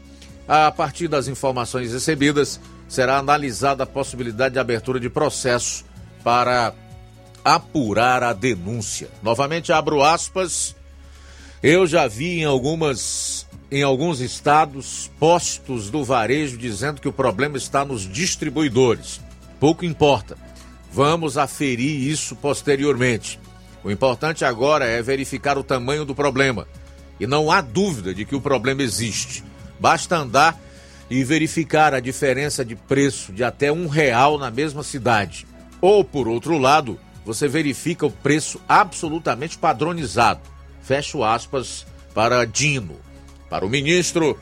A 0.48 0.72
partir 0.72 1.08
das 1.08 1.28
informações 1.28 1.92
recebidas, 1.92 2.60
será 2.88 3.18
analisada 3.18 3.82
a 3.82 3.88
possibilidade 3.88 4.54
de 4.54 4.60
abertura 4.60 5.00
de 5.00 5.10
processo 5.10 5.84
para 6.24 6.76
apurar 7.46 8.24
a 8.24 8.34
denúncia. 8.34 9.08
Novamente 9.22 9.72
abro 9.72 10.02
aspas. 10.02 10.76
Eu 11.62 11.86
já 11.86 12.08
vi 12.08 12.40
em 12.40 12.46
algumas 12.46 13.46
em 13.72 13.84
alguns 13.84 14.20
estados 14.20 15.12
postos 15.20 15.90
do 15.90 16.04
varejo 16.04 16.58
dizendo 16.58 17.02
que 17.02 17.08
o 17.08 17.14
problema 17.14 17.58
está 17.58 17.86
nos 17.86 18.02
distribuidores. 18.02 19.22
Pouco 19.60 19.86
importa. 19.86 20.38
Vamos 20.92 21.38
aferir 21.38 22.10
isso 22.10 22.36
posteriormente. 22.36 23.40
O 23.84 23.92
importante 23.92 24.44
agora 24.44 24.86
é 24.86 25.02
verificar 25.02 25.58
o 25.58 25.64
tamanho 25.64 26.06
do 26.06 26.16
problema. 26.16 26.68
E 27.20 27.28
não 27.28 27.52
há 27.52 27.62
dúvida 27.62 28.14
de 28.14 28.26
que 28.26 28.36
o 28.36 28.42
problema 28.42 28.82
existe. 28.82 29.44
Basta 29.80 30.18
andar 30.18 30.60
e 31.10 31.24
verificar 31.24 31.94
a 31.94 32.00
diferença 32.00 32.64
de 32.64 32.76
preço 32.76 33.32
de 33.32 33.44
até 33.44 33.72
um 33.72 33.88
real 33.88 34.38
na 34.38 34.50
mesma 34.50 34.84
cidade. 34.84 35.46
Ou, 35.82 36.04
por 36.04 36.28
outro 36.28 36.58
lado, 36.58 37.00
você 37.26 37.48
verifica 37.48 38.06
o 38.06 38.12
preço 38.12 38.62
absolutamente 38.70 39.58
padronizado. 39.58 40.42
Fecho 40.82 41.24
aspas 41.24 41.86
para 42.14 42.46
Dino. 42.46 42.98
Para 43.50 43.66
o 43.66 43.70
ministro, 43.70 44.40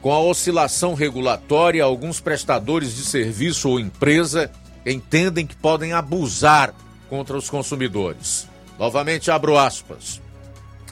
com 0.00 0.12
a 0.12 0.20
oscilação 0.20 0.94
regulatória, 0.94 1.84
alguns 1.84 2.20
prestadores 2.20 2.96
de 2.96 3.04
serviço 3.04 3.68
ou 3.68 3.78
empresa 3.78 4.50
entendem 4.86 5.46
que 5.46 5.56
podem 5.56 5.92
abusar 5.92 6.74
contra 7.08 7.36
os 7.36 7.48
consumidores. 7.48 8.48
Novamente 8.78 9.30
abro 9.30 9.58
aspas. 9.58 10.20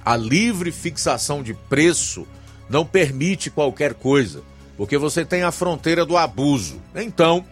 A 0.05 0.17
livre 0.17 0.71
fixação 0.73 1.43
de 1.43 1.55
preço 1.55 2.27
não 2.69 2.85
permite 2.85 3.51
qualquer 3.51 3.95
coisa, 3.95 4.43
porque 4.77 4.97
você 4.97 5.25
tem 5.25 5.43
a 5.43 5.53
fronteira 5.53 6.05
do 6.05 6.17
abuso. 6.17 6.81
Então, 6.95 7.45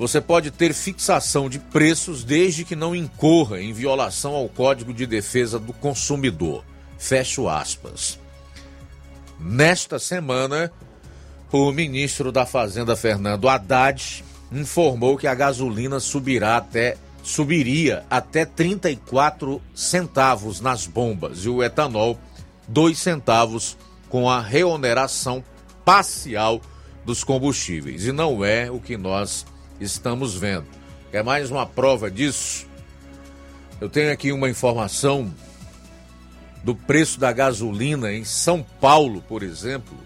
você 0.00 0.18
pode 0.18 0.50
ter 0.50 0.72
fixação 0.72 1.46
de 1.46 1.58
preços 1.58 2.24
desde 2.24 2.64
que 2.64 2.74
não 2.74 2.96
incorra 2.96 3.60
em 3.60 3.70
violação 3.70 4.34
ao 4.34 4.48
Código 4.48 4.94
de 4.94 5.06
Defesa 5.06 5.58
do 5.58 5.74
Consumidor. 5.74 6.64
Fecho 6.96 7.46
aspas. 7.46 8.18
Nesta 9.38 9.98
semana, 9.98 10.72
o 11.52 11.70
ministro 11.70 12.32
da 12.32 12.46
Fazenda, 12.46 12.96
Fernando 12.96 13.46
Haddad, 13.46 14.24
informou 14.50 15.18
que 15.18 15.26
a 15.26 15.34
gasolina 15.34 16.00
subirá 16.00 16.56
até 16.56 16.96
subiria 17.22 18.02
até 18.08 18.46
34 18.46 19.60
centavos 19.74 20.62
nas 20.62 20.86
bombas 20.86 21.44
e 21.44 21.50
o 21.50 21.62
etanol 21.62 22.18
2 22.66 22.98
centavos 22.98 23.76
com 24.08 24.30
a 24.30 24.40
reoneração 24.40 25.44
parcial 25.84 26.58
dos 27.04 27.22
combustíveis. 27.22 28.06
E 28.06 28.12
não 28.12 28.42
é 28.42 28.70
o 28.70 28.80
que 28.80 28.96
nós 28.96 29.44
estamos 29.80 30.34
vendo. 30.34 30.66
É 31.12 31.22
mais 31.22 31.50
uma 31.50 31.66
prova 31.66 32.10
disso. 32.10 32.66
Eu 33.80 33.88
tenho 33.88 34.12
aqui 34.12 34.30
uma 34.30 34.48
informação 34.48 35.32
do 36.62 36.74
preço 36.74 37.18
da 37.18 37.32
gasolina 37.32 38.12
em 38.12 38.24
São 38.24 38.62
Paulo, 38.80 39.24
por 39.26 39.42
exemplo, 39.42 39.96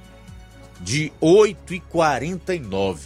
de 0.80 1.12
R$ 1.20 1.56
8,49. 1.68 2.98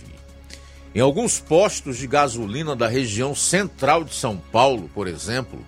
Em 0.94 1.00
alguns 1.00 1.40
postos 1.40 1.96
de 1.96 2.06
gasolina 2.06 2.76
da 2.76 2.88
região 2.88 3.34
central 3.34 4.04
de 4.04 4.14
São 4.14 4.36
Paulo, 4.36 4.90
por 4.94 5.06
exemplo, 5.06 5.64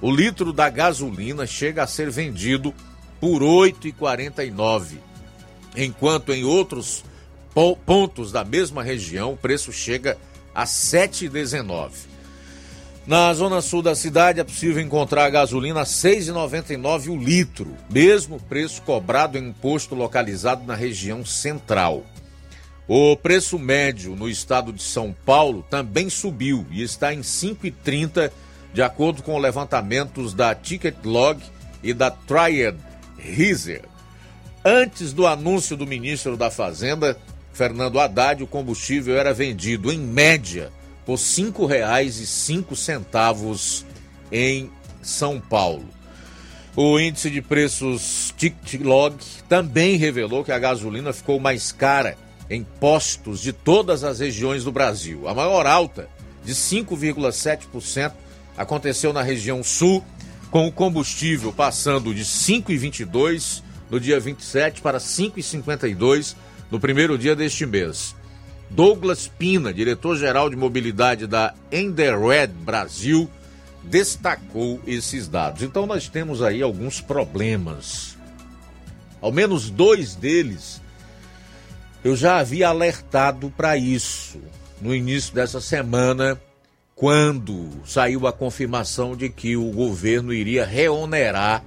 o 0.00 0.10
litro 0.10 0.52
da 0.52 0.68
gasolina 0.68 1.46
chega 1.46 1.82
a 1.82 1.86
ser 1.86 2.10
vendido 2.10 2.74
por 3.20 3.40
R$ 3.40 3.72
8,49, 3.72 4.98
enquanto 5.76 6.32
em 6.32 6.44
outros 6.44 7.04
pontos 7.86 8.32
da 8.32 8.44
mesma 8.44 8.82
região 8.82 9.32
o 9.32 9.36
preço 9.36 9.72
chega 9.72 10.18
a 10.18 10.33
R$ 10.62 10.66
7,19. 10.66 11.90
Na 13.06 13.34
zona 13.34 13.60
sul 13.60 13.82
da 13.82 13.94
cidade 13.94 14.40
é 14.40 14.44
possível 14.44 14.82
encontrar 14.82 15.26
a 15.26 15.30
gasolina 15.30 15.80
a 15.80 15.82
R$ 15.82 15.88
6,99 15.88 17.08
o 17.08 17.16
litro, 17.16 17.76
mesmo 17.90 18.40
preço 18.40 18.80
cobrado 18.80 19.36
em 19.36 19.52
posto 19.52 19.94
localizado 19.94 20.64
na 20.64 20.74
região 20.74 21.22
central. 21.24 22.02
O 22.88 23.14
preço 23.16 23.58
médio 23.58 24.16
no 24.16 24.28
estado 24.28 24.72
de 24.72 24.82
São 24.82 25.14
Paulo 25.24 25.64
também 25.68 26.08
subiu 26.08 26.66
e 26.70 26.82
está 26.82 27.12
em 27.12 27.20
5,30, 27.20 28.30
de 28.72 28.82
acordo 28.82 29.22
com 29.22 29.38
levantamentos 29.38 30.32
da 30.32 30.54
Ticket 30.54 30.96
Log 31.04 31.42
e 31.82 31.92
da 31.92 32.10
Triad 32.10 32.76
Reaser. 33.18 33.82
Antes 34.64 35.12
do 35.12 35.26
anúncio 35.26 35.76
do 35.76 35.86
ministro 35.86 36.38
da 36.38 36.50
Fazenda, 36.50 37.18
Fernando 37.54 37.98
Haddad, 38.00 38.42
o 38.42 38.46
combustível 38.46 39.16
era 39.16 39.32
vendido 39.32 39.90
em 39.92 39.98
média 39.98 40.70
por 41.06 41.16
R$ 41.16 41.24
5,05 41.24 43.84
em 44.30 44.70
São 45.00 45.40
Paulo. 45.40 45.88
O 46.76 46.98
índice 46.98 47.30
de 47.30 47.40
preços 47.40 48.34
Ticket 48.36 48.82
Log 48.82 49.14
também 49.48 49.96
revelou 49.96 50.42
que 50.42 50.50
a 50.50 50.58
gasolina 50.58 51.12
ficou 51.12 51.38
mais 51.38 51.70
cara 51.70 52.18
em 52.50 52.64
postos 52.64 53.40
de 53.40 53.52
todas 53.52 54.02
as 54.02 54.18
regiões 54.18 54.64
do 54.64 54.72
Brasil. 54.72 55.28
A 55.28 55.34
maior 55.34 55.64
alta, 55.64 56.08
de 56.44 56.52
5,7%, 56.52 58.12
aconteceu 58.56 59.12
na 59.12 59.22
região 59.22 59.62
sul, 59.62 60.04
com 60.50 60.66
o 60.66 60.72
combustível 60.72 61.52
passando 61.52 62.12
de 62.12 62.24
5,22 62.24 63.62
no 63.88 64.00
dia 64.00 64.18
27 64.18 64.80
para 64.80 64.98
5,52 64.98 66.34
no 66.74 66.80
primeiro 66.80 67.16
dia 67.16 67.36
deste 67.36 67.64
mês. 67.64 68.16
Douglas 68.68 69.28
Pina, 69.28 69.72
diretor-geral 69.72 70.50
de 70.50 70.56
mobilidade 70.56 71.24
da 71.24 71.54
Enderred 71.70 72.52
Brasil, 72.52 73.30
destacou 73.84 74.80
esses 74.84 75.28
dados. 75.28 75.62
Então 75.62 75.86
nós 75.86 76.08
temos 76.08 76.42
aí 76.42 76.60
alguns 76.62 77.00
problemas. 77.00 78.18
Ao 79.20 79.30
menos 79.30 79.70
dois 79.70 80.16
deles 80.16 80.82
eu 82.02 82.16
já 82.16 82.38
havia 82.38 82.70
alertado 82.70 83.54
para 83.56 83.76
isso 83.76 84.40
no 84.82 84.92
início 84.92 85.32
dessa 85.32 85.60
semana, 85.60 86.40
quando 86.96 87.70
saiu 87.84 88.26
a 88.26 88.32
confirmação 88.32 89.16
de 89.16 89.28
que 89.28 89.56
o 89.56 89.70
governo 89.70 90.32
iria 90.32 90.66
reonerar 90.66 91.62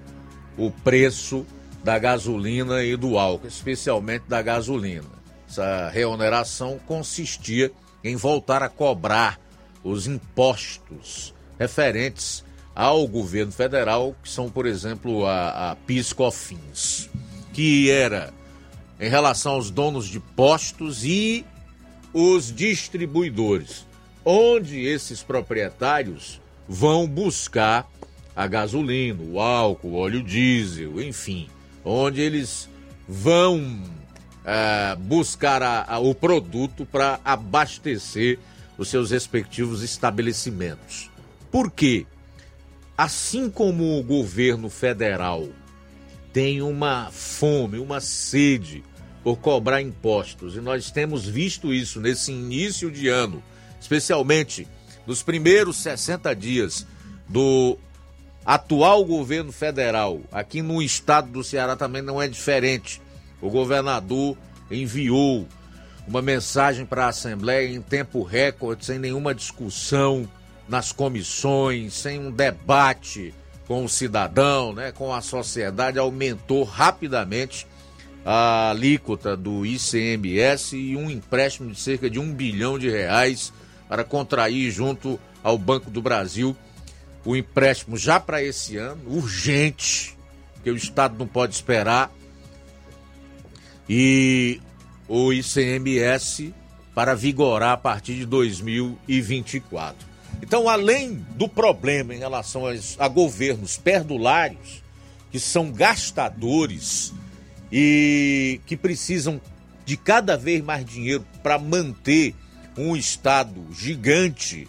o 0.57 0.69
preço 0.69 1.45
da 1.87 1.97
gasolina 1.97 2.83
e 2.83 2.97
do 2.97 3.17
álcool, 3.17 3.47
especialmente 3.47 4.25
da 4.27 4.41
gasolina. 4.41 5.07
Essa 5.47 5.87
reoneração 5.87 6.77
consistia 6.85 7.71
em 8.03 8.17
voltar 8.17 8.61
a 8.61 8.67
cobrar 8.67 9.39
os 9.85 10.05
impostos 10.05 11.33
referentes 11.57 12.43
ao 12.75 13.07
governo 13.07 13.53
federal, 13.53 14.13
que 14.21 14.29
são, 14.29 14.49
por 14.49 14.65
exemplo, 14.65 15.25
a, 15.25 15.71
a 15.71 15.75
PIS-COFINS, 15.77 17.09
que 17.53 17.89
era 17.89 18.33
em 18.99 19.07
relação 19.07 19.53
aos 19.53 19.71
donos 19.71 20.07
de 20.07 20.19
postos 20.19 21.05
e 21.05 21.45
os 22.13 22.53
distribuidores, 22.53 23.87
onde 24.25 24.85
esses 24.85 25.23
proprietários 25.23 26.41
vão 26.67 27.07
buscar 27.07 27.89
a 28.35 28.45
gasolina, 28.45 29.23
o 29.23 29.39
álcool, 29.39 29.91
o 29.91 29.95
óleo 29.95 30.21
diesel, 30.21 31.01
enfim, 31.01 31.47
onde 31.83 32.21
eles 32.21 32.69
vão 33.07 33.81
é, 34.45 34.95
buscar 34.95 35.61
a, 35.61 35.83
a, 35.83 35.99
o 35.99 36.13
produto 36.15 36.85
para 36.85 37.19
abastecer 37.23 38.39
os 38.77 38.89
seus 38.89 39.11
respectivos 39.11 39.81
estabelecimentos. 39.81 41.09
Por 41.51 41.71
quê? 41.71 42.05
Assim 42.97 43.49
como 43.49 43.99
o 43.99 44.03
governo 44.03 44.69
federal 44.69 45.47
tem 46.31 46.61
uma 46.61 47.09
fome, 47.11 47.79
uma 47.79 47.99
sede 47.99 48.83
por 49.23 49.37
cobrar 49.37 49.81
impostos, 49.81 50.55
e 50.55 50.61
nós 50.61 50.91
temos 50.91 51.27
visto 51.27 51.73
isso 51.73 51.99
nesse 51.99 52.31
início 52.31 52.89
de 52.89 53.07
ano, 53.07 53.43
especialmente 53.81 54.67
nos 55.05 55.21
primeiros 55.23 55.77
60 55.77 56.33
dias 56.35 56.87
do 57.27 57.77
atual 58.47 59.03
governo 59.03 59.51
federal. 59.51 60.21
Aqui 60.31 60.61
no 60.61 60.81
estado 60.81 61.29
do 61.29 61.43
Ceará 61.43 61.75
também 61.75 62.01
não 62.01 62.21
é 62.21 62.29
diferente. 62.29 63.01
O 63.41 63.49
governador 63.49 64.37
enviou 64.71 65.45
uma 66.07 66.21
mensagem 66.21 66.85
para 66.85 67.05
a 67.05 67.09
Assembleia 67.09 67.67
em 67.67 67.81
tempo 67.81 68.23
recorde, 68.23 68.85
sem 68.85 68.97
nenhuma 68.97 69.35
discussão 69.35 70.25
nas 70.65 70.93
comissões, 70.93 71.93
sem 71.93 72.19
um 72.19 72.31
debate 72.31 73.33
com 73.67 73.83
o 73.83 73.89
cidadão, 73.89 74.71
né, 74.71 74.93
com 74.93 75.13
a 75.13 75.21
sociedade, 75.21 75.99
aumentou 75.99 76.63
rapidamente 76.63 77.67
a 78.25 78.69
alíquota 78.69 79.35
do 79.35 79.65
ICMS 79.65 80.77
e 80.77 80.95
um 80.95 81.09
empréstimo 81.09 81.69
de 81.69 81.77
cerca 81.77 82.09
de 82.09 82.17
um 82.17 82.33
bilhão 82.33 82.79
de 82.79 82.89
reais 82.89 83.51
para 83.89 84.05
contrair 84.05 84.71
junto 84.71 85.19
ao 85.43 85.57
Banco 85.57 85.89
do 85.89 86.01
Brasil 86.01 86.55
o 87.27 87.35
empréstimo 87.35 87.97
já 87.97 88.21
para 88.21 88.41
esse 88.41 88.77
ano, 88.77 89.01
urgente, 89.05 90.17
que 90.63 90.71
o 90.71 90.77
Estado 90.77 91.19
não 91.19 91.27
pode 91.27 91.53
esperar, 91.55 92.09
e 93.89 94.61
o 95.09 95.33
ICMS 95.33 96.53
para 96.95 97.13
vigorar 97.13 97.73
a 97.73 97.77
partir 97.77 98.15
de 98.15 98.25
2024. 98.25 100.07
Então, 100.41 100.69
além 100.69 101.15
do 101.31 101.49
problema 101.49 102.15
em 102.15 102.17
relação 102.17 102.63
a 102.97 103.07
governos 103.09 103.75
perdulários, 103.75 104.81
que 105.29 105.37
são 105.37 105.69
gastadores 105.69 107.13
e 107.69 108.61
que 108.65 108.77
precisam 108.77 109.41
de 109.85 109.97
cada 109.97 110.37
vez 110.37 110.63
mais 110.63 110.85
dinheiro 110.85 111.25
para 111.43 111.59
manter 111.59 112.33
um 112.77 112.95
Estado 112.95 113.67
gigante 113.73 114.65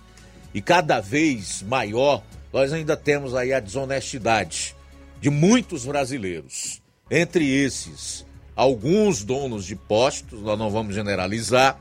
e 0.53 0.61
cada 0.61 0.99
vez 1.01 1.63
maior, 1.63 2.25
nós 2.53 2.73
ainda 2.73 2.97
temos 2.97 3.35
aí 3.35 3.53
a 3.53 3.61
desonestidade 3.61 4.75
de 5.21 5.31
muitos 5.31 5.85
brasileiros. 5.85 6.83
Entre 7.11 7.49
esses, 7.49 8.25
alguns 8.55 9.25
donos 9.25 9.65
de 9.65 9.77
postos, 9.77 10.43
nós 10.43 10.59
não 10.59 10.71
vamos 10.71 10.95
generalizar, 10.95 11.81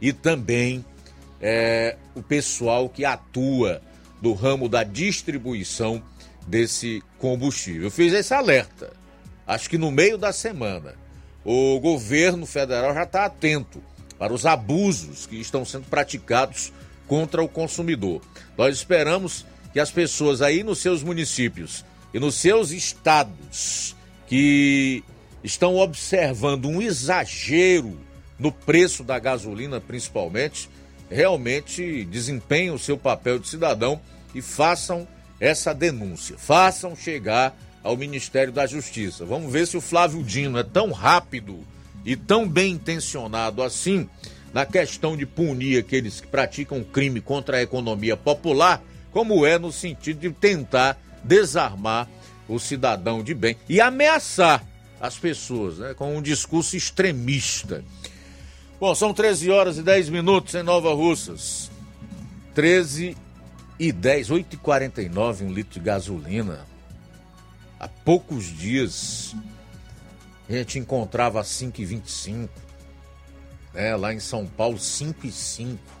e 0.00 0.12
também 0.12 0.84
é, 1.40 1.96
o 2.14 2.22
pessoal 2.22 2.88
que 2.88 3.04
atua 3.04 3.82
no 4.20 4.32
ramo 4.32 4.68
da 4.68 4.82
distribuição 4.82 6.02
desse 6.46 7.02
combustível. 7.18 7.84
Eu 7.84 7.90
fiz 7.90 8.12
esse 8.12 8.32
alerta. 8.32 8.92
Acho 9.46 9.70
que 9.70 9.78
no 9.78 9.90
meio 9.90 10.18
da 10.18 10.32
semana 10.32 10.94
o 11.44 11.78
governo 11.78 12.44
federal 12.44 12.92
já 12.92 13.04
está 13.04 13.24
atento 13.24 13.80
para 14.18 14.32
os 14.32 14.44
abusos 14.44 15.26
que 15.26 15.36
estão 15.36 15.64
sendo 15.64 15.84
praticados 15.84 16.72
contra 17.06 17.42
o 17.42 17.48
consumidor. 17.48 18.20
Nós 18.56 18.76
esperamos 18.76 19.46
que 19.76 19.80
as 19.80 19.90
pessoas 19.90 20.40
aí 20.40 20.62
nos 20.62 20.78
seus 20.78 21.02
municípios 21.02 21.84
e 22.14 22.18
nos 22.18 22.36
seus 22.36 22.70
estados 22.70 23.94
que 24.26 25.04
estão 25.44 25.76
observando 25.76 26.64
um 26.64 26.80
exagero 26.80 27.94
no 28.38 28.50
preço 28.50 29.04
da 29.04 29.18
gasolina, 29.18 29.78
principalmente, 29.78 30.70
realmente 31.10 32.06
desempenhem 32.06 32.70
o 32.70 32.78
seu 32.78 32.96
papel 32.96 33.38
de 33.38 33.48
cidadão 33.48 34.00
e 34.34 34.40
façam 34.40 35.06
essa 35.38 35.74
denúncia, 35.74 36.38
façam 36.38 36.96
chegar 36.96 37.54
ao 37.82 37.98
Ministério 37.98 38.54
da 38.54 38.66
Justiça. 38.66 39.26
Vamos 39.26 39.52
ver 39.52 39.66
se 39.66 39.76
o 39.76 39.82
Flávio 39.82 40.22
Dino 40.22 40.56
é 40.56 40.64
tão 40.64 40.90
rápido 40.90 41.58
e 42.02 42.16
tão 42.16 42.48
bem 42.48 42.72
intencionado 42.72 43.62
assim 43.62 44.08
na 44.54 44.64
questão 44.64 45.18
de 45.18 45.26
punir 45.26 45.78
aqueles 45.78 46.18
que 46.18 46.28
praticam 46.28 46.82
crime 46.82 47.20
contra 47.20 47.58
a 47.58 47.62
economia 47.62 48.16
popular, 48.16 48.82
como 49.16 49.46
é 49.46 49.58
no 49.58 49.72
sentido 49.72 50.20
de 50.20 50.30
tentar 50.30 51.00
desarmar 51.24 52.06
o 52.46 52.58
cidadão 52.58 53.22
de 53.22 53.32
bem 53.32 53.56
e 53.66 53.80
ameaçar 53.80 54.62
as 55.00 55.18
pessoas 55.18 55.78
né, 55.78 55.94
com 55.94 56.14
um 56.14 56.20
discurso 56.20 56.76
extremista. 56.76 57.82
Bom, 58.78 58.94
são 58.94 59.14
13 59.14 59.50
horas 59.50 59.78
e 59.78 59.82
10 59.82 60.10
minutos 60.10 60.54
em 60.54 60.62
Nova 60.62 60.92
Russas. 60.92 61.70
13 62.54 63.16
e 63.78 63.90
10, 63.90 64.32
8 64.32 64.52
e 64.52 64.56
49 64.58 65.44
um 65.46 65.50
litro 65.50 65.80
de 65.80 65.80
gasolina. 65.80 66.66
Há 67.80 67.88
poucos 67.88 68.44
dias 68.44 69.34
a 70.46 70.52
gente 70.52 70.78
encontrava 70.78 71.42
5 71.42 71.80
e 71.80 71.84
25. 71.86 72.52
Né? 73.72 73.96
Lá 73.96 74.12
em 74.12 74.20
São 74.20 74.46
Paulo, 74.46 74.78
5 74.78 75.26
e 75.26 75.32
5. 75.32 75.95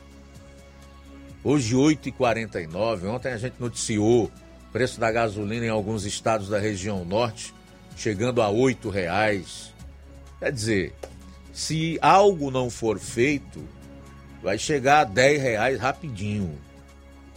Hoje, 1.48 1.76
8 1.76 2.08
e 2.08 2.10
49. 2.10 3.06
Ontem 3.06 3.32
a 3.32 3.36
gente 3.36 3.54
noticiou 3.60 4.28
preço 4.72 4.98
da 4.98 5.12
gasolina 5.12 5.64
em 5.64 5.68
alguns 5.68 6.04
estados 6.04 6.48
da 6.48 6.58
região 6.58 7.04
norte 7.04 7.54
chegando 7.96 8.42
a 8.42 8.48
R$ 8.48 8.76
reais. 8.92 9.72
Quer 10.40 10.50
dizer, 10.50 10.94
se 11.52 12.00
algo 12.02 12.50
não 12.50 12.68
for 12.68 12.98
feito, 12.98 13.62
vai 14.42 14.58
chegar 14.58 15.02
a 15.02 15.04
10 15.04 15.40
reais 15.40 15.78
rapidinho. 15.78 16.58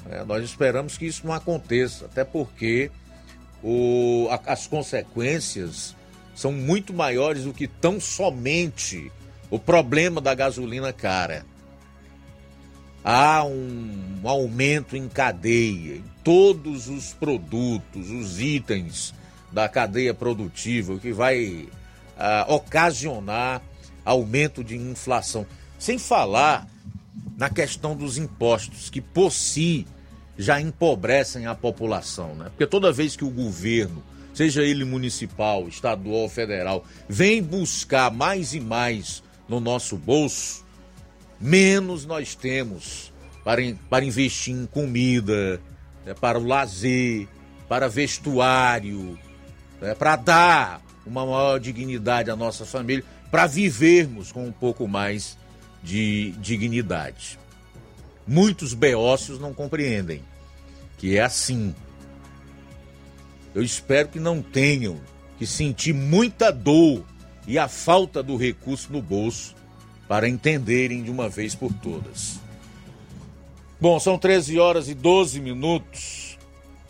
É, 0.09 0.25
nós 0.25 0.43
esperamos 0.43 0.97
que 0.97 1.05
isso 1.05 1.27
não 1.27 1.31
aconteça, 1.31 2.05
até 2.05 2.23
porque 2.23 2.89
o, 3.61 4.27
a, 4.31 4.53
as 4.53 4.65
consequências 4.65 5.95
são 6.33 6.51
muito 6.51 6.95
maiores 6.95 7.43
do 7.43 7.53
que 7.53 7.67
tão 7.67 7.99
somente 7.99 9.11
o 9.51 9.59
problema 9.59 10.19
da 10.19 10.33
gasolina 10.33 10.91
cara. 10.91 11.45
Há 13.11 13.43
um, 13.43 14.19
um 14.23 14.29
aumento 14.29 14.95
em 14.95 15.09
cadeia 15.09 15.95
em 15.95 16.03
todos 16.23 16.87
os 16.87 17.11
produtos, 17.11 18.11
os 18.11 18.39
itens 18.39 19.15
da 19.51 19.67
cadeia 19.67 20.13
produtiva, 20.13 20.95
que 20.99 21.11
vai 21.11 21.67
uh, 22.19 22.53
ocasionar 22.53 23.63
aumento 24.05 24.63
de 24.63 24.75
inflação. 24.75 25.43
Sem 25.79 25.97
falar 25.97 26.67
na 27.35 27.49
questão 27.49 27.95
dos 27.95 28.19
impostos, 28.19 28.91
que 28.91 29.01
por 29.01 29.31
si 29.31 29.87
já 30.37 30.61
empobrecem 30.61 31.47
a 31.47 31.55
população, 31.55 32.35
né? 32.35 32.49
Porque 32.49 32.67
toda 32.67 32.93
vez 32.93 33.15
que 33.15 33.25
o 33.25 33.31
governo, 33.31 34.03
seja 34.35 34.61
ele 34.61 34.85
municipal, 34.85 35.67
estadual 35.67 36.21
ou 36.21 36.29
federal, 36.29 36.85
vem 37.07 37.41
buscar 37.41 38.11
mais 38.11 38.53
e 38.53 38.59
mais 38.59 39.23
no 39.47 39.59
nosso 39.59 39.97
bolso, 39.97 40.63
menos 41.39 42.05
nós 42.05 42.35
temos 42.35 43.11
para, 43.43 43.61
para 43.89 44.05
investir 44.05 44.53
em 44.53 44.65
comida, 44.65 45.61
né? 46.05 46.13
para 46.13 46.39
o 46.39 46.45
lazer, 46.45 47.27
para 47.67 47.87
vestuário, 47.87 49.17
né? 49.81 49.95
para 49.95 50.15
dar 50.15 50.81
uma 51.05 51.25
maior 51.25 51.59
dignidade 51.59 52.29
à 52.29 52.35
nossa 52.35 52.65
família, 52.65 53.03
para 53.31 53.47
vivermos 53.47 54.31
com 54.31 54.45
um 54.45 54.51
pouco 54.51 54.87
mais 54.87 55.37
de 55.81 56.31
dignidade. 56.39 57.39
Muitos 58.27 58.73
beócios 58.73 59.39
não 59.39 59.53
compreendem 59.53 60.23
que 60.99 61.17
é 61.17 61.21
assim. 61.21 61.73
Eu 63.55 63.63
espero 63.63 64.09
que 64.09 64.19
não 64.19 64.41
tenham 64.41 64.99
que 65.37 65.47
sentir 65.47 65.93
muita 65.93 66.51
dor 66.51 67.03
e 67.47 67.57
a 67.57 67.67
falta 67.67 68.21
do 68.21 68.35
recurso 68.35 68.91
no 68.91 69.01
bolso 69.01 69.55
para 70.09 70.27
entenderem 70.27 71.03
de 71.03 71.11
uma 71.11 71.29
vez 71.29 71.53
por 71.53 71.71
todas. 71.71 72.39
Bom, 73.79 73.99
são 73.99 74.17
13 74.17 74.57
horas 74.59 74.89
e 74.89 74.95
12 74.95 75.39
minutos. 75.39 76.39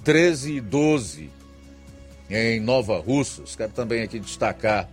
13 0.05 0.53
e 0.53 0.61
12 0.61 1.29
em 2.29 2.61
Nova 2.61 2.97
Russas. 2.97 3.57
Quero 3.57 3.73
também 3.73 4.01
aqui 4.03 4.19
destacar 4.19 4.89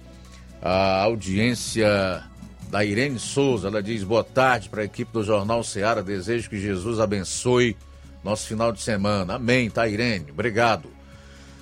a 0.61 1.03
audiência 1.03 2.25
da 2.69 2.85
Irene 2.85 3.21
Souza. 3.21 3.69
Ela 3.69 3.81
diz 3.81 4.03
boa 4.03 4.25
tarde 4.25 4.69
para 4.69 4.83
a 4.83 4.85
equipe 4.85 5.13
do 5.13 5.23
Jornal 5.23 5.63
Ceará. 5.63 6.03
Desejo 6.03 6.51
que 6.51 6.61
Jesus 6.61 6.99
abençoe 6.99 7.77
nosso 8.25 8.49
final 8.49 8.73
de 8.73 8.83
semana. 8.83 9.37
Amém, 9.37 9.71
tá, 9.71 9.87
Irene? 9.87 10.33
Obrigado. 10.33 10.91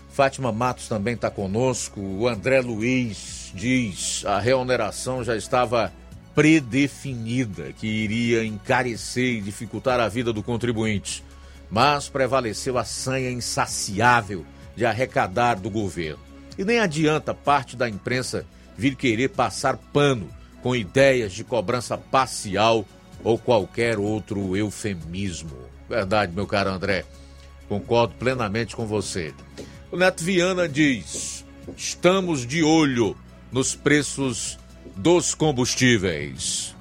Fátima 0.09 0.51
Matos 0.51 0.89
também 0.89 1.13
está 1.15 1.31
conosco. 1.31 2.01
O 2.01 2.27
André 2.27 2.63
Luiz 2.63 3.53
diz 3.55 4.25
a 4.25 4.39
reoneração 4.39 5.23
já 5.23 5.37
estava 5.37 5.93
predefinida, 6.35 7.73
que 7.73 7.87
iria 7.87 8.45
encarecer 8.45 9.37
e 9.37 9.41
dificultar 9.41 10.01
a 10.01 10.09
vida 10.09 10.33
do 10.33 10.43
contribuinte. 10.43 11.25
Mas 11.71 12.09
prevaleceu 12.09 12.77
a 12.77 12.85
sanha 12.85 13.31
insaciável 13.31 14.45
de 14.77 14.85
arrecadar 14.85 15.55
do 15.55 15.71
governo. 15.71 16.23
E 16.59 16.65
nem 16.65 16.79
adianta 16.79 17.35
parte 17.35 17.77
da 17.77 17.89
imprensa 17.89 18.47
vir 18.77 18.97
querer 18.97 19.31
passar 19.31 19.77
pano 19.77 20.29
com 20.63 20.75
ideias 20.75 21.33
de 21.33 21.45
cobrança 21.45 21.97
parcial 21.97 22.85
ou 23.23 23.39
qualquer 23.39 23.99
outro 23.99 24.57
eufemismo. 24.57 25.57
Verdade, 25.89 26.33
meu 26.33 26.47
caro 26.47 26.71
André. 26.71 27.05
Concordo 27.69 28.15
plenamente 28.15 28.77
com 28.77 28.87
você. 28.87 29.33
O 29.91 29.97
Neto 29.97 30.23
Viana 30.23 30.69
diz: 30.69 31.45
estamos 31.77 32.47
de 32.47 32.63
olho 32.63 33.17
nos 33.51 33.75
preços 33.75 34.59
dos 34.97 35.35
combustíveis. 35.35 36.75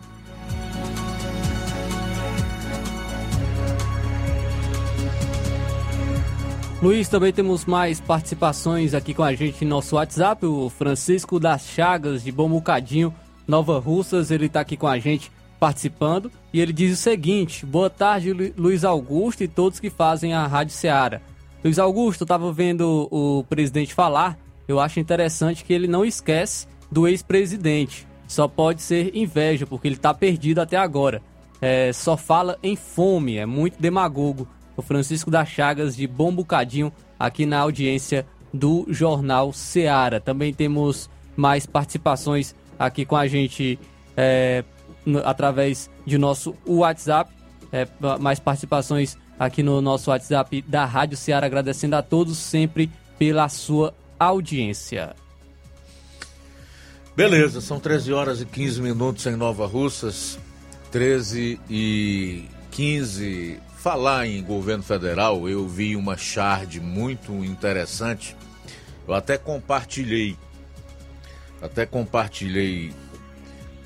Luiz, 6.81 7.07
também 7.07 7.31
temos 7.31 7.63
mais 7.63 8.01
participações 8.01 8.93
aqui 8.93 9.13
com 9.13 9.23
a 9.23 9.33
gente 9.33 9.63
em 9.63 9.67
nosso 9.67 9.95
WhatsApp. 9.95 10.45
O 10.45 10.69
Francisco 10.69 11.39
das 11.39 11.65
Chagas, 11.65 12.21
de 12.21 12.29
Bom 12.29 12.49
Bocadinho, 12.49 13.13
Nova 13.47 13.79
Russas, 13.79 14.31
ele 14.31 14.47
está 14.47 14.59
aqui 14.59 14.75
com 14.75 14.87
a 14.87 14.99
gente 14.99 15.31
participando. 15.57 16.29
E 16.51 16.59
ele 16.59 16.73
diz 16.73 16.99
o 16.99 17.01
seguinte: 17.01 17.65
Boa 17.65 17.89
tarde, 17.89 18.53
Luiz 18.57 18.83
Augusto 18.83 19.45
e 19.45 19.47
todos 19.47 19.79
que 19.79 19.89
fazem 19.89 20.33
a 20.33 20.45
Rádio 20.45 20.73
Ceará. 20.73 21.21
Luiz 21.63 21.79
Augusto, 21.79 22.25
estava 22.25 22.51
vendo 22.51 23.07
o 23.09 23.45
presidente 23.45 23.93
falar. 23.93 24.37
Eu 24.67 24.77
acho 24.77 24.99
interessante 24.99 25.63
que 25.63 25.71
ele 25.71 25.87
não 25.87 26.03
esquece 26.03 26.67
do 26.93 27.07
ex-presidente. 27.07 28.07
Só 28.27 28.47
pode 28.47 28.81
ser 28.81 29.15
inveja, 29.15 29.65
porque 29.65 29.87
ele 29.87 29.95
está 29.95 30.13
perdido 30.13 30.59
até 30.61 30.77
agora. 30.77 31.21
É, 31.59 31.91
só 31.91 32.15
fala 32.15 32.57
em 32.61 32.75
fome, 32.75 33.37
é 33.37 33.45
muito 33.45 33.81
demagogo 33.81 34.47
o 34.75 34.81
Francisco 34.81 35.29
das 35.29 35.49
Chagas 35.49 35.95
de 35.95 36.07
Bom 36.07 36.33
Bocadinho, 36.33 36.91
aqui 37.19 37.45
na 37.45 37.59
audiência 37.59 38.25
do 38.53 38.85
Jornal 38.89 39.51
Seara. 39.53 40.19
Também 40.19 40.53
temos 40.53 41.09
mais 41.35 41.65
participações 41.65 42.55
aqui 42.77 43.05
com 43.05 43.15
a 43.15 43.27
gente 43.27 43.79
é, 44.15 44.63
através 45.23 45.89
de 46.05 46.17
nosso 46.17 46.55
WhatsApp. 46.65 47.31
É, 47.71 47.87
mais 48.19 48.39
participações 48.39 49.17
aqui 49.39 49.63
no 49.63 49.81
nosso 49.81 50.11
WhatsApp 50.11 50.61
da 50.67 50.85
Rádio 50.85 51.17
Seara, 51.17 51.45
agradecendo 51.45 51.95
a 51.95 52.03
todos 52.03 52.37
sempre 52.37 52.89
pela 53.17 53.49
sua 53.49 53.95
audiência. 54.19 55.15
Beleza, 57.15 57.61
são 57.61 57.79
13 57.79 58.11
horas 58.11 58.41
e 58.41 58.45
15 58.45 58.81
minutos 58.81 59.25
em 59.27 59.35
Nova 59.35 59.67
Russas, 59.67 60.39
13 60.91 61.59
e 61.69 62.45
15 62.71 63.59
Falar 63.83 64.25
em 64.27 64.41
governo 64.41 64.81
federal, 64.81 65.49
eu 65.49 65.67
vi 65.67 65.97
uma 65.97 66.15
charge 66.15 66.79
muito 66.79 67.43
interessante. 67.43 68.33
Eu 69.05 69.13
até 69.13 69.37
compartilhei, 69.37 70.37
até 71.61 71.85
compartilhei 71.85 72.93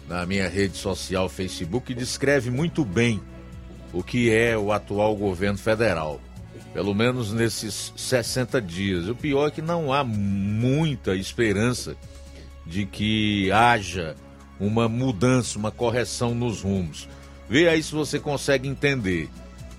na 0.08 0.24
minha 0.28 0.48
rede 0.48 0.78
social 0.78 1.28
Facebook, 1.28 1.88
que 1.88 1.96
descreve 1.96 2.52
muito 2.52 2.86
bem 2.86 3.20
o 3.92 4.04
que 4.04 4.32
é 4.32 4.56
o 4.56 4.72
atual 4.72 5.16
governo 5.16 5.58
federal. 5.58 6.22
Pelo 6.76 6.94
menos 6.94 7.34
nesses 7.34 7.92
60 7.98 8.62
dias. 8.62 9.08
O 9.10 9.16
pior 9.16 9.48
é 9.48 9.52
que 9.52 9.64
não 9.64 9.92
há 9.92 10.04
muita 10.04 11.16
esperança 11.16 11.98
de 12.68 12.86
que 12.86 13.52
haja 13.52 14.16
uma 14.60 14.90
mudança, 14.90 15.58
uma 15.58 15.72
correção 15.72 16.36
nos 16.36 16.62
rumos. 16.62 17.08
Vê 17.50 17.70
aí 17.70 17.82
se 17.82 17.94
você 17.94 18.20
consegue 18.20 18.68
entender. 18.68 19.30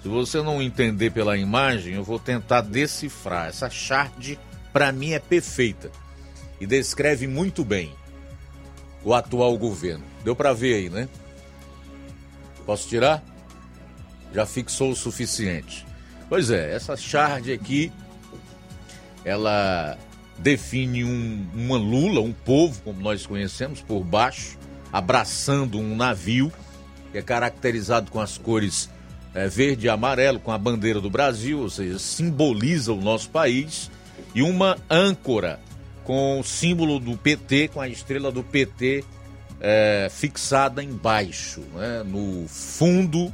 Se 0.02 0.08
você 0.08 0.40
não 0.40 0.62
entender 0.62 1.10
pela 1.10 1.36
imagem, 1.36 1.94
eu 1.94 2.04
vou 2.04 2.18
tentar 2.18 2.62
decifrar. 2.62 3.48
Essa 3.48 3.68
chart, 3.68 4.36
para 4.72 4.90
mim, 4.90 5.12
é 5.12 5.18
perfeita 5.18 5.90
e 6.60 6.66
descreve 6.66 7.26
muito 7.26 7.64
bem 7.64 7.92
o 9.04 9.12
atual 9.12 9.56
governo. 9.58 10.04
Deu 10.24 10.34
para 10.34 10.52
ver 10.52 10.74
aí, 10.74 10.90
né? 10.90 11.08
Posso 12.64 12.88
tirar? 12.88 13.22
Já 14.32 14.46
fixou 14.46 14.90
o 14.90 14.96
suficiente. 14.96 15.86
Pois 16.28 16.50
é, 16.50 16.74
essa 16.74 16.96
chart 16.96 17.48
aqui, 17.48 17.90
ela 19.24 19.98
define 20.38 21.04
um, 21.04 21.46
uma 21.54 21.76
lula, 21.76 22.20
um 22.20 22.32
povo, 22.32 22.80
como 22.82 23.00
nós 23.00 23.26
conhecemos, 23.26 23.80
por 23.80 24.04
baixo, 24.04 24.56
abraçando 24.92 25.78
um 25.78 25.96
navio, 25.96 26.52
que 27.12 27.18
é 27.18 27.22
caracterizado 27.22 28.10
com 28.10 28.20
as 28.20 28.38
cores 28.38 28.88
é, 29.34 29.48
verde 29.48 29.86
e 29.86 29.90
amarelo 29.90 30.40
com 30.40 30.52
a 30.52 30.58
bandeira 30.58 31.00
do 31.00 31.10
Brasil, 31.10 31.60
ou 31.60 31.70
seja, 31.70 31.98
simboliza 31.98 32.92
o 32.92 33.00
nosso 33.00 33.30
país, 33.30 33.90
e 34.34 34.42
uma 34.42 34.78
âncora 34.88 35.60
com 36.04 36.40
o 36.40 36.44
símbolo 36.44 36.98
do 36.98 37.16
PT, 37.16 37.68
com 37.68 37.80
a 37.80 37.88
estrela 37.88 38.32
do 38.32 38.42
PT 38.42 39.04
é, 39.60 40.08
fixada 40.10 40.82
embaixo, 40.82 41.60
né, 41.74 42.02
no 42.04 42.46
fundo 42.48 43.32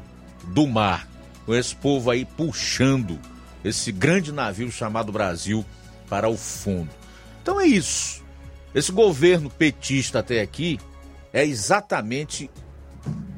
do 0.49 0.67
mar. 0.67 1.09
Com 1.47 1.55
esse 1.55 1.77
povo 1.77 2.11
aí 2.11 2.25
puxando 2.25 3.19
esse 3.63 3.93
grande 3.93 4.33
navio 4.33 4.71
chamado 4.71 5.13
Brasil 5.13 5.65
para 6.09 6.29
o 6.29 6.37
fundo. 6.37 6.91
Então 7.43 7.61
é 7.61 7.67
isso. 7.67 8.23
Esse 8.75 8.91
governo 8.91 9.51
petista 9.51 10.19
até 10.19 10.41
aqui 10.41 10.79
é 11.33 11.45
exatamente 11.45 12.51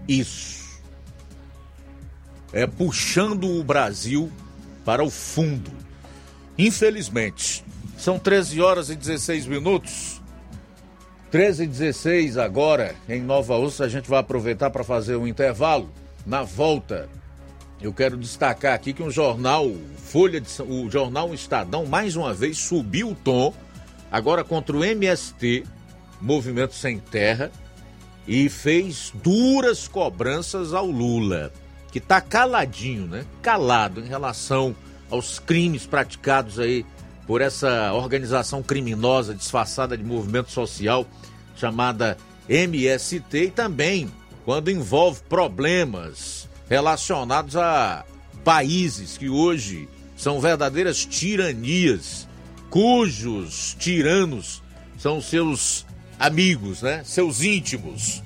isso 0.09 0.57
é, 2.57 2.67
puxando 2.67 3.59
o 3.59 3.63
Brasil 3.63 4.33
para 4.83 5.05
o 5.05 5.11
fundo. 5.11 5.71
Infelizmente, 6.57 7.63
são 7.99 8.19
13 8.19 8.61
horas 8.63 8.89
e 8.89 8.97
16 8.97 9.47
minutos. 9.47 10.23
13 11.31 11.65
e 11.65 11.67
16 11.67 12.39
agora 12.39 12.95
em 13.09 13.21
Nova 13.21 13.57
Ursa. 13.57 13.85
A 13.85 13.89
gente 13.89 14.09
vai 14.09 14.21
aproveitar 14.21 14.71
para 14.71 14.85
fazer 14.85 15.17
um 15.17 15.27
intervalo. 15.27 15.91
Na 16.25 16.43
volta, 16.43 17.11
eu 17.81 17.93
quero 17.93 18.17
destacar 18.17 18.75
aqui 18.75 18.93
que 18.93 19.03
um 19.03 19.11
jornal, 19.11 19.71
Folha 19.97 20.41
de, 20.41 20.49
o 20.63 20.91
jornal 20.91 21.35
Estadão, 21.35 21.85
mais 21.87 22.17
uma 22.17 22.33
vez 22.33 22.59
subiu 22.59 23.11
o 23.11 23.15
tom, 23.15 23.53
agora 24.11 24.43
contra 24.43 24.77
o 24.77 24.85
MST, 24.85 25.65
Movimento 26.21 26.75
Sem 26.75 26.99
Terra, 26.99 27.51
e 28.27 28.49
fez 28.49 29.13
duras 29.23 29.87
cobranças 29.87 30.73
ao 30.73 30.87
Lula 30.87 31.53
que 31.97 31.99
está 31.99 32.21
caladinho, 32.21 33.07
né? 33.07 33.25
Calado 33.41 34.01
em 34.03 34.07
relação 34.07 34.77
aos 35.11 35.39
crimes 35.39 35.87
praticados 35.87 36.59
aí 36.59 36.85
por 37.27 37.41
essa 37.41 37.91
organização 37.95 38.63
criminosa 38.63 39.35
disfarçada 39.35 39.97
de 39.97 40.05
movimento 40.05 40.51
social 40.51 41.07
chamada 41.57 42.19
MST 42.51 43.45
e 43.45 43.51
também 43.51 44.11
quando 44.45 44.71
envolve 44.71 45.23
problemas 45.27 46.46
relacionados 46.69 47.57
a 47.57 48.05
países 48.45 49.17
que 49.17 49.29
hoje 49.29 49.89
são 50.17 50.41
verdadeiras 50.41 51.05
tiranias, 51.05 52.29
cujos 52.71 53.77
tiranos 53.79 54.63
são 54.99 55.21
seus 55.21 55.87
amigos, 56.19 56.83
né? 56.83 57.03
Seus 57.05 57.43
íntimos. 57.43 58.23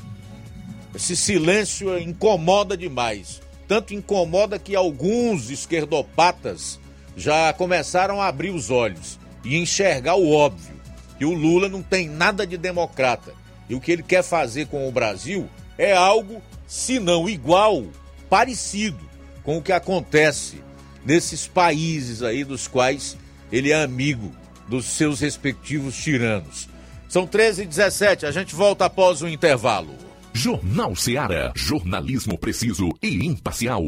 Esse 0.94 1.16
silêncio 1.16 1.98
incomoda 1.98 2.76
demais. 2.76 3.40
Tanto 3.66 3.94
incomoda 3.94 4.58
que 4.58 4.74
alguns 4.74 5.50
esquerdopatas 5.50 6.80
já 7.16 7.52
começaram 7.52 8.20
a 8.20 8.26
abrir 8.26 8.50
os 8.50 8.70
olhos 8.70 9.18
e 9.44 9.56
enxergar 9.56 10.16
o 10.16 10.32
óbvio, 10.32 10.80
E 11.18 11.24
o 11.24 11.34
Lula 11.34 11.68
não 11.68 11.82
tem 11.82 12.08
nada 12.08 12.46
de 12.46 12.56
democrata. 12.56 13.34
E 13.68 13.74
o 13.74 13.80
que 13.80 13.92
ele 13.92 14.02
quer 14.02 14.22
fazer 14.22 14.66
com 14.66 14.88
o 14.88 14.92
Brasil 14.92 15.48
é 15.76 15.92
algo, 15.94 16.42
se 16.66 16.98
não 16.98 17.28
igual, 17.28 17.84
parecido 18.30 19.04
com 19.42 19.58
o 19.58 19.62
que 19.62 19.72
acontece 19.72 20.62
nesses 21.04 21.46
países 21.46 22.22
aí 22.22 22.44
dos 22.44 22.68
quais 22.68 23.18
ele 23.50 23.72
é 23.72 23.82
amigo 23.82 24.32
dos 24.68 24.86
seus 24.86 25.20
respectivos 25.20 25.96
tiranos. 25.96 26.68
São 27.08 27.26
13 27.26 27.62
e 27.62 27.66
17 27.66 28.24
a 28.24 28.30
gente 28.30 28.54
volta 28.54 28.84
após 28.84 29.20
o 29.20 29.28
intervalo. 29.28 29.94
Jornal 30.32 30.94
Seara. 30.94 31.52
Jornalismo 31.56 32.38
preciso 32.38 32.88
e 33.02 33.26
imparcial. 33.26 33.82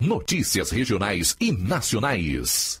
Notícias 0.00 0.70
regionais 0.70 1.34
e 1.40 1.50
nacionais. 1.50 2.80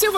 Se 0.00 0.09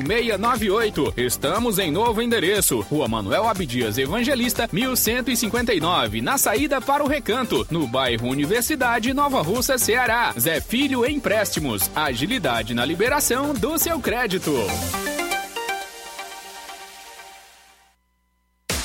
0698. 0.00 1.14
Estamos 1.16 1.78
em 1.78 1.90
novo 1.90 2.22
endereço. 2.22 2.80
Rua 2.80 3.08
Manuel 3.08 3.48
Abdias 3.48 3.98
Evangelista, 3.98 4.68
1159, 4.72 6.20
na 6.20 6.38
saída 6.38 6.80
para 6.80 7.04
o 7.04 7.08
Recanto, 7.08 7.66
no 7.70 7.86
bairro 7.86 8.28
Universidade, 8.28 9.12
Nova 9.12 9.42
Russa, 9.42 9.78
Ceará. 9.78 10.32
Zé 10.38 10.60
Filho 10.60 11.04
Empréstimos. 11.04 11.90
Agilidade 11.94 12.74
na 12.74 12.84
liberação 12.84 13.54
do 13.54 13.78
seu 13.78 13.98
crédito. 14.00 14.52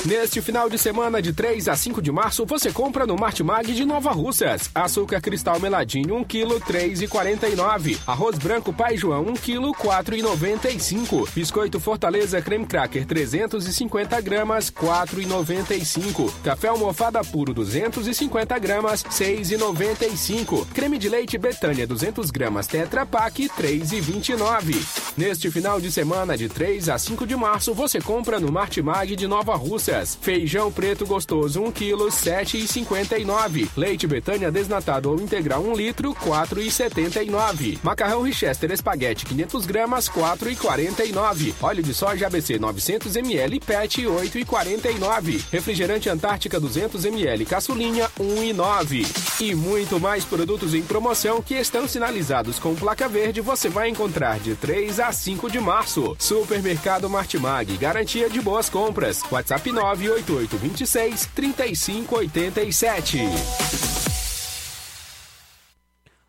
Neste 0.04 0.42
final 0.42 0.68
de 0.68 0.80
semana, 0.80 1.22
de 1.22 1.32
3 1.32 1.68
a 1.68 1.76
5 1.76 2.02
de 2.02 2.12
março, 2.12 2.44
você 2.44 2.72
compra 2.72 3.06
no 3.06 3.16
Martimag 3.16 3.72
de 3.72 3.86
Nova 3.86 4.12
Russas. 4.12 4.72
Açúcar 4.74 5.22
cristal 5.22 5.60
meladinho, 5.60 6.16
1 6.16 6.24
kg, 6.24 6.60
3,49. 6.60 8.00
Arroz 8.08 8.40
branco 8.40 8.74
Pai 8.74 8.98
João, 8.98 9.22
1 9.28 9.34
kg, 9.36 9.62
4,95. 9.78 11.30
Biscoito 11.36 11.80
Fortaleza 11.80 12.42
Creme 12.42 12.66
Cracker, 12.66 13.06
350 13.06 14.20
gramas, 14.22 14.72
4,95. 14.72 16.34
Café 16.44 16.70
almofada 16.70 17.24
puro, 17.24 17.54
250 17.54 18.58
gramas, 18.58 19.04
6,95. 19.04 20.66
Creme 20.74 20.98
de 20.98 21.10
leite 21.10 21.38
Betânia, 21.38 21.86
200 21.86 22.32
gramas, 22.32 22.66
Tetra 22.66 23.06
Pak, 23.06 23.40
3,29. 23.50 25.12
Neste 25.16 25.52
final 25.52 25.80
de 25.80 25.92
semana, 25.92 26.36
de 26.36 26.50
3 26.50 26.90
a 26.90 26.98
5 26.98 27.28
de 27.28 27.36
março, 27.36 27.72
você 27.72 28.02
compra 28.02 28.40
no 28.40 28.52
Martimag 28.52 29.16
de 29.16 29.28
Nova 29.28 29.54
Russas. 29.92 30.18
Feijão 30.22 30.72
preto 30.72 31.06
gostoso 31.06 31.62
1 31.62 31.72
kg 31.72 32.08
7,59. 32.08 33.70
Leite 33.76 34.08
Betânia 34.08 34.52
desnatado 34.52 35.10
ou 35.10 35.20
integral 35.20 35.62
1 35.62 35.74
litro 35.76 36.14
4,79. 36.16 37.80
Macarrão 37.84 38.22
Richester 38.22 38.72
espaguete 38.72 39.26
500 39.26 39.66
gramas 39.66 40.10
4,49. 40.10 41.54
Óleo 41.62 41.84
de 41.84 41.94
soja 41.94 42.28
ABC 42.28 42.58
900 42.58 43.16
ml 43.16 43.60
PET 43.60 44.04
8,49. 44.04 45.42
Refrigerante 45.52 46.10
Antártica 46.10 46.60
200 46.60 47.06
ml 47.06 47.46
caçulinha 47.46 48.10
1,9. 48.20 49.42
E 49.42 49.56
muito 49.56 50.00
mais 50.00 50.24
produtos 50.24 50.74
em 50.74 50.82
promoção 50.84 51.42
que 51.42 51.56
estão 51.56 51.88
sinalizados 51.88 52.60
com 52.60 52.76
placa 52.76 53.08
verde 53.10 53.42
você 53.42 53.70
vai 53.70 53.90
encontrar 53.90 54.40
de 54.40 54.56
3 54.56 55.00
a 55.00 55.12
5 55.12 55.50
de 55.50 55.60
março. 55.60 56.16
Supermercado 56.20 57.10
Martimag, 57.10 57.76
garantia 57.78 58.30
de 58.30 58.40
boas 58.40 58.70
compras. 58.70 59.22
WhatsApp 59.32 59.72
98826 59.82 61.26
3587. 61.34 63.18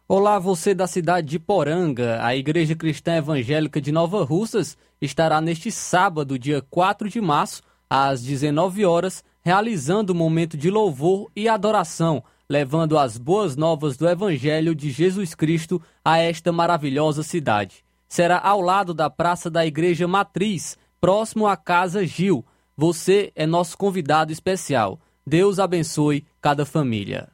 Olá, 0.08 0.38
você 0.38 0.74
da 0.74 0.86
cidade 0.86 1.28
de 1.28 1.38
Poranga. 1.38 2.18
A 2.24 2.34
Igreja 2.34 2.74
Cristã 2.74 3.16
Evangélica 3.16 3.78
de 3.80 3.92
Nova 3.92 4.24
Russas 4.24 4.76
estará 5.00 5.40
neste 5.40 5.70
sábado, 5.70 6.38
dia 6.38 6.62
4 6.70 7.10
de 7.10 7.20
março, 7.20 7.62
às 7.90 8.22
19 8.22 8.86
horas, 8.86 9.22
realizando 9.42 10.14
um 10.14 10.16
momento 10.16 10.56
de 10.56 10.70
louvor 10.70 11.30
e 11.36 11.46
adoração, 11.48 12.24
levando 12.48 12.98
as 12.98 13.18
boas 13.18 13.54
novas 13.54 13.98
do 13.98 14.08
Evangelho 14.08 14.74
de 14.74 14.90
Jesus 14.90 15.34
Cristo 15.34 15.80
a 16.02 16.18
esta 16.18 16.50
maravilhosa 16.52 17.22
cidade. 17.22 17.84
Será 18.08 18.38
ao 18.38 18.62
lado 18.62 18.94
da 18.94 19.10
Praça 19.10 19.50
da 19.50 19.64
Igreja 19.66 20.08
Matriz, 20.08 20.76
próximo 21.00 21.46
à 21.46 21.56
Casa 21.56 22.06
Gil. 22.06 22.44
Você 22.82 23.30
é 23.36 23.46
nosso 23.46 23.78
convidado 23.78 24.32
especial. 24.32 25.00
Deus 25.24 25.60
abençoe 25.60 26.26
cada 26.40 26.66
família. 26.66 27.28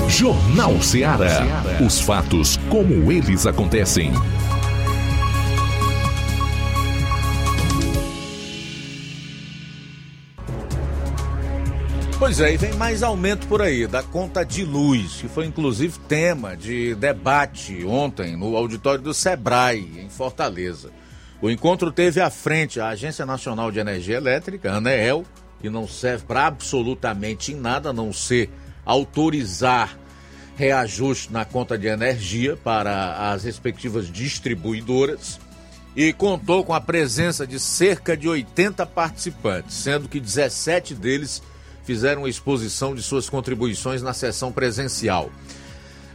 Jornal 0.10 0.81
Ceará. 0.81 1.43
Os 1.85 2.02
fatos 2.02 2.57
como 2.72 3.11
eles 3.11 3.45
acontecem. 3.45 4.11
Pois 12.22 12.39
é, 12.39 12.53
e 12.53 12.57
vem 12.57 12.73
mais 12.73 13.02
aumento 13.02 13.48
por 13.48 13.64
aí 13.64 13.88
da 13.88 14.03
conta 14.03 14.45
de 14.45 14.64
luz, 14.64 15.14
que 15.14 15.27
foi 15.27 15.48
inclusive 15.48 15.98
tema 16.07 16.56
de 16.56 16.93
debate 16.93 17.84
ontem 17.84 18.38
no 18.38 18.56
auditório 18.56 19.02
do 19.02 19.11
Sebrae, 19.11 19.99
em 19.99 20.07
Fortaleza. 20.07 20.91
O 21.41 21.49
encontro 21.49 21.91
teve 21.91 22.22
à 22.22 22.30
frente 22.30 22.80
a 22.80 22.89
Agência 22.89 23.26
Nacional 23.26 23.72
de 23.72 23.80
Energia 23.80 24.18
Elétrica, 24.18 24.72
ANEEL, 24.72 25.26
que 25.60 25.68
não 25.68 25.88
serve 25.88 26.23
para 26.27 26.45
absolutamente 26.45 27.56
nada 27.56 27.89
a 27.89 27.93
não 27.93 28.14
ser 28.14 28.52
autorizar 28.85 29.98
reajuste 30.56 31.34
na 31.34 31.43
conta 31.43 31.76
de 31.76 31.88
energia 31.88 32.56
para 32.56 33.31
as 33.31 33.45
respectivas 33.45 34.07
distribuidoras 34.07 35.39
e 35.95 36.14
contou 36.14 36.64
com 36.64 36.76
a 36.76 36.80
presença 36.80 37.48
de 37.48 37.60
cerca 37.60 38.15
de 38.15 38.30
80 38.30 38.85
participantes, 38.85 39.76
sendo 39.76 40.07
que 40.07 40.19
17 40.19 40.93
deles 40.93 41.41
fizeram 41.84 42.28
exposição 42.28 42.94
de 42.94 43.02
suas 43.02 43.30
contribuições 43.30 44.02
na 44.02 44.14
sessão 44.14 44.52
presencial. 44.52 45.30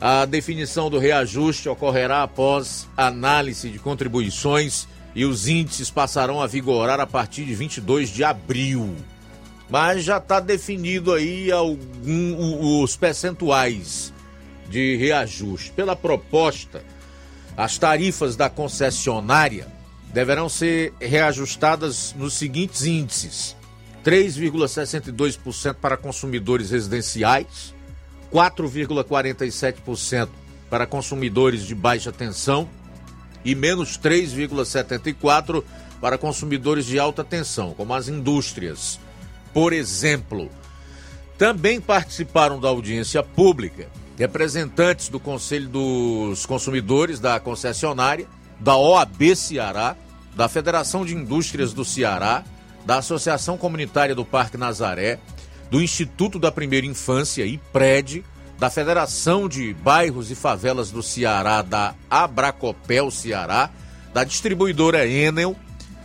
A 0.01 0.25
definição 0.27 0.91
do 0.91 0.99
reajuste 0.99 1.69
ocorrerá 1.69 2.23
após 2.23 2.87
análise 2.97 3.71
de 3.71 3.79
contribuições 3.79 4.87
e 5.15 5.25
os 5.25 5.49
índices 5.49 5.91
passarão 5.91 6.43
a 6.43 6.47
vigorar 6.47 7.01
a 7.01 7.07
partir 7.07 7.45
de 7.45 7.55
22 7.55 8.11
de 8.11 8.23
abril. 8.23 8.95
Mas 9.69 10.05
já 10.05 10.19
está 10.19 10.39
definido 10.39 11.13
aí 11.13 11.51
algum, 11.51 12.83
os 12.83 12.97
percentuais 12.97 14.13
de 14.69 14.97
reajuste. 14.97 15.73
Pela 15.73 15.97
proposta, 15.97 16.85
as 17.57 17.79
tarifas 17.79 18.37
da 18.37 18.51
concessionária 18.51 19.67
deverão 20.13 20.49
ser 20.49 20.93
reajustadas 21.01 22.15
nos 22.17 22.35
seguintes 22.35 22.85
índices: 22.85 23.57
3,62% 24.07 25.75
para 25.75 25.97
consumidores 25.97 26.71
residenciais, 26.71 27.75
4,47% 28.33 30.29
para 30.71 30.87
consumidores 30.87 31.67
de 31.67 31.75
baixa 31.75 32.13
tensão 32.13 32.69
e 33.45 33.53
menos 33.57 33.99
3,74% 33.99 35.65
para 36.01 36.17
consumidores 36.17 36.87
de 36.87 37.01
alta 37.01 37.25
tensão, 37.25 37.75
como 37.75 37.93
as 37.95 38.07
indústrias. 38.07 39.01
Por 39.53 39.73
exemplo, 39.73 40.49
também 41.37 41.81
participaram 41.81 42.61
da 42.61 42.69
audiência 42.69 43.25
pública 43.25 43.89
representantes 44.17 45.09
do 45.09 45.19
Conselho 45.19 45.69
dos 45.69 46.47
Consumidores 46.47 47.19
da 47.19 47.41
concessionária, 47.41 48.29
da 48.61 48.77
OAB 48.77 49.35
Ceará, 49.35 49.97
da 50.37 50.49
Federação 50.49 51.05
de 51.05 51.15
Indústrias 51.15 51.73
do 51.73 51.85
Ceará, 51.85 52.45
da 52.87 52.99
Associação 52.99 53.59
Comunitária 53.59 54.15
do 54.15 54.25
Parque 54.25 54.57
Nazaré, 54.57 55.19
do 55.69 55.83
Instituto 55.83 56.39
da 56.39 56.53
Primeira 56.53 56.87
Infância 56.87 57.45
e 57.45 57.59
PRED, 57.59 58.25
da 58.59 58.71
Federação 58.71 59.49
de 59.49 59.75
Bairros 59.75 60.31
e 60.31 60.37
Favelas 60.37 60.93
do 60.93 61.03
Ceará, 61.03 61.61
da 61.61 61.95
Abracopel 62.09 63.11
Ceará, 63.11 63.71
da 64.15 64.23
distribuidora 64.23 65.07
Enel, 65.07 65.57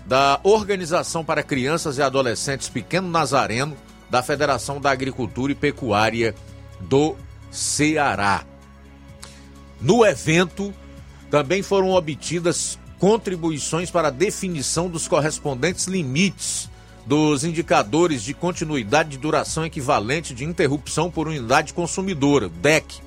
da 0.07 0.39
Organização 0.43 1.23
para 1.23 1.43
Crianças 1.43 1.99
e 1.99 2.01
Adolescentes 2.01 2.67
Pequeno 2.67 3.09
Nazareno, 3.09 3.77
da 4.09 4.23
Federação 4.23 4.81
da 4.81 4.91
Agricultura 4.91 5.51
e 5.51 5.55
Pecuária 5.55 6.35
do 6.81 7.15
Ceará. 7.51 8.43
No 9.79 10.03
evento, 10.03 10.73
também 11.29 11.61
foram 11.61 11.91
obtidas 11.91 12.77
contribuições 13.01 13.89
para 13.89 14.09
a 14.09 14.11
definição 14.11 14.87
dos 14.87 15.07
correspondentes 15.07 15.87
limites 15.87 16.69
dos 17.03 17.43
indicadores 17.43 18.21
de 18.21 18.31
continuidade 18.31 19.09
de 19.09 19.17
duração 19.17 19.65
equivalente 19.65 20.35
de 20.35 20.45
interrupção 20.45 21.09
por 21.09 21.27
unidade 21.27 21.73
consumidora, 21.73 22.47
DEC, 22.47 22.99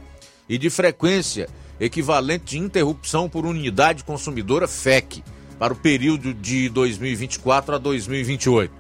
e 0.48 0.58
de 0.58 0.68
frequência 0.68 1.48
equivalente 1.78 2.44
de 2.44 2.58
interrupção 2.58 3.28
por 3.28 3.46
unidade 3.46 4.02
consumidora, 4.02 4.66
FEC, 4.66 5.22
para 5.60 5.72
o 5.72 5.76
período 5.76 6.34
de 6.34 6.68
2024 6.70 7.76
a 7.76 7.78
2028. 7.78 8.74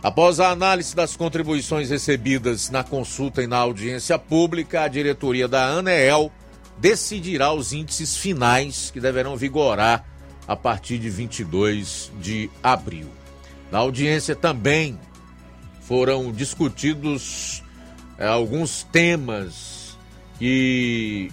Após 0.00 0.38
a 0.38 0.50
análise 0.50 0.94
das 0.94 1.16
contribuições 1.16 1.90
recebidas 1.90 2.70
na 2.70 2.84
consulta 2.84 3.42
e 3.42 3.48
na 3.48 3.56
audiência 3.56 4.16
pública, 4.16 4.82
a 4.82 4.88
diretoria 4.88 5.48
da 5.48 5.66
ANEEL 5.66 6.30
decidirá 6.78 7.52
os 7.52 7.72
índices 7.72 8.16
finais 8.16 8.92
que 8.92 9.00
deverão 9.00 9.36
vigorar 9.36 10.14
a 10.46 10.54
partir 10.54 10.98
de 10.98 11.10
22 11.10 12.12
de 12.20 12.50
abril. 12.62 13.10
Na 13.70 13.78
audiência 13.78 14.34
também 14.34 14.98
foram 15.80 16.32
discutidos 16.32 17.62
é, 18.18 18.26
alguns 18.26 18.82
temas 18.84 19.96
que 20.38 21.30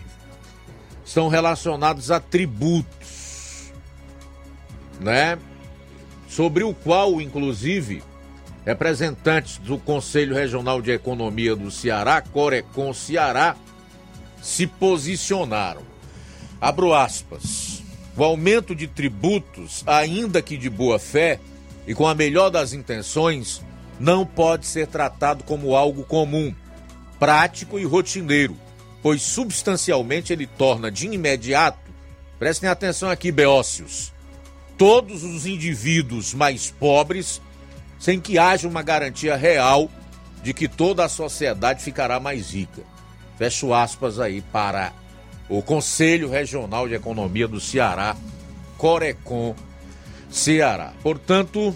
estão 1.06 1.27
relacionados 1.27 2.11
a 2.11 2.19
tributos, 2.19 3.72
né? 4.99 5.38
Sobre 6.27 6.64
o 6.64 6.73
qual, 6.73 7.22
inclusive, 7.22 8.02
representantes 8.65 9.57
do 9.60 9.77
Conselho 9.77 10.34
Regional 10.34 10.81
de 10.81 10.91
Economia 10.91 11.56
do 11.56 11.69
Ceará, 11.69 12.22
Corecon 12.22 12.94
Ceará, 12.94 13.56
se 14.41 14.65
posicionaram. 14.65 15.84
Abro 16.60 16.94
aspas. 16.94 17.62
O 18.15 18.23
aumento 18.23 18.76
de 18.76 18.88
tributos, 18.88 19.84
ainda 19.88 20.41
que 20.41 20.57
de 20.57 20.69
boa 20.69 20.99
fé, 20.99 21.40
e 21.88 21.95
com 21.95 22.07
a 22.07 22.14
melhor 22.14 22.49
das 22.49 22.72
intenções, 22.72 23.61
não 23.99 24.26
pode 24.26 24.65
ser 24.65 24.88
tratado 24.88 25.44
como 25.44 25.76
algo 25.76 26.03
comum, 26.03 26.53
prático 27.19 27.80
e 27.80 27.85
rotineiro, 27.85 28.56
pois 29.02 29.22
substancialmente 29.22 30.31
ele 30.31 30.45
torna 30.45 30.91
de 30.91 31.07
imediato, 31.07 31.91
prestem 32.38 32.69
atenção 32.69 33.10
aqui, 33.10 33.31
beócios, 33.31 34.14
todos 34.77 35.23
os 35.23 35.45
indivíduos 35.45 36.34
mais 36.34 36.69
pobres, 36.69 37.41
sem 37.99 38.19
que 38.19 38.38
haja 38.38 38.68
uma 38.68 38.81
garantia 38.81 39.35
real 39.35 39.90
de 40.44 40.53
que 40.53 40.68
toda 40.68 41.06
a 41.06 41.10
sociedade 41.10 41.84
ficará 41.84 42.19
mais 42.19 42.53
rica. 42.53 42.84
Fecho 43.38 43.73
aspas 43.73 44.19
aí 44.19 44.41
para 44.41 44.94
o 45.54 45.62
Conselho 45.62 46.30
Regional 46.32 46.88
de 46.88 46.96
Economia 46.96 47.48
do 47.48 47.60
Ceará, 47.60 48.16
Corecon 48.76 49.56
Ceará. 50.28 50.94
Portanto, 51.04 51.76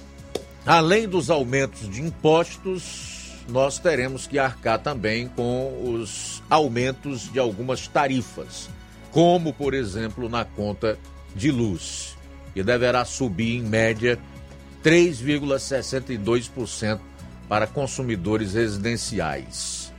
além 0.66 1.08
dos 1.08 1.30
aumentos 1.30 1.88
de 1.88 2.02
impostos, 2.02 3.36
nós 3.48 3.78
teremos 3.78 4.26
que 4.26 4.40
arcar 4.40 4.80
também 4.80 5.28
com 5.28 5.94
os 5.94 6.42
aumentos 6.50 7.32
de 7.32 7.38
algumas 7.38 7.88
tarifas, 7.88 8.68
como, 9.12 9.54
por 9.54 9.76
exemplo, 9.76 10.28
na 10.28 10.44
conta 10.44 10.98
de 11.36 11.52
luz, 11.52 12.18
que 12.56 12.64
deverá 12.64 13.06
subir 13.06 13.58
em 13.58 13.62
média 13.62 14.18
3,62% 14.84 17.00
para 17.48 17.68
consumidores 17.68 18.56
residenciais. 18.56 19.94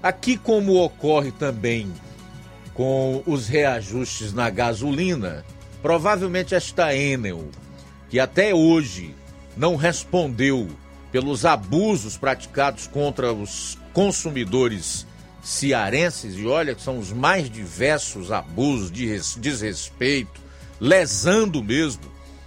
Aqui, 0.00 0.36
como 0.36 0.80
ocorre 0.80 1.32
também 1.32 1.90
com 2.74 3.22
os 3.26 3.48
reajustes 3.48 4.32
na 4.32 4.48
gasolina, 4.48 5.44
provavelmente 5.82 6.54
esta 6.54 6.94
Enel, 6.94 7.48
que 8.08 8.18
até 8.18 8.54
hoje 8.54 9.14
não 9.56 9.76
respondeu 9.76 10.68
pelos 11.10 11.44
abusos 11.44 12.16
praticados 12.16 12.86
contra 12.86 13.32
os 13.32 13.78
consumidores 13.92 15.06
cearenses, 15.42 16.36
e 16.36 16.46
olha 16.46 16.74
que 16.74 16.80
são 16.80 16.98
os 16.98 17.12
mais 17.12 17.50
diversos 17.50 18.30
abusos 18.30 18.90
de 18.90 19.06
desrespeito, 19.38 20.40
lesando 20.80 21.62
mesmo 21.62 22.04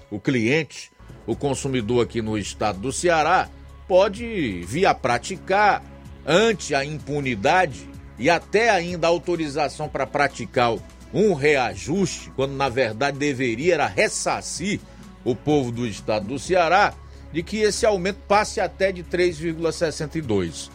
o 0.10 0.20
cliente, 0.20 0.92
o 1.28 1.36
consumidor 1.36 2.04
aqui 2.04 2.22
no 2.22 2.38
estado 2.38 2.80
do 2.80 2.92
Ceará, 2.92 3.50
pode 3.88 4.64
vir 4.66 4.86
a 4.86 4.96
praticar 4.96 5.84
ante 6.26 6.74
a 6.74 6.84
impunidade 6.84 7.88
e 8.18 8.30
até 8.30 8.70
ainda 8.70 9.08
autorização 9.08 9.90
para 9.90 10.08
praticar 10.08 10.76
um 11.14 11.34
reajuste, 11.34 12.32
quando 12.36 12.54
na 12.54 12.70
verdade 12.70 13.18
deveria 13.18 13.76
era 13.76 13.88
ressarcir 13.88 14.80
o 15.24 15.36
povo 15.36 15.72
do 15.72 15.88
estado 15.88 16.28
do 16.28 16.40
Ceará, 16.40 16.94
de 17.32 17.44
que 17.44 17.58
esse 17.58 17.86
aumento 17.86 18.20
passe 18.28 18.62
até 18.62 18.92
de 18.92 19.04
3,62. 19.04 20.70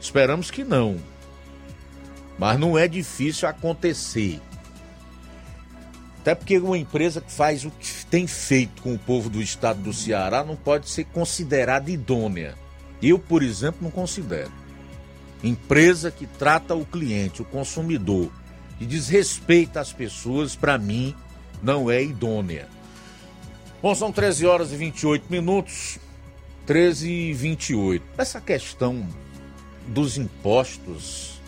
Esperamos 0.00 0.50
que 0.50 0.62
não. 0.62 0.96
Mas 2.38 2.58
não 2.58 2.78
é 2.78 2.86
difícil 2.86 3.48
acontecer. 3.48 4.40
Até 6.20 6.34
porque 6.34 6.58
uma 6.58 6.78
empresa 6.78 7.20
que 7.20 7.32
faz 7.32 7.64
o 7.64 7.70
que 7.70 8.06
tem 8.06 8.26
feito 8.26 8.82
com 8.82 8.94
o 8.94 8.98
povo 8.98 9.30
do 9.30 9.40
estado 9.40 9.80
do 9.80 9.92
Ceará 9.92 10.44
não 10.44 10.54
pode 10.54 10.88
ser 10.88 11.04
considerada 11.04 11.90
idônea. 11.90 12.54
Eu, 13.02 13.18
por 13.18 13.42
exemplo, 13.42 13.80
não 13.82 13.90
considero. 13.90 14.52
Empresa 15.42 16.10
que 16.10 16.26
trata 16.26 16.74
o 16.74 16.84
cliente, 16.84 17.42
o 17.42 17.44
consumidor, 17.44 18.30
e 18.80 18.86
desrespeita 18.86 19.80
as 19.80 19.92
pessoas, 19.92 20.56
para 20.56 20.78
mim, 20.78 21.14
não 21.62 21.90
é 21.90 22.02
idônea. 22.02 22.68
Bom, 23.80 23.94
são 23.94 24.10
13 24.10 24.46
horas 24.46 24.72
e 24.72 24.76
28 24.76 25.26
minutos. 25.30 25.98
13 26.66 27.10
e 27.10 27.32
28. 27.32 28.04
Essa 28.18 28.40
questão 28.40 29.08
dos 29.86 30.18
impostos 30.18 31.40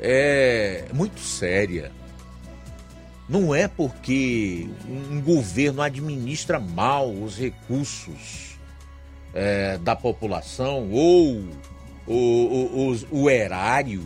é 0.00 0.86
muito 0.92 1.20
séria. 1.20 1.92
Não 3.28 3.54
é 3.54 3.68
porque 3.68 4.66
um 4.88 5.20
governo 5.20 5.82
administra 5.82 6.58
mal 6.58 7.12
os 7.12 7.36
recursos 7.36 8.58
é, 9.34 9.76
da 9.78 9.94
população 9.94 10.90
ou 10.90 11.44
o, 12.08 12.14
o, 12.14 12.92
o, 12.92 13.22
o 13.22 13.30
erário 13.30 14.04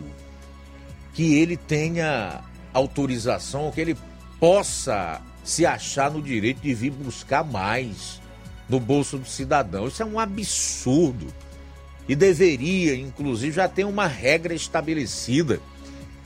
que 1.14 1.34
ele 1.34 1.56
tenha 1.56 2.42
autorização, 2.72 3.70
que 3.70 3.80
ele 3.80 3.96
possa 4.40 5.20
se 5.44 5.64
achar 5.64 6.10
no 6.10 6.20
direito 6.20 6.60
de 6.60 6.74
vir 6.74 6.90
buscar 6.90 7.44
mais 7.44 8.20
no 8.68 8.80
bolso 8.80 9.18
do 9.18 9.28
cidadão. 9.28 9.86
Isso 9.86 10.02
é 10.02 10.06
um 10.06 10.18
absurdo. 10.18 11.26
E 12.08 12.16
deveria, 12.16 12.96
inclusive, 12.96 13.54
já 13.54 13.68
ter 13.68 13.84
uma 13.84 14.06
regra 14.06 14.54
estabelecida 14.54 15.60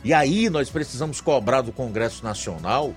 e 0.06 0.14
aí 0.14 0.48
nós 0.48 0.70
precisamos 0.70 1.20
cobrar 1.20 1.62
do 1.62 1.72
Congresso 1.72 2.22
Nacional 2.22 2.94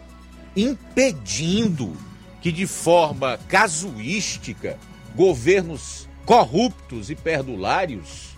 impedindo 0.55 1.97
que 2.39 2.51
de 2.51 2.67
forma 2.67 3.39
casuística 3.47 4.77
governos 5.15 6.07
corruptos 6.23 7.09
e 7.09 7.15
perdulários 7.15 8.28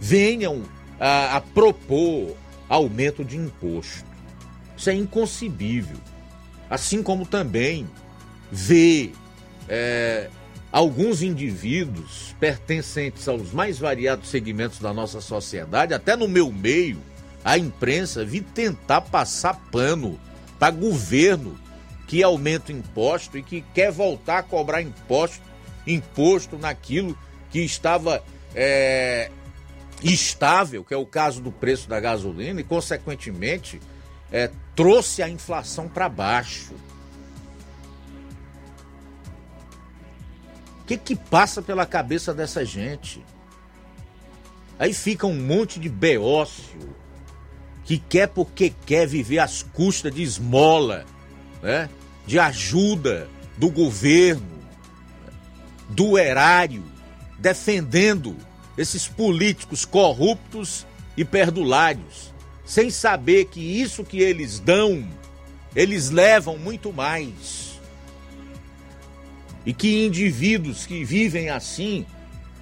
venham 0.00 0.62
a, 0.98 1.36
a 1.36 1.40
propor 1.40 2.36
aumento 2.68 3.24
de 3.24 3.36
imposto. 3.36 4.04
Isso 4.76 4.90
é 4.90 4.94
inconcebível. 4.94 5.96
Assim 6.70 7.02
como 7.02 7.26
também 7.26 7.88
ver 8.50 9.12
é, 9.68 10.28
alguns 10.70 11.22
indivíduos 11.22 12.34
pertencentes 12.38 13.26
aos 13.26 13.52
mais 13.52 13.78
variados 13.78 14.28
segmentos 14.28 14.78
da 14.78 14.92
nossa 14.92 15.20
sociedade, 15.20 15.94
até 15.94 16.16
no 16.16 16.28
meu 16.28 16.52
meio, 16.52 17.00
a 17.44 17.56
imprensa 17.56 18.24
vir 18.24 18.42
tentar 18.42 19.00
passar 19.00 19.54
pano 19.70 20.18
para 20.58 20.70
governo 20.70 21.58
que 22.06 22.22
aumenta 22.22 22.72
o 22.72 22.76
imposto 22.76 23.36
e 23.36 23.42
que 23.42 23.62
quer 23.74 23.92
voltar 23.92 24.38
a 24.38 24.42
cobrar 24.42 24.82
imposto, 24.82 25.42
imposto 25.86 26.58
naquilo 26.58 27.16
que 27.50 27.60
estava 27.60 28.22
é, 28.54 29.30
estável, 30.02 30.84
que 30.84 30.94
é 30.94 30.96
o 30.96 31.06
caso 31.06 31.40
do 31.40 31.50
preço 31.50 31.88
da 31.88 31.98
gasolina, 31.98 32.60
e, 32.60 32.64
consequentemente, 32.64 33.80
é, 34.30 34.50
trouxe 34.74 35.22
a 35.22 35.28
inflação 35.28 35.88
para 35.88 36.08
baixo. 36.08 36.74
O 40.80 40.84
que, 40.86 40.96
que 40.96 41.16
passa 41.16 41.60
pela 41.60 41.84
cabeça 41.84 42.32
dessa 42.32 42.64
gente? 42.64 43.24
Aí 44.78 44.94
fica 44.94 45.26
um 45.26 45.34
monte 45.34 45.80
de 45.80 45.88
beócio 45.88 46.96
que 47.84 47.98
quer 47.98 48.28
porque 48.28 48.72
quer 48.86 49.06
viver 49.06 49.38
às 49.38 49.62
custas 49.62 50.14
de 50.14 50.22
esmola, 50.22 51.04
né? 51.62 51.88
de 52.26 52.38
ajuda 52.38 53.28
do 53.56 53.70
governo, 53.70 54.58
do 55.88 56.18
erário, 56.18 56.84
defendendo 57.38 58.36
esses 58.78 59.08
políticos 59.08 59.84
corruptos 59.84 60.86
e 61.16 61.24
perdulários, 61.24 62.32
sem 62.64 62.90
saber 62.90 63.46
que 63.46 63.60
isso 63.60 64.04
que 64.04 64.20
eles 64.20 64.60
dão, 64.60 65.06
eles 65.74 66.10
levam 66.10 66.56
muito 66.56 66.92
mais. 66.92 67.80
E 69.66 69.74
que 69.74 70.06
indivíduos 70.06 70.86
que 70.86 71.04
vivem 71.04 71.50
assim 71.50 72.06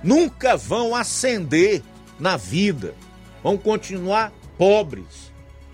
nunca 0.02 0.56
vão 0.56 0.96
ascender 0.96 1.82
na 2.18 2.38
vida, 2.38 2.94
vão 3.42 3.58
continuar 3.58 4.32
pobres, 4.56 5.30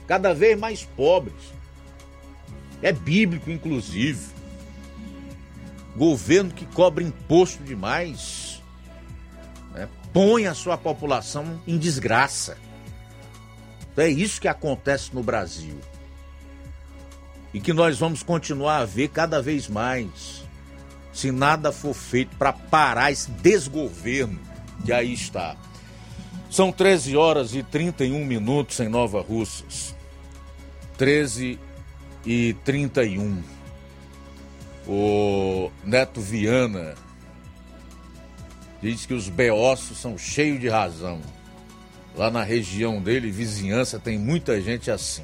cada 0.08 0.34
vez 0.34 0.58
mais 0.58 0.82
pobres. 0.82 1.52
É 2.82 2.90
bíblico, 2.90 3.48
inclusive. 3.48 4.32
Governo 5.96 6.50
que 6.50 6.66
cobra 6.66 7.04
imposto 7.04 7.62
demais 7.62 8.41
põe 10.12 10.46
a 10.46 10.54
sua 10.54 10.76
população 10.76 11.60
em 11.66 11.78
desgraça. 11.78 12.56
É 13.96 14.08
isso 14.08 14.40
que 14.40 14.48
acontece 14.48 15.14
no 15.14 15.22
Brasil. 15.22 15.78
E 17.52 17.60
que 17.60 17.72
nós 17.72 17.98
vamos 17.98 18.22
continuar 18.22 18.78
a 18.78 18.84
ver 18.84 19.08
cada 19.08 19.42
vez 19.42 19.68
mais, 19.68 20.42
se 21.12 21.30
nada 21.30 21.70
for 21.70 21.94
feito 21.94 22.34
para 22.36 22.52
parar 22.52 23.12
esse 23.12 23.30
desgoverno 23.30 24.40
que 24.84 24.92
aí 24.92 25.12
está. 25.12 25.56
São 26.50 26.72
13 26.72 27.16
horas 27.16 27.54
e 27.54 27.62
31 27.62 28.24
minutos 28.24 28.80
em 28.80 28.88
Nova 28.88 29.20
Russas. 29.20 29.94
13 30.96 31.58
e 32.26 32.54
31. 32.64 33.42
O 34.86 35.70
Neto 35.84 36.20
Viana 36.20 36.94
diz 38.82 39.06
que 39.06 39.14
os 39.14 39.28
beossos 39.28 39.98
são 39.98 40.18
cheios 40.18 40.60
de 40.60 40.68
razão. 40.68 41.20
Lá 42.16 42.30
na 42.30 42.42
região 42.42 43.00
dele, 43.00 43.30
vizinhança, 43.30 43.98
tem 43.98 44.18
muita 44.18 44.60
gente 44.60 44.90
assim. 44.90 45.22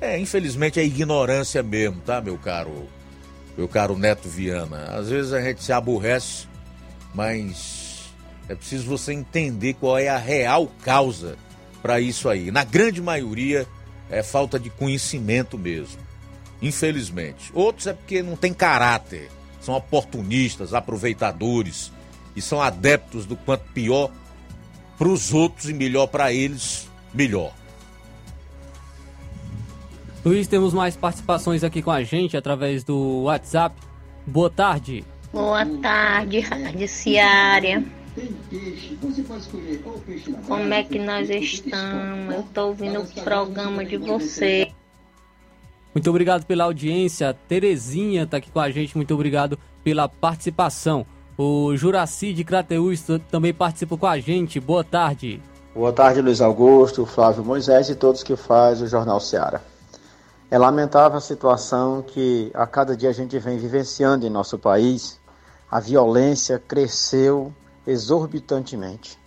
É, 0.00 0.18
infelizmente 0.18 0.80
é 0.80 0.84
ignorância 0.84 1.62
mesmo, 1.62 2.00
tá, 2.00 2.22
meu 2.22 2.38
caro, 2.38 2.88
meu 3.56 3.68
caro 3.68 3.98
Neto 3.98 4.28
Viana? 4.28 4.84
Às 4.96 5.10
vezes 5.10 5.32
a 5.34 5.42
gente 5.42 5.62
se 5.62 5.72
aborrece, 5.72 6.48
mas 7.14 8.10
é 8.48 8.54
preciso 8.54 8.88
você 8.88 9.12
entender 9.12 9.74
qual 9.74 9.98
é 9.98 10.08
a 10.08 10.16
real 10.16 10.72
causa 10.82 11.36
para 11.82 12.00
isso 12.00 12.28
aí. 12.30 12.50
Na 12.50 12.64
grande 12.64 13.00
maioria 13.02 13.66
é 14.08 14.22
falta 14.22 14.58
de 14.58 14.70
conhecimento 14.70 15.58
mesmo. 15.58 16.00
Infelizmente. 16.62 17.50
Outros 17.54 17.86
é 17.86 17.92
porque 17.92 18.22
não 18.22 18.36
tem 18.36 18.52
caráter, 18.52 19.30
são 19.60 19.74
oportunistas, 19.74 20.74
aproveitadores 20.74 21.92
e 22.34 22.42
são 22.42 22.60
adeptos 22.60 23.26
do 23.26 23.36
quanto 23.36 23.64
pior 23.72 24.10
para 24.98 25.08
os 25.08 25.32
outros 25.32 25.68
e 25.68 25.72
melhor 25.72 26.06
para 26.06 26.32
eles, 26.32 26.88
melhor. 27.12 27.52
Luiz, 30.24 30.46
temos 30.46 30.74
mais 30.74 30.96
participações 30.96 31.64
aqui 31.64 31.80
com 31.80 31.90
a 31.90 32.02
gente 32.02 32.36
através 32.36 32.84
do 32.84 33.22
WhatsApp. 33.22 33.74
Boa 34.26 34.50
tarde. 34.50 35.04
Boa 35.32 35.64
tarde, 35.64 36.40
Rádio 36.40 36.86
Ciária. 36.86 37.82
Como 40.46 40.74
é 40.74 40.82
que 40.82 40.98
nós 40.98 41.30
estamos? 41.30 42.34
Eu 42.34 42.40
estou 42.40 42.68
ouvindo 42.68 43.00
o 43.00 43.06
programa 43.22 43.84
de 43.84 43.96
você. 43.96 44.70
Muito 45.94 46.10
obrigado 46.10 46.44
pela 46.44 46.64
audiência. 46.64 47.34
Terezinha 47.48 48.24
está 48.24 48.36
aqui 48.36 48.50
com 48.50 48.60
a 48.60 48.70
gente. 48.70 48.96
Muito 48.96 49.14
obrigado 49.14 49.58
pela 49.82 50.08
participação. 50.08 51.06
O 51.42 51.74
Juraci 51.74 52.34
de 52.34 52.44
Crateús 52.44 53.02
também 53.30 53.54
participa 53.54 53.96
com 53.96 54.06
a 54.06 54.20
gente. 54.20 54.60
Boa 54.60 54.84
tarde. 54.84 55.42
Boa 55.74 55.90
tarde, 55.90 56.20
Luiz 56.20 56.38
Augusto, 56.38 57.06
Flávio 57.06 57.42
Moisés 57.42 57.88
e 57.88 57.94
todos 57.94 58.22
que 58.22 58.36
faz 58.36 58.82
o 58.82 58.86
Jornal 58.86 59.18
Ceará. 59.20 59.62
É 60.50 60.58
lamentável 60.58 61.16
a 61.16 61.20
situação 61.22 62.02
que 62.02 62.50
a 62.52 62.66
cada 62.66 62.94
dia 62.94 63.08
a 63.08 63.14
gente 63.14 63.38
vem 63.38 63.56
vivenciando 63.56 64.26
em 64.26 64.28
nosso 64.28 64.58
país. 64.58 65.18
A 65.70 65.80
violência 65.80 66.58
cresceu 66.58 67.54
exorbitantemente. 67.86 69.18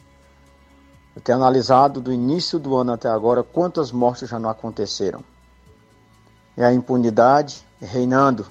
Eu 1.16 1.22
tenho 1.24 1.40
analisado 1.40 2.00
do 2.00 2.14
início 2.14 2.60
do 2.60 2.76
ano 2.76 2.94
até 2.94 3.10
agora 3.10 3.42
quantas 3.42 3.92
mortes 3.92 4.30
já 4.30 4.38
não 4.38 4.52
aconteceram. 4.52 5.24
E 6.56 6.62
a 6.62 6.72
impunidade 6.72 7.66
reinando, 7.82 8.46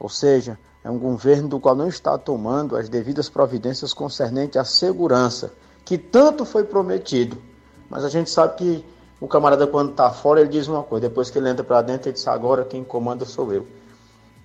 ou 0.00 0.08
seja, 0.08 0.58
é 0.82 0.90
um 0.90 0.98
governo 0.98 1.48
do 1.48 1.60
qual 1.60 1.74
não 1.74 1.88
está 1.88 2.16
tomando 2.16 2.76
as 2.76 2.88
devidas 2.88 3.28
providências 3.28 3.92
concernentes 3.92 4.56
à 4.56 4.64
segurança 4.64 5.52
que 5.84 5.96
tanto 5.96 6.44
foi 6.44 6.64
prometido. 6.64 7.38
Mas 7.88 8.04
a 8.04 8.10
gente 8.10 8.28
sabe 8.28 8.56
que 8.56 8.84
o 9.20 9.26
camarada, 9.26 9.66
quando 9.66 9.90
está 9.90 10.10
fora, 10.10 10.40
ele 10.40 10.50
diz 10.50 10.68
uma 10.68 10.82
coisa, 10.82 11.08
depois 11.08 11.30
que 11.30 11.38
ele 11.38 11.48
entra 11.48 11.64
para 11.64 11.80
dentro, 11.82 12.08
ele 12.08 12.12
diz: 12.12 12.28
agora 12.28 12.64
quem 12.64 12.84
comanda 12.84 13.24
sou 13.24 13.52
eu. 13.52 13.66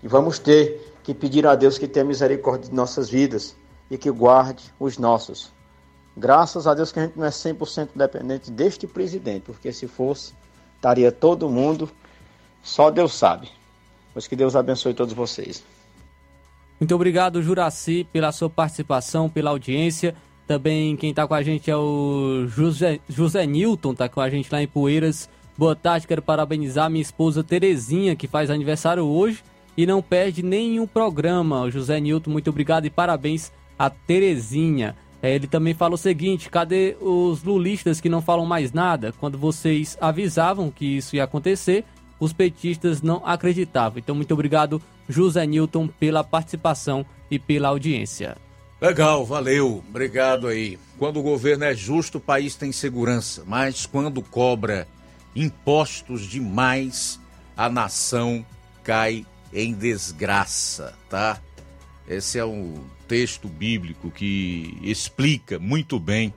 E 0.01 0.07
vamos 0.07 0.39
ter 0.39 0.95
que 1.03 1.13
pedir 1.13 1.45
a 1.45 1.53
Deus 1.53 1.77
que 1.77 1.87
tenha 1.87 2.05
misericórdia 2.05 2.69
de 2.69 2.75
nossas 2.75 3.09
vidas 3.09 3.55
e 3.91 3.97
que 3.97 4.09
guarde 4.09 4.73
os 4.79 4.97
nossos. 4.97 5.51
Graças 6.15 6.65
a 6.65 6.73
Deus 6.73 6.91
que 6.91 6.99
a 6.99 7.03
gente 7.03 7.17
não 7.17 7.25
é 7.25 7.29
100% 7.29 7.89
dependente 7.93 8.49
deste 8.49 8.87
presidente, 8.87 9.43
porque 9.45 9.71
se 9.73 9.87
fosse, 9.87 10.33
estaria 10.75 11.11
todo 11.11 11.49
mundo, 11.49 11.89
só 12.61 12.89
Deus 12.89 13.13
sabe. 13.13 13.51
Mas 14.15 14.27
que 14.27 14.35
Deus 14.35 14.55
abençoe 14.55 14.93
todos 14.93 15.13
vocês. 15.13 15.63
Muito 16.83 16.95
obrigado, 16.95 17.41
Juraci, 17.41 18.05
pela 18.11 18.29
sua 18.33 18.49
participação, 18.49 19.29
pela 19.29 19.51
audiência. 19.51 20.13
Também 20.45 20.97
quem 20.97 21.11
está 21.11 21.25
com 21.25 21.33
a 21.33 21.41
gente 21.41 21.71
é 21.71 21.77
o 21.77 22.45
José, 22.49 22.99
José 23.07 23.45
Newton, 23.47 23.93
está 23.93 24.09
com 24.09 24.19
a 24.19 24.29
gente 24.29 24.51
lá 24.51 24.61
em 24.61 24.67
Poeiras. 24.67 25.29
Boa 25.57 25.77
tarde, 25.77 26.05
quero 26.05 26.21
parabenizar 26.21 26.89
minha 26.89 27.01
esposa 27.01 27.41
Terezinha, 27.41 28.17
que 28.17 28.27
faz 28.27 28.49
aniversário 28.49 29.05
hoje 29.05 29.45
e 29.77 29.85
não 29.85 30.01
perde 30.01 30.43
nenhum 30.43 30.85
programa. 30.85 31.71
José 31.71 32.01
Newton, 32.01 32.31
muito 32.31 32.49
obrigado 32.49 32.85
e 32.85 32.89
parabéns 32.89 33.49
a 33.79 33.89
Terezinha. 33.89 34.93
É, 35.21 35.33
ele 35.33 35.47
também 35.47 35.73
fala 35.73 35.93
o 35.93 35.97
seguinte: 35.97 36.49
cadê 36.49 36.97
os 36.99 37.45
lulistas 37.45 38.01
que 38.01 38.09
não 38.09 38.21
falam 38.21 38.45
mais 38.45 38.73
nada? 38.73 39.13
Quando 39.21 39.37
vocês 39.37 39.97
avisavam 40.01 40.69
que 40.69 40.97
isso 40.97 41.15
ia 41.15 41.23
acontecer, 41.23 41.85
os 42.19 42.33
petistas 42.33 43.01
não 43.01 43.21
acreditavam. 43.25 43.99
Então, 43.99 44.15
muito 44.15 44.33
obrigado, 44.33 44.81
José 45.07 45.45
Newton, 45.45 45.87
pela 45.87 46.23
participação 46.23 47.05
e 47.29 47.37
pela 47.37 47.69
audiência. 47.69 48.37
Legal, 48.81 49.25
valeu, 49.25 49.83
obrigado 49.87 50.47
aí. 50.47 50.77
Quando 50.97 51.19
o 51.19 51.23
governo 51.23 51.63
é 51.63 51.73
justo, 51.73 52.17
o 52.17 52.21
país 52.21 52.55
tem 52.55 52.71
segurança, 52.71 53.43
mas 53.45 53.85
quando 53.85 54.21
cobra 54.21 54.87
impostos 55.35 56.27
demais, 56.27 57.19
a 57.55 57.69
nação 57.69 58.45
cai 58.83 59.25
em 59.53 59.73
desgraça, 59.73 60.93
tá? 61.09 61.39
Esse 62.07 62.37
é 62.37 62.45
um 62.45 62.75
texto 63.07 63.47
bíblico 63.47 64.11
que 64.11 64.77
explica 64.81 65.59
muito 65.59 65.99
bem 65.99 66.33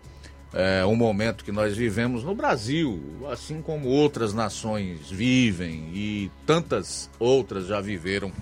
é, 0.56 0.82
o 0.86 0.96
momento 0.96 1.44
que 1.44 1.52
nós 1.52 1.76
vivemos 1.76 2.24
no 2.24 2.34
Brasil, 2.34 2.98
assim 3.30 3.60
como 3.60 3.88
outras 3.88 4.32
nações 4.32 5.10
vivem 5.10 5.90
e 5.92 6.30
tantas 6.46 7.10
outras 7.18 7.66
já 7.66 7.78
viveram 7.78 8.32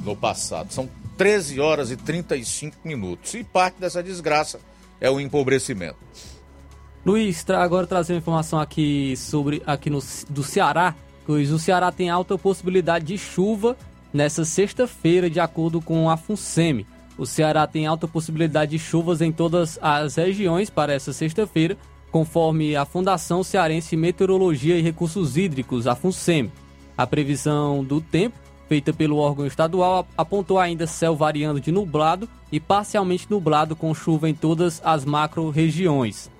no 0.00 0.14
passado. 0.14 0.70
São 0.74 0.90
13 1.16 1.58
horas 1.60 1.90
e 1.90 1.96
35 1.96 2.76
minutos. 2.84 3.32
E 3.32 3.42
parte 3.42 3.80
dessa 3.80 4.02
desgraça 4.02 4.60
é 5.00 5.10
o 5.10 5.18
empobrecimento. 5.18 5.96
Luiz, 7.04 7.48
agora 7.48 7.86
trazer 7.86 8.12
uma 8.12 8.18
informação 8.18 8.60
aqui 8.60 9.16
sobre 9.16 9.62
aqui 9.64 9.88
no, 9.88 10.00
do 10.28 10.42
Ceará. 10.42 10.94
Pois 11.24 11.50
o 11.50 11.58
Ceará 11.58 11.90
tem 11.90 12.10
alta 12.10 12.36
possibilidade 12.36 13.06
de 13.06 13.16
chuva 13.16 13.74
nessa 14.12 14.44
sexta-feira, 14.44 15.30
de 15.30 15.40
acordo 15.40 15.80
com 15.80 16.10
a 16.10 16.16
FUNSEMI. 16.18 16.86
O 17.16 17.26
Ceará 17.26 17.66
tem 17.66 17.86
alta 17.86 18.08
possibilidade 18.08 18.72
de 18.72 18.78
chuvas 18.78 19.20
em 19.20 19.30
todas 19.30 19.78
as 19.80 20.16
regiões 20.16 20.68
para 20.68 20.92
essa 20.92 21.12
sexta-feira, 21.12 21.76
conforme 22.10 22.74
a 22.76 22.84
Fundação 22.84 23.42
Cearense 23.42 23.96
Meteorologia 23.96 24.76
e 24.76 24.82
Recursos 24.82 25.36
Hídricos, 25.36 25.86
a 25.86 25.94
FUNSEMI. 25.94 26.52
A 26.96 27.06
previsão 27.06 27.82
do 27.82 28.00
tempo 28.00 28.38
feita 28.68 28.92
pelo 28.92 29.18
órgão 29.18 29.46
estadual, 29.46 30.06
apontou 30.16 30.58
ainda 30.58 30.86
céu 30.86 31.14
variando 31.14 31.60
de 31.60 31.70
nublado 31.70 32.28
e 32.50 32.58
parcialmente 32.58 33.26
nublado 33.30 33.76
com 33.76 33.94
chuva 33.94 34.28
em 34.28 34.34
todas 34.34 34.80
as 34.84 35.04
macro-regiões. 35.04 36.30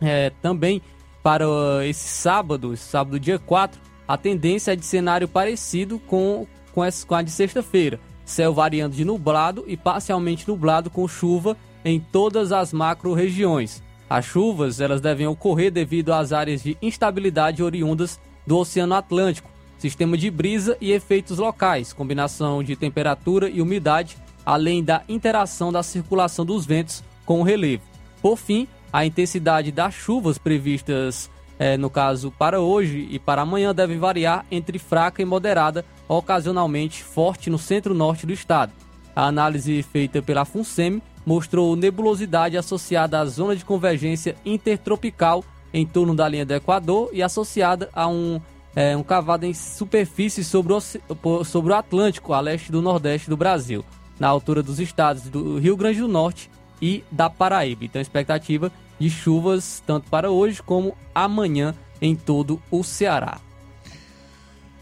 É, 0.00 0.30
também 0.42 0.80
para 1.22 1.46
esse 1.86 2.08
sábado, 2.08 2.76
sábado 2.76 3.18
dia 3.18 3.38
4, 3.38 3.80
a 4.06 4.16
tendência 4.16 4.72
é 4.72 4.76
de 4.76 4.84
cenário 4.84 5.26
parecido 5.26 5.98
com, 5.98 6.46
com 6.72 6.82
a 7.14 7.22
de 7.22 7.30
sexta-feira. 7.30 7.98
Céu 8.24 8.54
variando 8.54 8.94
de 8.94 9.04
nublado 9.04 9.64
e 9.66 9.76
parcialmente 9.76 10.48
nublado 10.48 10.90
com 10.90 11.06
chuva 11.06 11.56
em 11.84 12.00
todas 12.00 12.52
as 12.52 12.72
macro-regiões. 12.72 13.82
As 14.08 14.24
chuvas 14.24 14.80
elas 14.80 15.00
devem 15.00 15.26
ocorrer 15.26 15.70
devido 15.70 16.12
às 16.12 16.32
áreas 16.32 16.62
de 16.62 16.76
instabilidade 16.80 17.62
oriundas 17.62 18.20
do 18.46 18.58
Oceano 18.58 18.94
Atlântico, 18.94 19.50
sistema 19.78 20.16
de 20.16 20.30
brisa 20.30 20.76
e 20.80 20.92
efeitos 20.92 21.38
locais, 21.38 21.92
combinação 21.92 22.62
de 22.62 22.76
temperatura 22.76 23.50
e 23.50 23.60
umidade, 23.60 24.16
além 24.44 24.82
da 24.82 25.02
interação 25.08 25.72
da 25.72 25.82
circulação 25.82 26.44
dos 26.44 26.64
ventos 26.64 27.02
com 27.24 27.40
o 27.40 27.42
relevo. 27.42 27.82
Por 28.22 28.36
fim, 28.36 28.66
a 28.92 29.04
intensidade 29.04 29.72
das 29.72 29.92
chuvas 29.92 30.38
previstas, 30.38 31.30
é, 31.58 31.76
no 31.76 31.88
caso 31.88 32.30
para 32.30 32.60
hoje 32.60 33.06
e 33.10 33.18
para 33.18 33.42
amanhã, 33.42 33.74
deve 33.74 33.96
variar 33.96 34.44
entre 34.50 34.78
fraca 34.78 35.22
e 35.22 35.24
moderada, 35.24 35.84
ocasionalmente 36.08 37.02
forte 37.02 37.48
no 37.50 37.58
centro-norte 37.58 38.26
do 38.26 38.32
estado. 38.32 38.72
A 39.14 39.26
análise 39.26 39.82
feita 39.82 40.20
pela 40.20 40.44
FUNSEMI 40.44 41.02
mostrou 41.24 41.76
nebulosidade 41.76 42.56
associada 42.56 43.20
à 43.20 43.24
zona 43.24 43.54
de 43.54 43.64
convergência 43.64 44.36
intertropical 44.44 45.44
em 45.72 45.86
torno 45.86 46.14
da 46.14 46.28
linha 46.28 46.44
do 46.44 46.54
Equador 46.54 47.10
e 47.12 47.22
associada 47.22 47.88
a 47.92 48.06
um 48.06 48.40
é, 48.76 48.96
um 48.96 49.04
cavado 49.04 49.46
em 49.46 49.54
superfície 49.54 50.42
sobre 50.42 50.72
o, 50.72 51.44
sobre 51.44 51.72
o 51.72 51.76
Atlântico, 51.76 52.32
a 52.32 52.40
leste 52.40 52.72
do 52.72 52.82
Nordeste 52.82 53.30
do 53.30 53.36
Brasil, 53.36 53.84
na 54.18 54.26
altura 54.26 54.64
dos 54.64 54.80
estados 54.80 55.22
do 55.28 55.58
Rio 55.58 55.76
Grande 55.76 56.00
do 56.00 56.08
Norte 56.08 56.50
e 56.82 57.04
da 57.10 57.30
Paraíba. 57.30 57.84
Então, 57.84 58.02
expectativa 58.02 58.72
de 58.98 59.10
chuvas 59.10 59.82
tanto 59.86 60.08
para 60.10 60.30
hoje 60.30 60.62
como 60.62 60.96
amanhã 61.14 61.74
em 62.00 62.14
todo 62.14 62.60
o 62.70 62.82
Ceará. 62.82 63.40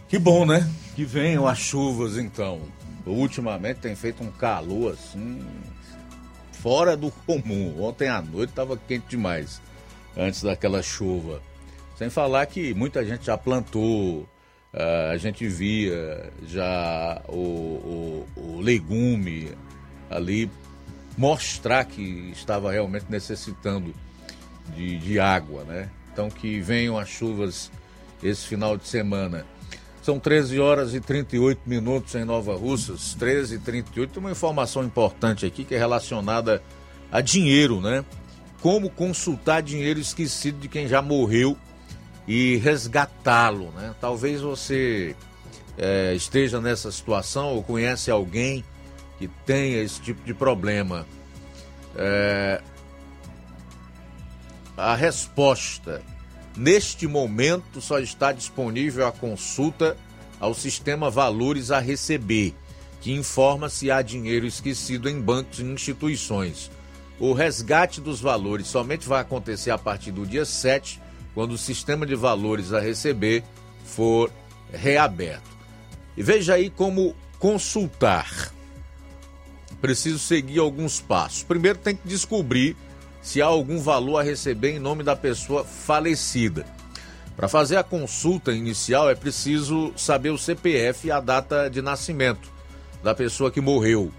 Que 0.09 0.19
bom, 0.19 0.45
né? 0.45 0.69
Que 0.95 1.05
venham 1.05 1.47
as 1.47 1.59
chuvas, 1.59 2.17
então. 2.19 2.61
Ultimamente 3.07 3.81
tem 3.81 3.97
feito 3.97 4.23
um 4.23 4.31
calor 4.31 4.93
assim 4.93 5.41
fora 6.63 6.97
do 6.97 7.11
comum. 7.27 7.83
Ontem 7.83 8.09
à 8.09 8.23
noite 8.23 8.51
estava 8.51 8.77
quente 8.77 9.07
demais 9.09 9.61
antes 10.17 10.43
daquela 10.43 10.83
chuva. 10.83 11.43
Sem 11.97 12.09
falar 12.09 12.47
que 12.47 12.73
muita 12.73 13.05
gente 13.05 13.27
já 13.27 13.37
plantou, 13.37 14.21
uh, 14.73 15.11
a 15.13 15.17
gente 15.17 15.47
via 15.49 16.33
já 16.47 17.21
o, 17.29 17.35
o, 17.37 18.29
o 18.37 18.61
legume 18.61 19.53
ali 20.09 20.49
mostrar 21.17 21.85
que 21.85 22.31
estava 22.33 22.73
realmente 22.73 23.07
necessitando 23.09 23.95
de, 24.75 24.99
de, 24.99 25.21
água, 25.21 25.65
né? 25.65 25.91
Então 26.13 26.31
que 26.31 26.61
venham 26.61 26.99
as 26.99 27.09
chuvas 27.09 27.71
esse 28.23 28.47
final 28.47 28.77
de 28.77 28.87
semana. 28.87 29.47
São 30.03 30.19
13 30.19 30.59
horas 30.59 30.95
e 30.95 31.01
38 31.01 31.61
minutos 31.67 32.15
em 32.15 32.25
Nova 32.25 32.57
Russas, 32.57 33.15
13 33.15 33.57
e 33.57 33.59
38. 33.59 34.19
Uma 34.19 34.33
informação 34.33 34.85
importante 34.85 35.47
aqui 35.47 35.65
que 35.65 35.75
é 35.75 35.79
relacionada 35.79 36.63
a 37.11 37.21
dinheiro, 37.21 37.81
né? 37.81 38.05
Como 38.61 38.91
consultar 38.91 39.63
dinheiro 39.63 40.01
esquecido 40.01 40.59
de 40.59 40.69
quem 40.69 40.89
já 40.89 41.03
morreu 41.03 41.57
e 42.27 42.57
resgatá-lo. 42.57 43.71
Né? 43.73 43.95
Talvez 44.01 44.41
você 44.41 45.17
é, 45.77 46.15
esteja 46.15 46.61
nessa 46.61 46.91
situação 46.91 47.55
ou 47.55 47.63
conhece 47.63 48.11
alguém 48.11 48.65
que 49.23 49.29
tenha 49.47 49.81
esse 49.81 50.01
tipo 50.01 50.25
de 50.25 50.35
problema. 50.35 51.07
É, 51.95 52.61
a 54.77 54.97
resposta 54.97 56.03
neste 56.57 57.07
momento 57.07 57.81
só 57.81 58.01
está 58.01 58.33
disponível 58.33 59.07
a 59.07 59.13
consulta 59.13 59.97
ao 60.41 60.55
sistema 60.55 61.09
Valores 61.09 61.71
a 61.71 61.79
Receber. 61.79 62.53
que 63.01 63.13
informa 63.13 63.69
se 63.69 63.91
há 63.91 64.01
dinheiro 64.01 64.47
esquecido 64.47 65.09
em 65.09 65.21
bancos 65.21 65.59
e 65.59 65.65
instituições. 65.65 66.71
O 67.19 67.33
resgate 67.33 68.01
dos 68.01 68.21
valores 68.21 68.69
somente 68.69 69.09
vai 69.09 69.21
acontecer 69.21 69.73
a 69.73 69.79
partir 69.79 70.13
do 70.13 70.25
dia 70.25 70.45
7, 70.45 71.01
quando 71.35 71.53
o 71.53 71.59
sistema 71.59 72.07
de 72.07 72.15
valores 72.15 72.73
a 72.73 72.79
receber 72.79 73.43
for 73.85 74.31
reaberto. 74.73 75.51
E 76.17 76.23
veja 76.23 76.55
aí 76.55 76.71
como 76.71 77.17
consultar. 77.41 78.53
Preciso 79.83 80.21
seguir 80.21 80.61
alguns 80.61 81.01
passos. 81.01 81.43
Primeiro 81.43 81.79
tem 81.79 81.97
que 81.97 82.07
descobrir 82.09 82.77
se 83.21 83.43
há 83.43 83.47
algum 83.47 83.81
valor 83.81 84.19
a 84.19 84.23
receber 84.23 84.77
em 84.77 84.79
nome 84.79 85.03
da 85.03 85.17
pessoa 85.17 85.65
falecida. 85.65 86.65
Para 87.37 87.49
fazer 87.49 87.77
a 87.77 87.83
consulta 87.83 88.53
inicial 88.53 89.11
é 89.11 89.15
preciso 89.17 89.93
saber 89.97 90.31
o 90.31 90.39
CPF 90.39 91.09
e 91.09 91.11
a 91.11 91.19
data 91.19 91.69
de 91.69 91.83
nascimento 91.83 92.49
da 93.03 93.13
pessoa 93.13 93.51
que 93.51 93.61
morreu. 93.61 94.13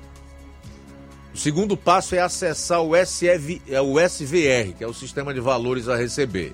O 1.34 1.38
segundo 1.38 1.78
passo 1.78 2.14
é 2.14 2.20
acessar 2.20 2.82
o, 2.82 2.94
SV, 2.94 3.62
é 3.70 3.80
o 3.80 3.98
SVR, 3.98 4.74
que 4.78 4.84
é 4.84 4.88
o 4.88 4.94
Sistema 4.94 5.34
de 5.34 5.40
Valores 5.40 5.88
a 5.88 5.96
Receber. 5.96 6.52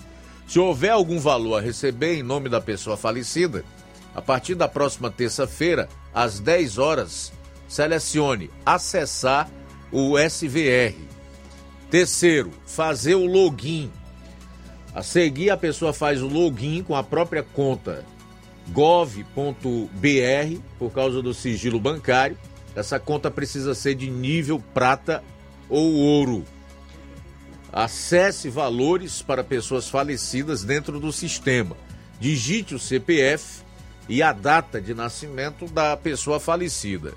Se 0.47 0.59
houver 0.59 0.91
algum 0.91 1.19
valor 1.19 1.57
a 1.57 1.61
receber 1.61 2.15
em 2.15 2.23
nome 2.23 2.47
da 2.47 2.61
pessoa 2.61 2.95
falecida, 2.95 3.65
a 4.13 4.21
partir 4.21 4.53
da 4.53 4.67
próxima 4.67 5.09
terça-feira, 5.09 5.89
às 6.13 6.39
10 6.39 6.77
horas, 6.77 7.31
selecione 7.69 8.49
acessar 8.65 9.49
o 9.91 10.17
SVR. 10.17 10.95
Terceiro, 11.89 12.51
fazer 12.65 13.15
o 13.15 13.25
login. 13.25 13.91
A 14.93 15.03
seguir, 15.03 15.51
a 15.51 15.57
pessoa 15.57 15.93
faz 15.93 16.21
o 16.21 16.27
login 16.27 16.83
com 16.83 16.95
a 16.95 17.03
própria 17.03 17.43
conta 17.43 18.03
gov.br 18.69 19.23
por 20.77 20.91
causa 20.91 21.21
do 21.21 21.33
sigilo 21.33 21.79
bancário. 21.79 22.37
Essa 22.75 22.99
conta 22.99 23.31
precisa 23.31 23.73
ser 23.73 23.95
de 23.95 24.09
nível 24.09 24.61
prata 24.73 25.23
ou 25.69 25.93
ouro. 25.93 26.43
Acesse 27.71 28.49
valores 28.49 29.21
para 29.21 29.43
pessoas 29.43 29.87
falecidas 29.87 30.63
dentro 30.63 30.99
do 30.99 31.11
sistema. 31.11 31.77
Digite 32.19 32.75
o 32.75 32.79
CPF 32.79 33.61
e 34.07 34.23
a 34.23 34.33
data 34.33 34.81
de 34.81 34.93
nascimento 34.93 35.65
da 35.67 35.95
pessoa 35.95 36.39
falecida. 36.39 37.13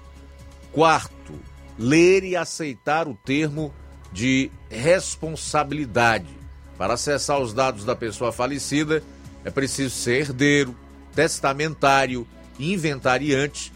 Quarto, 0.72 1.34
ler 1.78 2.24
e 2.24 2.34
aceitar 2.34 3.06
o 3.06 3.14
termo 3.14 3.72
de 4.10 4.50
responsabilidade. 4.70 6.34
Para 6.78 6.94
acessar 6.94 7.38
os 7.38 7.52
dados 7.52 7.84
da 7.84 7.94
pessoa 7.94 8.32
falecida, 8.32 9.02
é 9.44 9.50
preciso 9.50 9.94
ser 9.94 10.20
herdeiro, 10.20 10.74
testamentário, 11.14 12.26
inventariante 12.58 13.72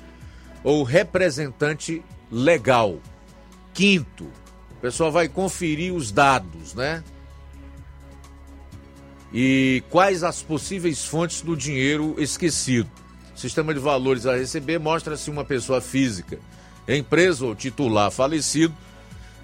ou 0.64 0.82
representante 0.82 2.02
legal. 2.30 2.98
Quinto, 3.74 4.26
a 4.76 4.80
pessoa 4.80 5.10
vai 5.10 5.28
conferir 5.28 5.92
os 5.94 6.10
dados, 6.10 6.74
né? 6.74 7.04
E 9.32 9.82
quais 9.90 10.22
as 10.22 10.42
possíveis 10.42 11.04
fontes 11.04 11.42
do 11.42 11.56
dinheiro 11.56 12.14
esquecido. 12.18 12.90
Sistema 13.34 13.74
de 13.74 13.80
valores 13.80 14.24
a 14.24 14.34
receber 14.34 14.78
mostra 14.78 15.16
se 15.16 15.30
uma 15.30 15.44
pessoa 15.44 15.80
física, 15.80 16.38
empresa 16.94 17.46
ou 17.46 17.54
titular 17.54 18.10
falecido 18.10 18.74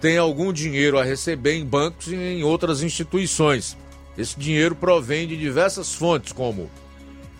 tem 0.00 0.18
algum 0.18 0.52
dinheiro 0.52 0.98
a 0.98 1.04
receber 1.04 1.54
em 1.54 1.64
bancos 1.64 2.08
e 2.08 2.16
em 2.16 2.42
outras 2.42 2.82
instituições. 2.82 3.76
Esse 4.18 4.38
dinheiro 4.38 4.74
provém 4.74 5.28
de 5.28 5.36
diversas 5.36 5.94
fontes, 5.94 6.32
como 6.32 6.68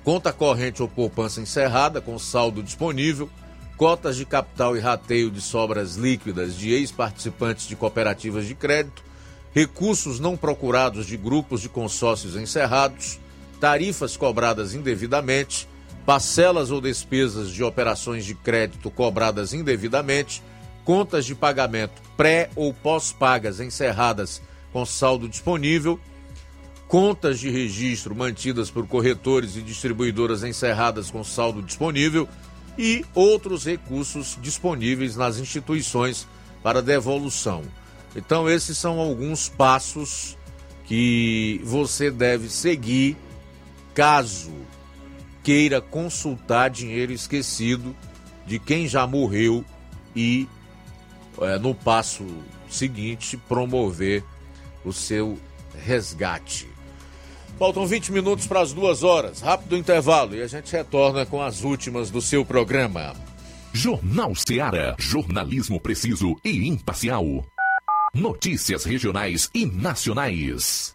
conta 0.05 0.33
corrente 0.33 0.81
ou 0.81 0.89
poupança 0.89 1.41
encerrada 1.41 2.01
com 2.01 2.19
saldo 2.19 2.62
disponível, 2.62 3.29
cotas 3.77 4.16
de 4.16 4.24
capital 4.24 4.77
e 4.77 4.81
rateio 4.81 5.31
de 5.31 5.41
sobras 5.41 5.97
líquidas 5.97 6.57
de 6.57 6.73
ex-participantes 6.73 7.66
de 7.66 7.74
cooperativas 7.74 8.47
de 8.47 8.55
crédito, 8.55 9.03
recursos 9.53 10.20
não 10.20 10.37
procurados 10.37 11.07
de 11.07 11.16
grupos 11.16 11.61
de 11.61 11.69
consórcios 11.69 12.37
encerrados, 12.37 13.19
tarifas 13.61 14.16
cobradas 14.16 14.73
indevidamente, 14.73 15.69
parcelas 16.05 16.70
ou 16.70 16.81
despesas 16.81 17.51
de 17.51 17.62
operações 17.62 18.24
de 18.24 18.35
crédito 18.35 18.91
cobradas 18.91 19.53
indevidamente, 19.53 20.43
contas 20.85 21.24
de 21.24 21.35
pagamento 21.35 22.03
pré 22.16 22.51
ou 22.57 22.74
pós-pagas 22.74 23.61
encerradas 23.61 24.43
com 24.73 24.85
saldo 24.85 25.29
disponível, 25.29 25.99
contas 26.89 27.39
de 27.39 27.51
registro 27.51 28.15
mantidas 28.15 28.70
por 28.70 28.87
corretores 28.87 29.57
e 29.57 29.62
distribuidoras 29.62 30.43
encerradas 30.43 31.11
com 31.11 31.23
saldo 31.23 31.62
disponível 31.62 32.29
e 32.77 33.05
outros 33.15 33.65
recursos 33.65 34.39
disponíveis 34.41 35.16
nas 35.16 35.39
instituições 35.39 36.27
para 36.62 36.83
devolução. 36.83 37.62
Então, 38.15 38.49
esses 38.49 38.77
são 38.77 38.99
alguns 38.99 39.49
passos 39.49 40.37
que 40.85 41.61
você 41.65 42.11
deve 42.11 42.49
seguir 42.49 43.16
caso 43.95 44.53
queira 45.43 45.81
consultar 45.81 46.70
dinheiro 46.70 47.12
esquecido 47.12 47.94
de 48.47 48.59
quem 48.59 48.86
já 48.86 49.06
morreu 49.06 49.64
e, 50.14 50.48
é, 51.40 51.59
no 51.59 51.74
passo 51.74 52.27
seguinte, 52.69 53.36
promover 53.36 54.24
o 54.85 54.93
seu 54.93 55.39
resgate. 55.85 56.69
Faltam 57.59 57.86
20 57.86 58.12
minutos 58.12 58.47
para 58.47 58.60
as 58.60 58.73
duas 58.73 59.02
horas. 59.02 59.40
Rápido 59.40 59.77
intervalo 59.77 60.35
e 60.35 60.43
a 60.43 60.47
gente 60.47 60.73
retorna 60.73 61.24
com 61.24 61.40
as 61.40 61.62
últimas 61.62 62.10
do 62.10 62.20
seu 62.20 62.44
programa. 62.44 63.14
Jornal 63.73 64.35
Seara. 64.35 64.97
Jornalismo 64.98 65.81
preciso 65.81 66.36
e 66.44 66.69
imparcial. 66.69 67.24
Notícias 68.14 68.85
regionais 68.85 69.48
e 69.55 69.64
nacionais. 69.64 70.94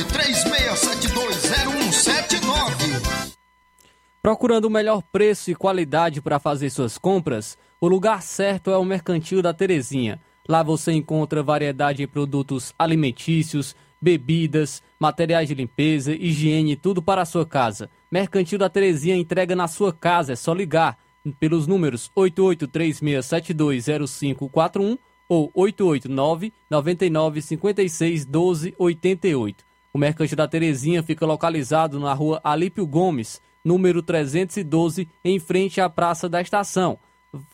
Procurando 4.21 4.65
o 4.65 4.69
melhor 4.69 5.01
preço 5.01 5.49
e 5.49 5.55
qualidade 5.55 6.21
para 6.21 6.37
fazer 6.37 6.69
suas 6.69 6.95
compras, 6.95 7.57
o 7.79 7.87
lugar 7.87 8.21
certo 8.21 8.69
é 8.69 8.77
o 8.77 8.85
Mercantil 8.85 9.41
da 9.41 9.51
Terezinha. 9.51 10.21
Lá 10.47 10.61
você 10.61 10.91
encontra 10.91 11.41
variedade 11.41 11.97
de 11.97 12.07
produtos 12.07 12.71
alimentícios, 12.77 13.75
bebidas, 13.99 14.83
materiais 14.99 15.47
de 15.47 15.55
limpeza, 15.55 16.13
higiene, 16.13 16.75
tudo 16.75 17.01
para 17.01 17.23
a 17.23 17.25
sua 17.25 17.47
casa. 17.47 17.89
Mercantil 18.11 18.59
da 18.59 18.69
Terezinha 18.69 19.15
entrega 19.15 19.55
na 19.55 19.67
sua 19.67 19.91
casa, 19.91 20.33
é 20.33 20.35
só 20.35 20.53
ligar 20.53 20.99
pelos 21.39 21.65
números 21.65 22.11
8836720541 22.15 24.99
ou 25.27 25.49
889 25.55 26.53
9956 26.69 28.27
1288. 28.27 29.65
O 29.91 29.97
Mercantil 29.97 30.37
da 30.37 30.47
Terezinha 30.47 31.01
fica 31.01 31.25
localizado 31.25 31.99
na 31.99 32.13
rua 32.13 32.39
Alípio 32.43 32.85
Gomes, 32.85 33.41
número 33.63 34.01
312, 34.01 35.07
em 35.23 35.39
frente 35.39 35.79
à 35.79 35.89
Praça 35.89 36.27
da 36.27 36.41
Estação. 36.41 36.97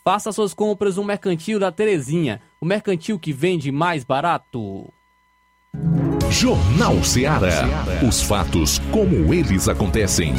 Faça 0.04 0.32
suas 0.32 0.54
compras 0.54 0.98
no 0.98 1.04
Mercantil 1.04 1.60
da 1.60 1.72
Terezinha, 1.72 2.42
o 2.60 2.66
mercantil 2.66 3.20
que 3.20 3.32
vende 3.32 3.72
mais 3.72 4.04
barato. 4.04 4.92
Jornal 6.32 7.04
Ceará. 7.04 7.66
Os 8.08 8.22
fatos 8.22 8.80
como 8.92 9.34
eles 9.34 9.68
acontecem. 9.70 10.34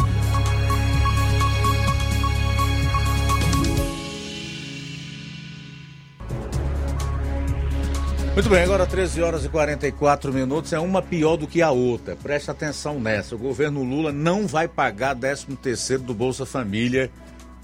Muito 8.38 8.50
bem, 8.50 8.62
agora 8.62 8.86
13 8.86 9.20
horas 9.20 9.44
e 9.44 9.48
44 9.48 10.32
minutos, 10.32 10.72
é 10.72 10.78
uma 10.78 11.02
pior 11.02 11.36
do 11.36 11.48
que 11.48 11.60
a 11.60 11.72
outra. 11.72 12.14
Preste 12.14 12.48
atenção 12.48 13.00
nessa. 13.00 13.34
O 13.34 13.38
governo 13.38 13.82
Lula 13.82 14.12
não 14.12 14.46
vai 14.46 14.68
pagar 14.68 15.16
13º 15.16 15.98
do 16.02 16.14
Bolsa 16.14 16.46
Família 16.46 17.10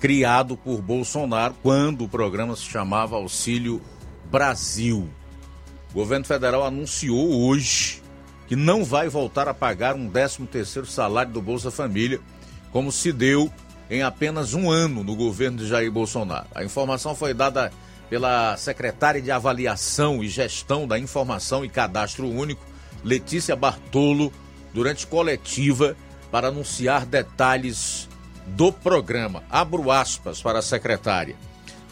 criado 0.01 0.57
por 0.57 0.83
Bolsonaro 0.83 1.55
quando 1.63 2.03
o 2.03 2.09
programa 2.09 2.57
se 2.57 2.65
chamava 2.65 3.15
Auxílio 3.15 3.81
Brasil. 4.29 5.09
O 5.93 5.95
governo 5.95 6.25
federal 6.25 6.65
anunciou 6.65 7.47
hoje 7.47 8.03
que 8.49 8.57
não 8.57 8.85
vai 8.85 9.09
voltar 9.09 9.47
a 9.47 9.55
pagar 9.55 9.95
um 9.95 10.11
13º 10.11 10.87
salário 10.87 11.31
do 11.31 11.41
Bolsa 11.41 11.71
Família, 11.71 12.19
como 12.73 12.91
se 12.91 13.13
deu 13.13 13.49
em 13.89 14.03
apenas 14.03 14.55
um 14.55 14.69
ano 14.69 15.05
no 15.05 15.15
governo 15.15 15.57
de 15.57 15.69
Jair 15.69 15.93
Bolsonaro. 15.93 16.49
A 16.53 16.65
informação 16.65 17.15
foi 17.15 17.33
dada 17.33 17.71
pela 18.09 18.57
secretária 18.57 19.21
de 19.21 19.31
Avaliação 19.31 20.23
e 20.23 20.29
Gestão 20.29 20.87
da 20.87 20.99
Informação 20.99 21.65
e 21.65 21.69
Cadastro 21.69 22.29
Único, 22.29 22.65
Letícia 23.03 23.57
Bartolo, 23.57 24.33
durante 24.73 25.07
coletiva 25.07 25.97
para 26.31 26.49
anunciar 26.49 27.07
detalhes 27.07 28.09
do 28.47 28.73
programa. 28.73 29.43
Abro 29.49 29.91
aspas 29.91 30.43
para 30.43 30.59
a 30.59 30.63
secretária. 30.63 31.37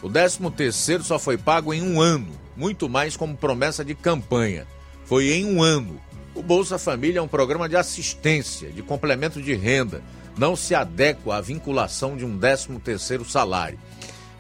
O 0.03 0.09
13º 0.09 1.03
só 1.03 1.19
foi 1.19 1.39
pago 1.39 1.73
em 1.73 1.81
um 1.81 2.01
ano, 2.01 2.33
muito 2.57 2.89
mais 2.89 3.17
como 3.17 3.37
promessa 3.37 3.85
de 3.85 3.95
campanha. 3.95 4.67
Foi 5.05 5.33
em 5.33 5.47
um 5.47 5.63
ano. 5.63 6.01
O 6.35 6.43
Bolsa 6.43 6.79
Família 6.79 7.21
é 7.21 7.23
um 7.23 7.29
programa 7.29 7.69
de 7.69 7.77
assistência, 7.77 8.71
de 8.71 8.83
complemento 8.83 9.41
de 9.41 9.55
renda. 9.55 10.03
Não 10.37 10.57
se 10.57 10.75
adequa 10.75 11.37
à 11.37 11.41
vinculação 11.41 12.17
de 12.17 12.25
um 12.25 12.39
13º 12.39 13.25
salário. 13.25 13.79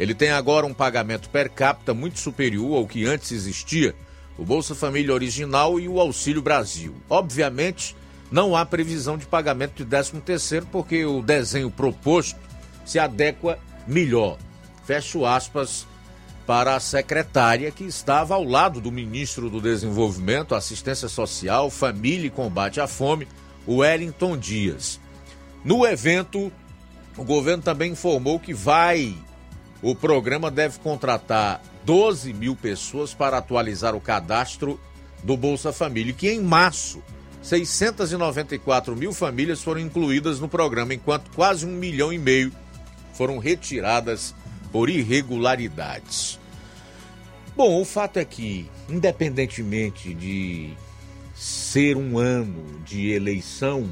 Ele 0.02 0.14
tem 0.14 0.32
agora 0.32 0.66
um 0.66 0.74
pagamento 0.74 1.30
per 1.30 1.48
capita 1.48 1.94
muito 1.94 2.18
superior 2.18 2.74
ao 2.76 2.88
que 2.88 3.06
antes 3.06 3.30
existia, 3.30 3.94
o 4.36 4.44
Bolsa 4.44 4.74
Família 4.74 5.14
original 5.14 5.78
e 5.78 5.88
o 5.88 6.00
Auxílio 6.00 6.42
Brasil. 6.42 6.96
Obviamente, 7.08 7.94
não 8.28 8.56
há 8.56 8.66
previsão 8.66 9.16
de 9.16 9.26
pagamento 9.26 9.84
de 9.84 9.96
13º 9.96 10.66
porque 10.72 11.04
o 11.04 11.22
desenho 11.22 11.70
proposto 11.70 12.36
se 12.84 12.98
adequa 12.98 13.60
melhor. 13.86 14.38
Fecho 14.84 15.24
aspas 15.24 15.86
para 16.44 16.74
a 16.74 16.80
secretária 16.80 17.70
que 17.70 17.84
estava 17.84 18.34
ao 18.34 18.42
lado 18.42 18.80
do 18.80 18.90
ministro 18.90 19.48
do 19.48 19.60
Desenvolvimento, 19.60 20.56
Assistência 20.56 21.06
Social, 21.06 21.70
Família 21.70 22.26
e 22.26 22.30
Combate 22.30 22.80
à 22.80 22.88
Fome, 22.88 23.28
Wellington 23.68 24.36
Dias. 24.36 24.98
No 25.64 25.86
evento, 25.86 26.50
o 27.16 27.22
governo 27.22 27.62
também 27.62 27.92
informou 27.92 28.40
que 28.40 28.52
vai 28.52 29.16
o 29.82 29.94
programa 29.94 30.50
deve 30.50 30.78
contratar 30.78 31.60
12 31.84 32.32
mil 32.32 32.54
pessoas 32.54 33.12
para 33.12 33.38
atualizar 33.38 33.94
o 33.94 34.00
cadastro 34.00 34.80
do 35.24 35.36
Bolsa 35.36 35.72
Família, 35.72 36.12
que 36.12 36.30
em 36.30 36.40
março 36.40 37.02
694 37.42 38.94
mil 38.94 39.12
famílias 39.12 39.62
foram 39.62 39.80
incluídas 39.80 40.38
no 40.38 40.48
programa, 40.48 40.94
enquanto 40.94 41.30
quase 41.32 41.66
um 41.66 41.72
milhão 41.72 42.12
e 42.12 42.18
meio 42.18 42.52
foram 43.12 43.38
retiradas 43.38 44.34
por 44.70 44.88
irregularidades. 44.88 46.38
Bom, 47.56 47.80
o 47.80 47.84
fato 47.84 48.18
é 48.18 48.24
que, 48.24 48.70
independentemente 48.88 50.14
de 50.14 50.72
ser 51.34 51.96
um 51.96 52.16
ano 52.16 52.80
de 52.84 53.10
eleição, 53.10 53.90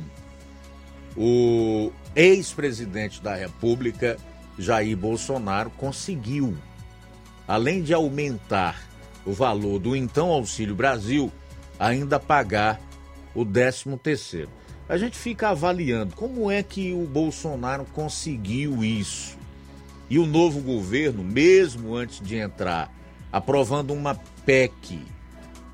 o 1.16 1.92
ex-presidente 2.14 3.20
da 3.20 3.34
República 3.34 4.16
Jair 4.60 4.96
Bolsonaro 4.96 5.70
conseguiu, 5.70 6.54
além 7.48 7.82
de 7.82 7.94
aumentar 7.94 8.82
o 9.24 9.32
valor 9.32 9.78
do 9.78 9.96
então 9.96 10.28
Auxílio 10.28 10.74
Brasil, 10.74 11.32
ainda 11.78 12.20
pagar 12.20 12.78
o 13.34 13.44
13 13.44 13.96
terceiro. 14.02 14.50
A 14.86 14.98
gente 14.98 15.16
fica 15.16 15.48
avaliando 15.48 16.14
como 16.14 16.50
é 16.50 16.62
que 16.62 16.92
o 16.92 17.06
Bolsonaro 17.06 17.86
conseguiu 17.86 18.84
isso. 18.84 19.38
E 20.10 20.18
o 20.18 20.26
novo 20.26 20.60
governo, 20.60 21.22
mesmo 21.22 21.94
antes 21.94 22.20
de 22.20 22.36
entrar, 22.36 22.92
aprovando 23.32 23.94
uma 23.94 24.16
PEC 24.44 25.00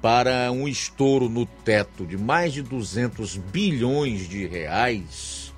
para 0.02 0.52
um 0.52 0.68
estouro 0.68 1.28
no 1.28 1.46
teto 1.46 2.06
de 2.06 2.16
mais 2.16 2.52
de 2.52 2.62
200 2.62 3.36
bilhões 3.36 4.28
de 4.28 4.46
reais, 4.46 5.52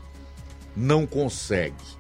não 0.76 1.04
consegue 1.04 1.97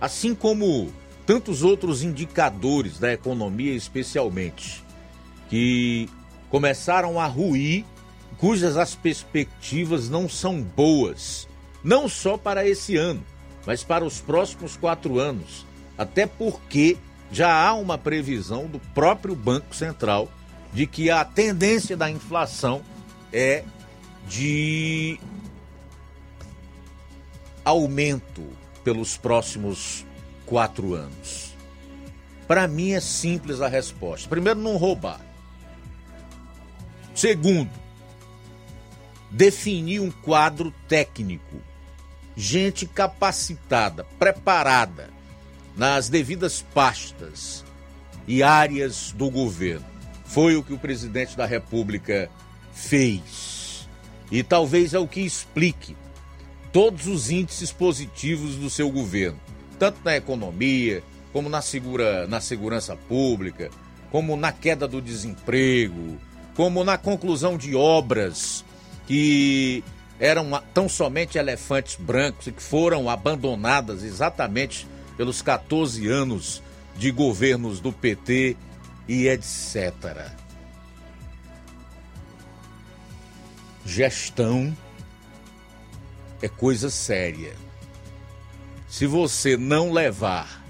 assim 0.00 0.34
como 0.34 0.92
tantos 1.26 1.62
outros 1.62 2.02
indicadores 2.02 2.98
da 2.98 3.12
economia, 3.12 3.74
especialmente, 3.74 4.82
que 5.48 6.08
começaram 6.48 7.20
a 7.20 7.26
ruir, 7.26 7.84
cujas 8.38 8.76
as 8.76 8.94
perspectivas 8.94 10.08
não 10.08 10.28
são 10.28 10.62
boas, 10.62 11.46
não 11.84 12.08
só 12.08 12.36
para 12.36 12.66
esse 12.66 12.96
ano, 12.96 13.22
mas 13.66 13.84
para 13.84 14.04
os 14.04 14.20
próximos 14.20 14.76
quatro 14.76 15.18
anos, 15.18 15.66
até 15.96 16.26
porque 16.26 16.96
já 17.30 17.52
há 17.52 17.74
uma 17.74 17.98
previsão 17.98 18.66
do 18.66 18.80
próprio 18.94 19.36
Banco 19.36 19.74
Central 19.74 20.28
de 20.72 20.86
que 20.86 21.10
a 21.10 21.24
tendência 21.24 21.96
da 21.96 22.10
inflação 22.10 22.82
é 23.32 23.64
de 24.28 25.18
aumento 27.64 28.59
pelos 28.84 29.16
próximos 29.16 30.04
quatro 30.46 30.94
anos. 30.94 31.54
Para 32.46 32.66
mim 32.66 32.92
é 32.92 33.00
simples 33.00 33.60
a 33.60 33.68
resposta. 33.68 34.28
Primeiro, 34.28 34.58
não 34.58 34.76
roubar. 34.76 35.20
Segundo, 37.14 37.70
definir 39.30 40.00
um 40.00 40.10
quadro 40.10 40.72
técnico. 40.88 41.62
Gente 42.36 42.86
capacitada, 42.86 44.04
preparada 44.18 45.10
nas 45.76 46.08
devidas 46.08 46.64
pastas 46.74 47.64
e 48.26 48.42
áreas 48.42 49.12
do 49.12 49.30
governo. 49.30 49.86
Foi 50.24 50.56
o 50.56 50.62
que 50.62 50.72
o 50.72 50.78
presidente 50.78 51.36
da 51.36 51.46
República 51.46 52.30
fez. 52.72 53.88
E 54.30 54.42
talvez 54.42 54.94
é 54.94 54.98
o 54.98 55.08
que 55.08 55.20
explique 55.20 55.96
todos 56.72 57.06
os 57.06 57.30
índices 57.30 57.72
positivos 57.72 58.56
do 58.56 58.70
seu 58.70 58.90
governo, 58.90 59.38
tanto 59.78 59.98
na 60.04 60.16
economia, 60.16 61.02
como 61.32 61.48
na, 61.48 61.62
segura, 61.62 62.26
na 62.26 62.40
segurança 62.40 62.96
pública, 62.96 63.70
como 64.10 64.36
na 64.36 64.52
queda 64.52 64.86
do 64.86 65.00
desemprego, 65.00 66.18
como 66.54 66.84
na 66.84 66.98
conclusão 66.98 67.56
de 67.56 67.74
obras 67.74 68.64
que 69.06 69.82
eram 70.18 70.62
tão 70.74 70.88
somente 70.88 71.38
elefantes 71.38 71.96
brancos 71.96 72.46
e 72.46 72.52
que 72.52 72.62
foram 72.62 73.08
abandonadas 73.08 74.02
exatamente 74.02 74.86
pelos 75.16 75.40
14 75.40 76.06
anos 76.08 76.62
de 76.96 77.10
governos 77.10 77.80
do 77.80 77.92
PT 77.92 78.56
e 79.08 79.26
etc. 79.26 80.28
Gestão 83.84 84.76
é 86.42 86.48
coisa 86.48 86.90
séria. 86.90 87.54
Se 88.88 89.06
você 89.06 89.56
não 89.56 89.92
levar 89.92 90.64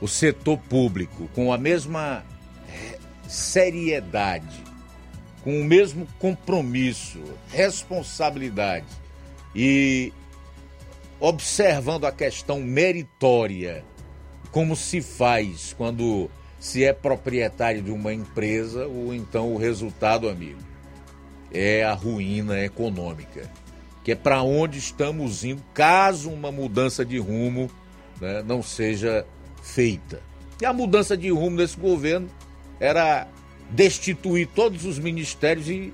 o 0.00 0.06
setor 0.06 0.58
público 0.58 1.28
com 1.34 1.52
a 1.52 1.58
mesma 1.58 2.24
eh, 2.68 2.98
seriedade, 3.28 4.62
com 5.42 5.60
o 5.60 5.64
mesmo 5.64 6.06
compromisso, 6.18 7.22
responsabilidade 7.48 8.86
e 9.54 10.12
observando 11.18 12.04
a 12.04 12.12
questão 12.12 12.60
meritória, 12.60 13.84
como 14.50 14.76
se 14.76 15.00
faz 15.00 15.72
quando 15.72 16.30
se 16.58 16.84
é 16.84 16.92
proprietário 16.92 17.80
de 17.80 17.90
uma 17.90 18.12
empresa, 18.12 18.86
ou 18.86 19.14
então 19.14 19.54
o 19.54 19.56
resultado, 19.56 20.28
amigo, 20.28 20.60
é 21.52 21.84
a 21.84 21.94
ruína 21.94 22.58
econômica 22.60 23.50
que 24.06 24.12
é 24.12 24.14
para 24.14 24.40
onde 24.40 24.78
estamos 24.78 25.42
indo, 25.42 25.60
caso 25.74 26.30
uma 26.30 26.52
mudança 26.52 27.04
de 27.04 27.18
rumo 27.18 27.68
né, 28.20 28.40
não 28.46 28.62
seja 28.62 29.26
feita. 29.60 30.22
E 30.62 30.64
a 30.64 30.72
mudança 30.72 31.16
de 31.16 31.28
rumo 31.28 31.56
desse 31.56 31.76
governo 31.76 32.28
era 32.78 33.26
destituir 33.68 34.46
todos 34.54 34.84
os 34.84 34.96
ministérios 34.96 35.68
e 35.68 35.92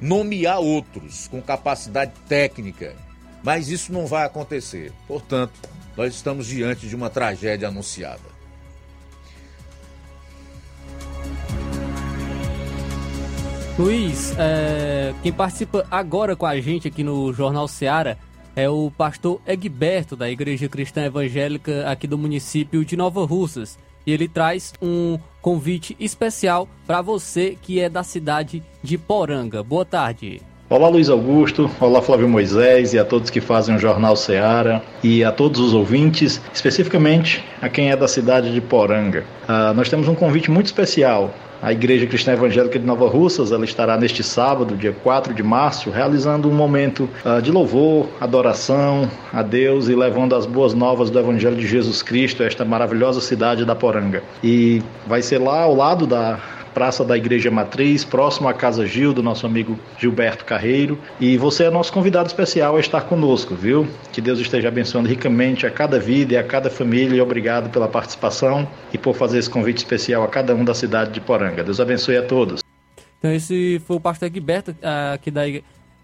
nomear 0.00 0.58
outros 0.58 1.28
com 1.28 1.40
capacidade 1.40 2.10
técnica. 2.28 2.96
Mas 3.40 3.68
isso 3.68 3.92
não 3.92 4.04
vai 4.04 4.26
acontecer. 4.26 4.92
Portanto, 5.06 5.52
nós 5.96 6.12
estamos 6.12 6.48
diante 6.48 6.88
de 6.88 6.96
uma 6.96 7.08
tragédia 7.08 7.68
anunciada. 7.68 8.33
Luiz, 13.76 14.32
é, 14.38 15.12
quem 15.20 15.32
participa 15.32 15.84
agora 15.90 16.36
com 16.36 16.46
a 16.46 16.60
gente 16.60 16.86
aqui 16.86 17.02
no 17.02 17.32
Jornal 17.32 17.66
Seara 17.66 18.16
é 18.54 18.68
o 18.68 18.88
pastor 18.96 19.40
Egberto, 19.44 20.14
da 20.14 20.30
Igreja 20.30 20.68
Cristã 20.68 21.02
Evangélica 21.02 21.84
aqui 21.90 22.06
do 22.06 22.16
município 22.16 22.84
de 22.84 22.96
Nova 22.96 23.26
Russas. 23.26 23.76
E 24.06 24.12
ele 24.12 24.28
traz 24.28 24.74
um 24.80 25.18
convite 25.42 25.96
especial 25.98 26.68
para 26.86 27.02
você 27.02 27.58
que 27.60 27.80
é 27.80 27.88
da 27.88 28.04
cidade 28.04 28.62
de 28.80 28.96
Poranga. 28.96 29.60
Boa 29.60 29.84
tarde. 29.84 30.40
Olá 30.70 30.88
Luiz 30.88 31.10
Augusto, 31.10 31.68
olá 31.80 32.00
Flávio 32.00 32.28
Moisés 32.28 32.94
e 32.94 32.98
a 32.98 33.04
todos 33.04 33.28
que 33.28 33.40
fazem 33.40 33.74
o 33.74 33.78
Jornal 33.78 34.14
Seara 34.14 34.84
e 35.02 35.24
a 35.24 35.32
todos 35.32 35.60
os 35.60 35.74
ouvintes, 35.74 36.40
especificamente 36.54 37.44
a 37.60 37.68
quem 37.68 37.90
é 37.90 37.96
da 37.96 38.06
cidade 38.06 38.52
de 38.52 38.60
Poranga. 38.60 39.24
Uh, 39.48 39.74
nós 39.74 39.88
temos 39.88 40.06
um 40.06 40.14
convite 40.14 40.50
muito 40.50 40.66
especial 40.66 41.34
a 41.64 41.72
Igreja 41.72 42.06
Cristã 42.06 42.32
Evangélica 42.34 42.78
de 42.78 42.84
Nova 42.84 43.08
Russas 43.08 43.50
ela 43.50 43.64
estará 43.64 43.96
neste 43.96 44.22
sábado, 44.22 44.76
dia 44.76 44.92
4 44.92 45.32
de 45.32 45.42
março, 45.42 45.88
realizando 45.88 46.46
um 46.46 46.52
momento 46.52 47.08
uh, 47.24 47.40
de 47.40 47.50
louvor, 47.50 48.06
adoração 48.20 49.10
a 49.32 49.40
Deus 49.40 49.88
e 49.88 49.94
levando 49.94 50.36
as 50.36 50.44
boas 50.44 50.74
novas 50.74 51.08
do 51.08 51.18
Evangelho 51.18 51.56
de 51.56 51.66
Jesus 51.66 52.02
Cristo 52.02 52.42
a 52.42 52.46
esta 52.46 52.66
maravilhosa 52.66 53.22
cidade 53.22 53.64
da 53.64 53.74
Poranga. 53.74 54.22
E 54.42 54.82
vai 55.06 55.22
ser 55.22 55.38
lá 55.38 55.62
ao 55.62 55.74
lado 55.74 56.06
da 56.06 56.38
Praça 56.74 57.04
da 57.04 57.16
Igreja 57.16 57.52
Matriz, 57.52 58.04
próximo 58.04 58.48
à 58.48 58.52
Casa 58.52 58.84
Gil, 58.84 59.14
do 59.14 59.22
nosso 59.22 59.46
amigo 59.46 59.78
Gilberto 59.96 60.44
Carreiro. 60.44 60.98
E 61.20 61.36
você 61.36 61.64
é 61.64 61.70
nosso 61.70 61.92
convidado 61.92 62.26
especial 62.26 62.76
a 62.76 62.80
estar 62.80 63.02
conosco, 63.02 63.54
viu? 63.54 63.86
Que 64.12 64.20
Deus 64.20 64.40
esteja 64.40 64.66
abençoando 64.66 65.08
ricamente 65.08 65.64
a 65.66 65.70
cada 65.70 66.00
vida 66.00 66.34
e 66.34 66.36
a 66.36 66.42
cada 66.42 66.68
família. 66.68 67.16
E 67.16 67.20
obrigado 67.20 67.70
pela 67.70 67.86
participação 67.86 68.68
e 68.92 68.98
por 68.98 69.14
fazer 69.14 69.38
esse 69.38 69.48
convite 69.48 69.78
especial 69.78 70.24
a 70.24 70.28
cada 70.28 70.52
um 70.52 70.64
da 70.64 70.74
cidade 70.74 71.12
de 71.12 71.20
Poranga. 71.20 71.62
Deus 71.62 71.78
abençoe 71.78 72.16
a 72.16 72.26
todos. 72.26 72.60
Então, 73.20 73.32
esse 73.32 73.80
foi 73.86 73.96
o 73.96 74.00
pastor 74.00 74.28
Gilberto, 74.28 74.74
aqui 75.12 75.30
da, 75.30 75.42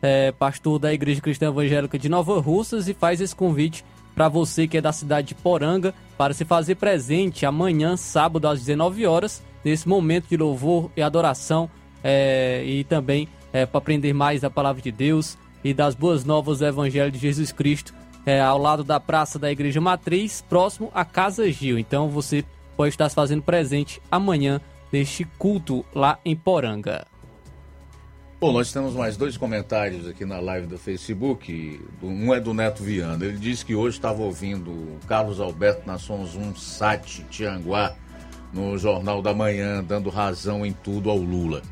é, 0.01 0.31
pastor 0.31 0.79
da 0.79 0.95
Igreja 0.95 1.21
Cristã 1.21 1.49
Evangélica 1.49 1.99
de 1.99 2.09
Nova 2.09 2.41
Russas, 2.41 2.89
e 2.89 2.95
faz 2.95 3.21
esse 3.21 3.35
convite 3.35 3.85
para 4.15 4.29
você 4.29 4.69
que 4.69 4.79
é 4.79 4.81
da 4.81 4.93
cidade 4.93 5.29
de 5.29 5.35
Poranga 5.35 5.93
para 6.17 6.33
se 6.33 6.45
fazer 6.45 6.77
presente 6.77 7.45
amanhã, 7.45 7.97
sábado, 7.97 8.47
às 8.47 8.61
19 8.61 9.05
horas 9.05 9.50
nesse 9.65 9.89
momento 9.89 10.29
de 10.29 10.37
louvor 10.37 10.91
e 10.97 11.03
adoração 11.03 11.71
é, 12.03 12.63
e 12.65 12.85
também 12.85 13.29
é, 13.53 13.67
para 13.67 13.79
aprender 13.79 14.13
mais 14.13 14.41
da 14.41 14.51
palavra 14.51 14.81
de 14.81 14.91
Deus 14.91 15.37
e 15.63 15.75
das 15.75 15.95
boas 15.95 16.25
novas 16.25 16.59
do 16.59 16.67
Evangelho 16.67 17.11
de 17.11 17.19
Jesus 17.19 17.53
Cristo 17.53 17.95
é, 18.25 18.41
ao 18.41 18.59
lado 18.59 18.85
da 18.85 19.01
Praça 19.01 19.39
da 19.39 19.51
Igreja 19.51 19.81
Matriz, 19.81 20.45
próximo 20.49 20.91
à 20.95 21.05
Casa 21.05 21.51
Gil. 21.51 21.79
Então 21.79 22.09
você 22.09 22.45
pode 22.77 22.91
estar 22.91 23.09
se 23.09 23.15
fazendo 23.15 23.43
presente 23.43 24.01
amanhã 24.11 24.61
neste 24.93 25.25
culto 25.25 25.85
lá 25.95 26.19
em 26.25 26.37
Poranga. 26.37 27.07
Bom, 28.41 28.53
nós 28.53 28.73
temos 28.73 28.95
mais 28.95 29.19
dois 29.19 29.37
comentários 29.37 30.09
aqui 30.09 30.25
na 30.25 30.41
live 30.41 30.67
do 30.67 30.79
Facebook. 30.79 31.79
Um 32.03 32.33
é 32.33 32.41
do 32.41 32.55
Neto 32.55 32.83
Viana. 32.83 33.23
Ele 33.23 33.37
disse 33.37 33.67
que 33.67 33.75
hoje 33.75 33.99
estava 33.99 34.23
ouvindo 34.23 34.71
o 34.71 34.99
Carlos 35.07 35.41
Alberto 35.41 35.87
na 35.87 35.99
Sons 35.99 36.35
1 36.35 36.57
Sat 36.57 37.23
Tianguá 37.25 37.95
no 38.53 38.77
Jornal 38.77 39.23
da 39.23 39.33
Manhã, 39.33 39.83
dando 39.83 40.11
razão 40.11 40.65
em 40.65 40.73
tudo 40.73 41.11
ao 41.11 41.19
Lula. 41.19 41.63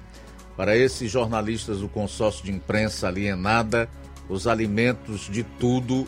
Para 0.57 0.77
esses 0.77 1.11
jornalistas 1.11 1.79
do 1.79 1.89
consórcio 1.89 2.45
de 2.45 2.53
imprensa 2.53 3.09
alienada, 3.09 3.89
os 4.29 4.47
alimentos 4.47 5.29
de 5.31 5.43
tudo, 5.43 6.07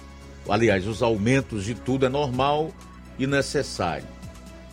aliás, 0.48 0.86
os 0.86 1.02
aumentos 1.02 1.64
de 1.64 1.74
tudo 1.74 2.06
é 2.06 2.08
normal 2.08 2.70
e 3.18 3.26
necessário. 3.26 4.06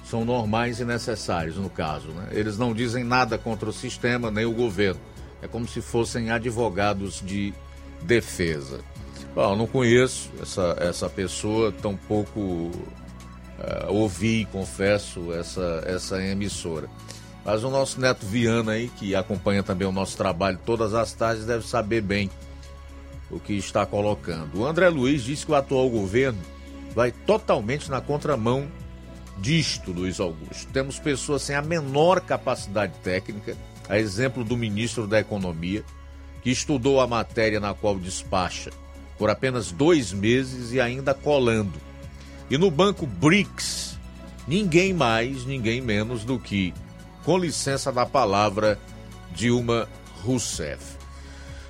São 0.03 0.23
normais 0.23 0.79
e 0.79 0.85
necessários, 0.85 1.57
no 1.57 1.69
caso. 1.69 2.07
Né? 2.07 2.29
Eles 2.31 2.57
não 2.57 2.73
dizem 2.73 3.03
nada 3.03 3.37
contra 3.37 3.69
o 3.69 3.73
sistema 3.73 4.31
nem 4.31 4.45
o 4.45 4.53
governo. 4.53 5.01
É 5.41 5.47
como 5.47 5.67
se 5.67 5.81
fossem 5.81 6.31
advogados 6.31 7.21
de 7.23 7.53
defesa. 8.01 8.79
Bom, 9.35 9.55
não 9.55 9.67
conheço 9.67 10.31
essa, 10.41 10.75
essa 10.79 11.09
pessoa, 11.09 11.71
tampouco 11.71 12.71
uh, 13.59 13.91
ouvi, 13.91 14.47
confesso, 14.51 15.33
essa, 15.33 15.83
essa 15.85 16.21
emissora. 16.23 16.89
Mas 17.45 17.63
o 17.63 17.69
nosso 17.69 17.99
Neto 17.99 18.25
Viana 18.25 18.73
aí, 18.73 18.89
que 18.89 19.15
acompanha 19.15 19.63
também 19.63 19.87
o 19.87 19.91
nosso 19.91 20.17
trabalho 20.17 20.59
todas 20.65 20.93
as 20.93 21.13
tardes, 21.13 21.45
deve 21.45 21.65
saber 21.65 22.01
bem 22.01 22.29
o 23.29 23.39
que 23.39 23.53
está 23.53 23.85
colocando. 23.85 24.59
O 24.59 24.65
André 24.65 24.89
Luiz 24.89 25.23
disse 25.23 25.45
que 25.45 25.51
o 25.51 25.55
atual 25.55 25.89
governo 25.89 26.39
vai 26.93 27.11
totalmente 27.11 27.89
na 27.89 28.01
contramão 28.01 28.67
disto, 29.37 29.91
Luiz 29.91 30.19
Augusto. 30.19 30.71
Temos 30.73 30.99
pessoas 30.99 31.41
sem 31.41 31.55
a 31.55 31.61
menor 31.61 32.21
capacidade 32.21 32.93
técnica, 33.03 33.55
a 33.87 33.97
exemplo 33.97 34.43
do 34.43 34.57
ministro 34.57 35.07
da 35.07 35.19
Economia, 35.19 35.83
que 36.41 36.49
estudou 36.49 36.99
a 36.99 37.07
matéria 37.07 37.59
na 37.59 37.73
qual 37.73 37.97
despacha 37.97 38.71
por 39.17 39.29
apenas 39.29 39.71
dois 39.71 40.13
meses 40.13 40.71
e 40.71 40.79
ainda 40.79 41.13
colando. 41.13 41.79
E 42.49 42.57
no 42.57 42.71
banco 42.71 43.05
BRICS, 43.05 43.97
ninguém 44.47 44.93
mais, 44.93 45.45
ninguém 45.45 45.81
menos 45.81 46.23
do 46.23 46.39
que 46.39 46.73
com 47.23 47.37
licença 47.37 47.91
da 47.91 48.05
palavra, 48.05 48.79
Dilma 49.33 49.87
Rousseff. 50.23 50.95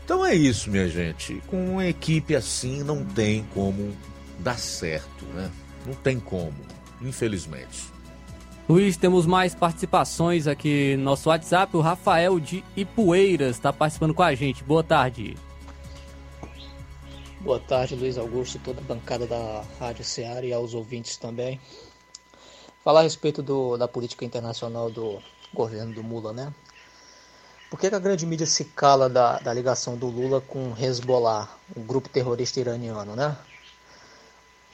Então 0.05 0.25
é 0.25 0.35
isso, 0.35 0.69
minha 0.69 0.87
gente. 0.87 1.41
Com 1.47 1.73
uma 1.73 1.85
equipe 1.85 2.35
assim 2.35 2.83
não 2.83 3.03
tem 3.03 3.43
como 3.53 3.91
dar 4.39 4.57
certo, 4.57 5.25
né? 5.33 5.49
Não 5.85 5.95
tem 5.95 6.19
como, 6.19 6.53
infelizmente. 7.01 7.85
Luiz, 8.69 8.97
temos 8.97 9.25
mais 9.25 9.55
participações 9.55 10.45
aqui 10.45 10.95
no 10.97 11.05
nosso 11.05 11.29
WhatsApp. 11.29 11.75
O 11.75 11.81
Rafael 11.81 12.39
de 12.39 12.63
Ipueiras 12.75 13.55
está 13.55 13.73
participando 13.73 14.13
com 14.13 14.23
a 14.23 14.35
gente. 14.35 14.63
Boa 14.63 14.83
tarde. 14.83 15.35
Boa 17.47 17.61
tarde, 17.61 17.95
Luiz 17.95 18.17
Augusto, 18.17 18.59
toda 18.59 18.81
a 18.81 18.83
bancada 18.83 19.25
da 19.25 19.63
Rádio 19.79 20.03
Ceará 20.03 20.45
e 20.45 20.51
aos 20.51 20.73
ouvintes 20.73 21.15
também. 21.15 21.61
Falar 22.83 22.99
a 22.99 23.03
respeito 23.03 23.41
do, 23.41 23.77
da 23.77 23.87
política 23.87 24.25
internacional 24.25 24.91
do 24.91 25.23
governo 25.53 25.93
do 25.93 26.01
Lula, 26.01 26.33
né? 26.33 26.53
Por 27.69 27.79
que, 27.79 27.87
que 27.87 27.95
a 27.95 27.99
grande 27.99 28.25
mídia 28.25 28.45
se 28.45 28.65
cala 28.65 29.07
da, 29.07 29.39
da 29.39 29.53
ligação 29.53 29.95
do 29.95 30.07
Lula 30.07 30.41
com 30.41 30.75
Hezbollah, 30.77 31.47
o 31.73 31.79
grupo 31.79 32.09
terrorista 32.09 32.59
iraniano, 32.59 33.15
né? 33.15 33.37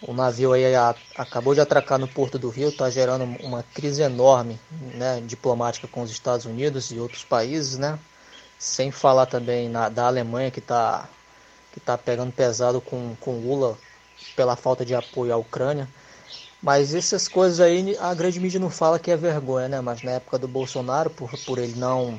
O 0.02 0.12
navio 0.12 0.52
aí 0.54 0.74
a, 0.74 0.96
acabou 1.16 1.54
de 1.54 1.62
atracar 1.62 2.00
no 2.00 2.08
Porto 2.08 2.40
do 2.40 2.50
Rio, 2.50 2.70
está 2.70 2.90
gerando 2.90 3.26
uma 3.46 3.62
crise 3.62 4.02
enorme 4.02 4.60
né, 4.96 5.22
diplomática 5.22 5.88
com 5.88 6.02
os 6.02 6.10
Estados 6.10 6.48
Unidos 6.48 6.90
e 6.90 7.00
outros 7.00 7.24
países, 7.24 7.78
né? 7.78 8.00
Sem 8.58 8.90
falar 8.90 9.28
também 9.28 9.70
na, 9.70 9.90
da 9.90 10.08
Alemanha, 10.08 10.50
que 10.50 10.58
está 10.58 11.08
que 11.74 11.80
tá 11.80 11.98
pegando 11.98 12.32
pesado 12.32 12.80
com, 12.80 13.16
com 13.20 13.40
Lula 13.40 13.78
pela 14.36 14.56
falta 14.56 14.86
de 14.86 14.96
apoio 14.96 15.34
à 15.34 15.38
Ucrânia. 15.38 15.88
Mas 16.62 16.96
essas 16.96 17.28
coisas 17.28 17.60
aí 17.60 17.98
a 17.98 18.14
grande 18.14 18.40
mídia 18.40 18.60
não 18.60 18.70
fala 18.70 19.00
que 19.00 19.12
é 19.12 19.18
vergonha, 19.18 19.68
né? 19.68 19.82
Mas 19.82 20.02
na 20.02 20.12
época 20.12 20.38
do 20.38 20.48
Bolsonaro, 20.48 21.10
por, 21.10 21.30
por 21.46 21.58
ele 21.60 21.78
não 21.78 22.18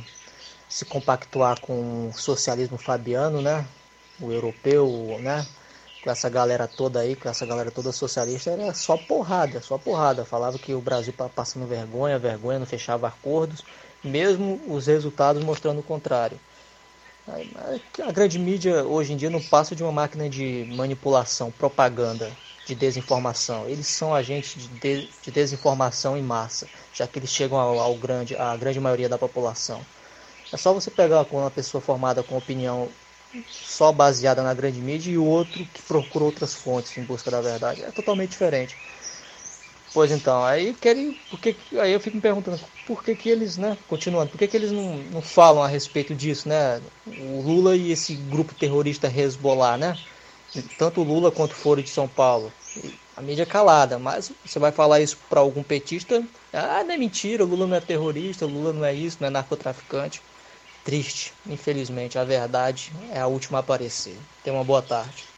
se 0.69 0.85
compactuar 0.85 1.61
com 1.61 2.09
o 2.09 2.13
socialismo 2.13 2.77
fabiano, 2.77 3.41
né? 3.41 3.65
O 4.21 4.31
europeu, 4.31 5.17
né? 5.21 5.47
com 6.05 6.11
essa 6.11 6.29
galera 6.29 6.69
toda 6.69 7.01
aí, 7.01 7.17
com 7.17 7.31
essa 7.31 7.47
galera 7.47 7.71
toda 7.71 7.91
socialista, 7.91 8.51
era 8.51 8.75
só 8.75 8.95
porrada, 8.99 9.63
só 9.63 9.79
porrada. 9.79 10.23
Falava 10.23 10.59
que 10.59 10.75
o 10.75 10.81
Brasil 10.81 11.13
estava 11.13 11.31
passando 11.31 11.67
vergonha, 11.67 12.19
vergonha, 12.19 12.59
não 12.59 12.67
fechava 12.67 13.09
acordos, 13.09 13.65
mesmo 14.03 14.61
os 14.69 14.87
resultados 14.87 15.43
mostrando 15.43 15.81
o 15.81 15.83
contrário. 15.83 16.39
A 18.07 18.13
grande 18.13 18.39
mídia 18.39 18.85
hoje 18.87 19.13
em 19.13 19.17
dia 19.17 19.31
não 19.31 19.41
passa 19.41 19.75
de 19.75 19.83
uma 19.83 19.91
máquina 19.93 20.29
de 20.29 20.65
manipulação, 20.69 21.51
propaganda, 21.51 22.37
de 22.65 22.75
desinformação. 22.75 23.69
Eles 23.69 23.87
são 23.89 24.15
agentes 24.15 24.61
de, 24.61 24.69
de, 24.69 25.09
de 25.23 25.31
desinformação 25.31 26.17
em 26.17 26.23
massa, 26.23 26.69
já 26.93 27.07
que 27.07 27.19
eles 27.19 27.31
chegam 27.31 27.59
ao, 27.59 27.79
ao 27.79 27.95
grande, 27.97 28.37
à 28.37 28.57
grande 28.57 28.79
maioria 28.81 29.09
da 29.09 29.19
população. 29.19 29.87
É 30.53 30.57
só 30.57 30.73
você 30.75 30.91
pegar 30.91 31.27
uma 31.33 31.51
pessoa 31.51 31.81
formada 31.81 32.23
com 32.23 32.37
opinião 32.37 32.91
só 33.49 33.93
baseada 33.93 34.43
na 34.43 34.55
grande 34.55 34.81
mídia 34.81 35.13
e 35.13 35.19
outro 35.19 35.67
que 35.73 35.83
procura 35.83 36.25
outras 36.25 36.55
fontes 36.55 36.97
em 36.99 37.05
busca 37.05 37.31
da 37.31 37.41
verdade. 37.43 37.83
É 37.85 37.91
totalmente 37.93 38.31
diferente. 38.31 38.79
Pois 39.95 40.11
então, 40.11 40.45
aí 40.45 40.75
querem. 40.75 41.17
Porque, 41.31 41.55
aí 41.81 41.93
eu 41.93 42.01
fico 42.01 42.17
me 42.17 42.21
perguntando 42.21 42.59
por 42.85 43.03
que, 43.05 43.15
que 43.15 43.31
eles, 43.31 43.57
né? 43.57 43.79
Continuando, 43.87 44.29
por 44.29 44.39
que, 44.39 44.49
que 44.49 44.57
eles 44.57 44.73
não, 44.73 44.97
não 45.13 45.23
falam 45.23 45.63
a 45.63 45.69
respeito 45.69 46.13
disso, 46.17 46.49
né? 46.49 46.83
O 47.07 47.41
Lula 47.41 47.77
e 47.77 47.93
esse 47.93 48.15
grupo 48.15 48.53
terrorista 48.55 49.07
Hezbollah, 49.07 49.79
né? 49.79 49.97
Tanto 50.77 51.01
o 51.01 51.05
Lula 51.05 51.31
quanto 51.31 51.53
o 51.53 51.55
Foro 51.55 51.81
de 51.81 51.91
São 51.91 52.09
Paulo. 52.09 52.53
A 53.17 53.23
mídia 53.23 53.45
é 53.45 53.47
calada, 53.47 53.97
mas 53.97 54.33
você 54.45 54.59
vai 54.59 54.73
falar 54.73 55.01
isso 55.01 55.17
para 55.31 55.39
algum 55.39 55.63
petista, 55.63 56.25
ah, 56.53 56.83
não 56.83 56.95
é 56.95 56.99
mentira, 56.99 57.45
o 57.45 57.49
Lula 57.49 57.69
não 57.69 57.77
é 57.77 57.81
terrorista, 57.81 58.45
o 58.45 58.49
Lula 58.49 58.73
não 58.73 58.85
é 58.85 58.93
isso, 58.93 59.19
não 59.21 59.29
é 59.29 59.31
narcotraficante 59.31 60.21
triste. 60.85 61.33
Infelizmente, 61.47 62.19
a 62.19 62.25
verdade 62.25 62.93
é 63.13 63.21
a 63.21 63.29
última 63.29 63.59
a 63.59 63.61
aparecer. 63.61 64.17
Tenha 64.43 64.57
uma 64.57 64.65
boa 64.65 64.83
tarde. 64.83 65.34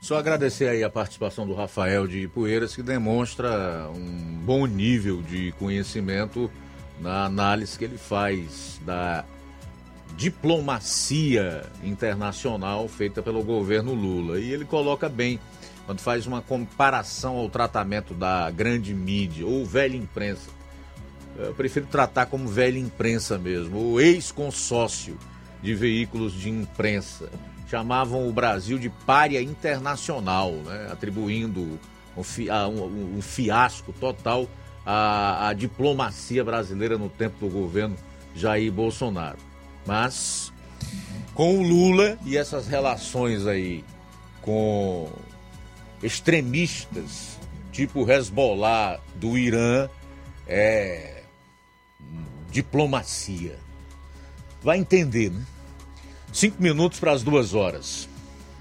Só 0.00 0.18
agradecer 0.18 0.68
aí 0.68 0.84
a 0.84 0.90
participação 0.90 1.46
do 1.46 1.54
Rafael 1.54 2.06
de 2.06 2.28
Poeiras, 2.28 2.74
que 2.74 2.82
demonstra 2.82 3.88
um 3.94 4.38
bom 4.44 4.66
nível 4.66 5.22
de 5.22 5.52
conhecimento 5.52 6.50
na 7.00 7.24
análise 7.24 7.78
que 7.78 7.84
ele 7.84 7.98
faz 7.98 8.80
da 8.84 9.24
diplomacia 10.16 11.66
internacional 11.82 12.88
feita 12.88 13.22
pelo 13.22 13.42
governo 13.42 13.92
Lula. 13.92 14.38
E 14.38 14.52
ele 14.52 14.64
coloca 14.64 15.08
bem 15.08 15.40
quando 15.84 16.00
faz 16.00 16.26
uma 16.26 16.40
comparação 16.40 17.36
ao 17.36 17.50
tratamento 17.50 18.14
da 18.14 18.50
grande 18.50 18.94
mídia 18.94 19.46
ou 19.46 19.64
velha 19.64 19.96
imprensa 19.96 20.56
eu 21.38 21.54
prefiro 21.54 21.86
tratar 21.86 22.26
como 22.26 22.48
velha 22.48 22.78
imprensa 22.78 23.38
mesmo, 23.38 23.92
o 23.92 24.00
ex-consórcio 24.00 25.18
de 25.62 25.74
veículos 25.74 26.32
de 26.32 26.48
imprensa. 26.48 27.30
Chamavam 27.68 28.28
o 28.28 28.32
Brasil 28.32 28.78
de 28.78 28.88
párea 28.88 29.42
internacional, 29.42 30.52
né? 30.52 30.88
atribuindo 30.90 31.78
um, 32.16 32.22
fi, 32.22 32.48
um, 32.50 33.16
um 33.18 33.22
fiasco 33.22 33.92
total 33.92 34.48
à, 34.84 35.48
à 35.48 35.52
diplomacia 35.52 36.44
brasileira 36.44 36.96
no 36.96 37.08
tempo 37.08 37.46
do 37.46 37.52
governo 37.52 37.96
Jair 38.34 38.70
Bolsonaro. 38.70 39.38
Mas 39.84 40.52
com 41.34 41.58
o 41.58 41.62
Lula 41.62 42.18
e 42.24 42.36
essas 42.36 42.68
relações 42.68 43.46
aí 43.46 43.84
com 44.40 45.10
extremistas 46.02 47.36
tipo 47.76 48.10
Hezbollah 48.10 48.98
do 49.16 49.36
Irã, 49.36 49.86
é, 50.48 51.24
diplomacia. 52.50 53.58
Vai 54.66 54.78
entender, 54.78 55.30
né? 55.30 55.44
Cinco 56.32 56.60
minutos 56.60 56.98
para 56.98 57.12
as 57.12 57.22
duas 57.22 57.54
horas. 57.54 58.08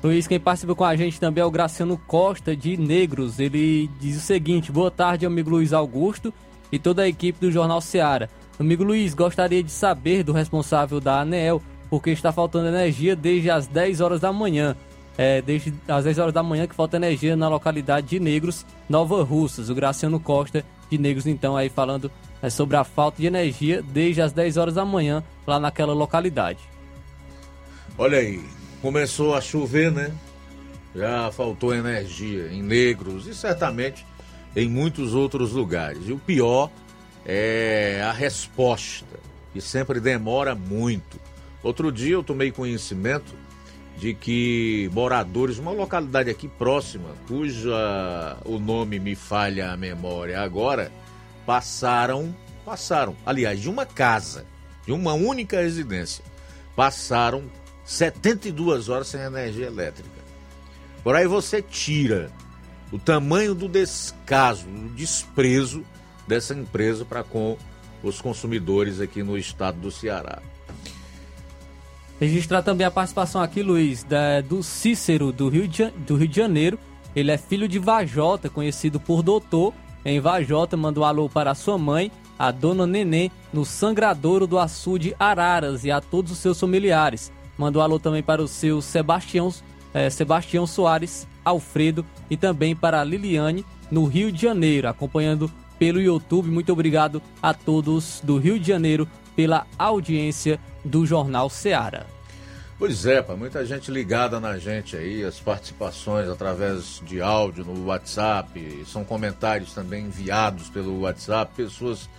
Luiz, 0.03 0.27
quem 0.27 0.39
participa 0.39 0.75
com 0.75 0.83
a 0.83 0.95
gente 0.95 1.19
também 1.19 1.41
é 1.41 1.45
o 1.45 1.49
Graciano 1.49 1.97
Costa, 1.97 2.55
de 2.55 2.77
Negros. 2.77 3.39
Ele 3.39 3.89
diz 3.99 4.15
o 4.15 4.19
seguinte: 4.19 4.71
Boa 4.71 4.91
tarde, 4.91 5.25
amigo 5.25 5.49
Luiz 5.49 5.73
Augusto 5.73 6.31
e 6.71 6.77
toda 6.77 7.01
a 7.01 7.07
equipe 7.07 7.39
do 7.39 7.51
Jornal 7.51 7.81
Seara. 7.81 8.29
Amigo 8.59 8.83
Luiz, 8.83 9.15
gostaria 9.15 9.63
de 9.63 9.71
saber 9.71 10.21
do 10.21 10.31
responsável 10.31 11.01
da 11.01 11.21
ANEEL 11.21 11.59
porque 11.89 12.11
está 12.11 12.31
faltando 12.31 12.67
energia 12.67 13.15
desde 13.15 13.49
as 13.49 13.65
10 13.65 13.99
horas 13.99 14.21
da 14.21 14.31
manhã. 14.31 14.75
É, 15.17 15.41
desde 15.41 15.73
as 15.87 16.03
10 16.03 16.19
horas 16.19 16.33
da 16.35 16.43
manhã 16.43 16.67
que 16.67 16.75
falta 16.75 16.97
energia 16.97 17.35
na 17.35 17.49
localidade 17.49 18.05
de 18.09 18.19
Negros, 18.19 18.63
Nova 18.87 19.23
Russas. 19.23 19.69
O 19.69 19.73
Graciano 19.73 20.19
Costa 20.19 20.63
de 20.89 20.97
Negros, 20.97 21.25
então, 21.25 21.55
aí 21.55 21.69
falando 21.69 22.11
é, 22.41 22.49
sobre 22.49 22.77
a 22.77 22.83
falta 22.83 23.21
de 23.21 23.27
energia 23.27 23.81
desde 23.81 24.21
as 24.21 24.31
10 24.31 24.57
horas 24.57 24.73
da 24.75 24.85
manhã 24.85 25.23
lá 25.45 25.59
naquela 25.59 25.93
localidade. 25.93 26.59
Olha 27.97 28.19
aí, 28.19 28.43
começou 28.81 29.35
a 29.35 29.41
chover, 29.41 29.91
né? 29.91 30.11
Já 30.95 31.31
faltou 31.31 31.73
energia 31.73 32.47
em 32.51 32.61
Negros 32.61 33.27
e 33.27 33.33
certamente 33.33 34.05
em 34.55 34.69
muitos 34.69 35.13
outros 35.13 35.51
lugares. 35.51 36.07
E 36.07 36.13
o 36.13 36.17
pior 36.19 36.69
é 37.25 38.01
a 38.03 38.11
resposta, 38.11 39.05
que 39.51 39.59
sempre 39.59 39.99
demora 39.99 40.55
muito. 40.55 41.19
Outro 41.63 41.91
dia 41.91 42.13
eu 42.13 42.23
tomei 42.23 42.51
conhecimento 42.51 43.33
de 43.97 44.13
que 44.13 44.89
moradores, 44.93 45.57
uma 45.57 45.71
localidade 45.71 46.29
aqui 46.29 46.47
próxima, 46.47 47.09
cuja 47.27 48.37
o 48.45 48.59
nome 48.59 48.99
me 48.99 49.15
falha 49.15 49.71
a 49.71 49.77
memória 49.77 50.41
agora, 50.41 50.91
passaram, 51.45 52.35
passaram, 52.65 53.15
aliás, 53.25 53.61
de 53.61 53.69
uma 53.69 53.85
casa, 53.85 54.45
de 54.85 54.91
uma 54.91 55.13
única 55.13 55.61
residência, 55.61 56.23
passaram 56.75 57.43
72 57.85 58.89
horas 58.89 59.07
sem 59.07 59.21
energia 59.21 59.67
elétrica. 59.67 60.09
Por 61.03 61.15
aí 61.15 61.27
você 61.27 61.61
tira 61.61 62.31
o 62.91 62.99
tamanho 62.99 63.55
do 63.55 63.69
descaso, 63.69 64.67
o 64.67 64.89
desprezo 64.89 65.85
dessa 66.27 66.53
empresa 66.53 67.05
para 67.05 67.23
com 67.23 67.57
os 68.03 68.19
consumidores 68.19 68.99
aqui 68.99 69.23
no 69.23 69.37
estado 69.37 69.79
do 69.79 69.91
Ceará. 69.91 70.41
Registrar 72.19 72.61
também 72.61 72.87
a 72.87 72.91
participação 72.91 73.41
aqui, 73.41 73.61
Luiz, 73.61 74.03
da, 74.03 74.41
do 74.41 74.63
Cícero, 74.63 75.31
do 75.31 75.49
Rio, 75.49 75.67
de, 75.67 75.89
do 75.89 76.15
Rio 76.15 76.27
de 76.27 76.35
Janeiro. 76.35 76.79
Ele 77.15 77.31
é 77.31 77.37
filho 77.37 77.67
de 77.67 77.79
Vajota, 77.79 78.49
conhecido 78.49 78.99
por 78.99 79.21
doutor, 79.21 79.73
em 80.05 80.19
Vajota, 80.19 80.77
manda 80.77 80.99
um 80.99 81.03
alô 81.03 81.27
para 81.27 81.49
a 81.49 81.55
sua 81.55 81.79
mãe, 81.79 82.11
a 82.37 82.51
dona 82.51 82.85
Nenê, 82.85 83.31
no 83.51 83.65
Sangradouro 83.65 84.45
do 84.45 84.59
Açude 84.59 85.15
Araras 85.17 85.83
e 85.83 85.89
a 85.89 85.99
todos 85.99 86.31
os 86.31 86.37
seus 86.37 86.59
familiares. 86.59 87.31
Manda 87.57 87.79
um 87.79 87.81
alô 87.81 87.97
também 87.97 88.21
para 88.21 88.41
o 88.41 88.47
seu 88.47 88.81
Sebastião, 88.81 89.51
é, 89.93 90.09
Sebastião 90.09 90.67
Soares 90.67 91.27
Alfredo 91.43 92.05
e 92.29 92.37
também 92.37 92.75
para 92.75 93.01
a 93.01 93.03
Liliane, 93.03 93.65
no 93.89 94.05
Rio 94.05 94.31
de 94.31 94.41
Janeiro, 94.41 94.87
acompanhando 94.87 95.49
pelo 95.79 95.99
YouTube. 95.99 96.51
Muito 96.51 96.71
obrigado 96.71 97.21
a 97.41 97.53
todos 97.53 98.21
do 98.23 98.37
Rio 98.37 98.59
de 98.59 98.67
Janeiro 98.67 99.07
pela 99.35 99.65
audiência 99.77 100.59
do 100.85 101.05
Jornal 101.05 101.49
Seara. 101.49 102.05
Pois 102.77 103.05
é, 103.05 103.21
pá, 103.21 103.35
muita 103.35 103.65
gente 103.65 103.89
ligada 103.89 104.37
na 104.39 104.57
gente 104.57 104.97
aí, 104.97 105.23
as 105.23 105.39
participações 105.39 106.27
através 106.27 107.01
de 107.05 107.21
áudio 107.21 107.63
no 107.63 107.85
WhatsApp, 107.85 108.83
são 108.85 109.05
comentários 109.05 109.73
também 109.73 110.05
enviados 110.05 110.69
pelo 110.69 111.01
WhatsApp, 111.01 111.53
pessoas 111.55 112.09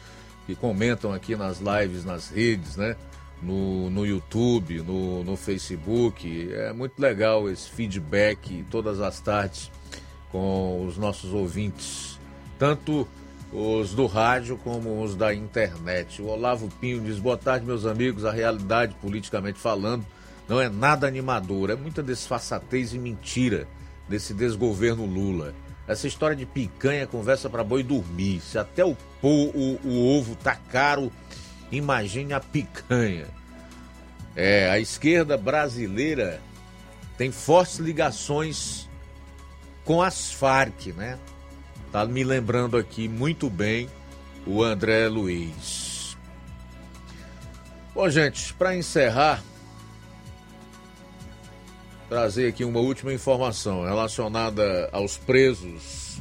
que 0.47 0.55
comentam 0.55 1.12
aqui 1.12 1.36
nas 1.36 1.59
lives, 1.59 2.05
nas 2.05 2.30
redes, 2.30 2.76
né? 2.76 2.97
No, 3.43 3.90
no 3.90 4.06
YouTube, 4.06 4.82
no, 4.82 5.22
no 5.22 5.36
Facebook. 5.36 6.51
É 6.55 6.72
muito 6.72 6.98
legal 6.98 7.51
esse 7.51 7.68
feedback 7.68 8.64
todas 8.70 8.98
as 9.01 9.20
tardes 9.20 9.70
com 10.32 10.86
os 10.86 10.97
nossos 10.97 11.34
ouvintes, 11.34 12.18
tanto 12.59 13.06
os 13.52 13.94
do 13.94 14.06
rádio 14.06 14.56
como 14.56 15.02
os 15.02 15.14
da 15.14 15.35
internet. 15.35 16.20
O 16.20 16.27
Olavo 16.27 16.68
Pinho 16.81 17.01
diz: 17.01 17.18
boa 17.18 17.36
tarde, 17.36 17.64
meus 17.64 17.86
amigos. 17.86 18.24
A 18.24 18.31
realidade, 18.31 18.94
politicamente 19.01 19.59
falando, 19.59 20.05
não 20.48 20.60
é 20.60 20.68
nada 20.68 21.06
animadora, 21.06 21.73
é 21.73 21.77
muita 21.77 22.02
desfaçatez 22.02 22.93
e 22.93 22.98
mentira 22.98 23.66
desse 24.09 24.35
desgoverno 24.35 25.05
Lula. 25.05 25.55
Essa 25.89 26.09
história 26.09 26.35
de 26.35 26.44
picanha, 26.44 27.06
conversa 27.06 27.48
para 27.48 27.62
boi 27.62 27.82
dormir. 27.82 28.40
Se 28.40 28.59
até 28.59 28.85
o, 28.85 28.97
o, 29.23 29.78
o 29.85 30.18
ovo 30.18 30.35
tá 30.35 30.56
caro, 30.56 31.12
imagine 31.70 32.32
a 32.32 32.40
picanha. 32.40 33.27
É, 34.35 34.68
a 34.68 34.78
esquerda 34.78 35.36
brasileira 35.36 36.40
tem 37.16 37.31
fortes 37.31 37.78
ligações 37.78 38.89
com 39.85 40.02
as 40.02 40.32
Farc, 40.32 40.89
né? 40.89 41.18
Tá 41.93 42.05
me 42.05 42.25
lembrando 42.25 42.77
aqui 42.77 43.09
muito 43.09 43.49
bem 43.49 43.89
o 44.47 44.63
André 44.63 45.09
Luiz. 45.09 46.17
Bom, 47.95 48.09
gente, 48.11 48.53
para 48.55 48.77
encerrar, 48.77 49.43
trazer 52.09 52.49
aqui 52.49 52.65
uma 52.65 52.81
última 52.81 53.13
informação 53.13 53.85
relacionada 53.85 54.89
aos 54.93 55.17
presos 55.17 56.21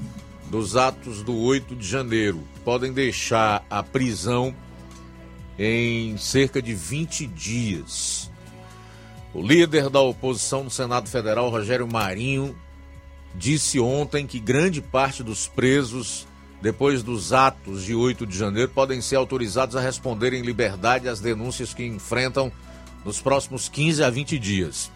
dos 0.49 0.75
atos 0.75 1.21
do 1.21 1.35
8 1.37 1.75
de 1.75 1.87
janeiro. 1.87 2.41
Podem 2.63 2.93
deixar 2.93 3.65
a 3.69 3.83
prisão 3.83 4.55
em 5.59 6.17
cerca 6.17 6.61
de 6.61 6.73
20 6.73 7.27
dias. 7.27 8.31
O 9.33 9.41
líder 9.41 9.89
da 9.89 9.99
oposição 9.99 10.63
no 10.63 10.69
Senado 10.69 11.09
Federal, 11.09 11.49
Rogério 11.49 11.87
Marinho, 11.87 12.55
disse 13.37 13.79
ontem 13.79 14.25
que 14.25 14.39
grande 14.39 14.81
parte 14.81 15.21
dos 15.23 15.47
presos, 15.47 16.27
depois 16.61 17.03
dos 17.03 17.33
atos 17.33 17.83
de 17.83 17.93
8 17.93 18.25
de 18.25 18.37
janeiro, 18.37 18.69
podem 18.69 19.01
ser 19.01 19.17
autorizados 19.17 19.75
a 19.75 19.81
responder 19.81 20.33
em 20.33 20.41
liberdade 20.41 21.09
às 21.09 21.19
denúncias 21.19 21.73
que 21.73 21.85
enfrentam 21.85 22.51
nos 23.03 23.21
próximos 23.21 23.69
15 23.69 24.03
a 24.03 24.09
20 24.09 24.39
dias. 24.39 24.91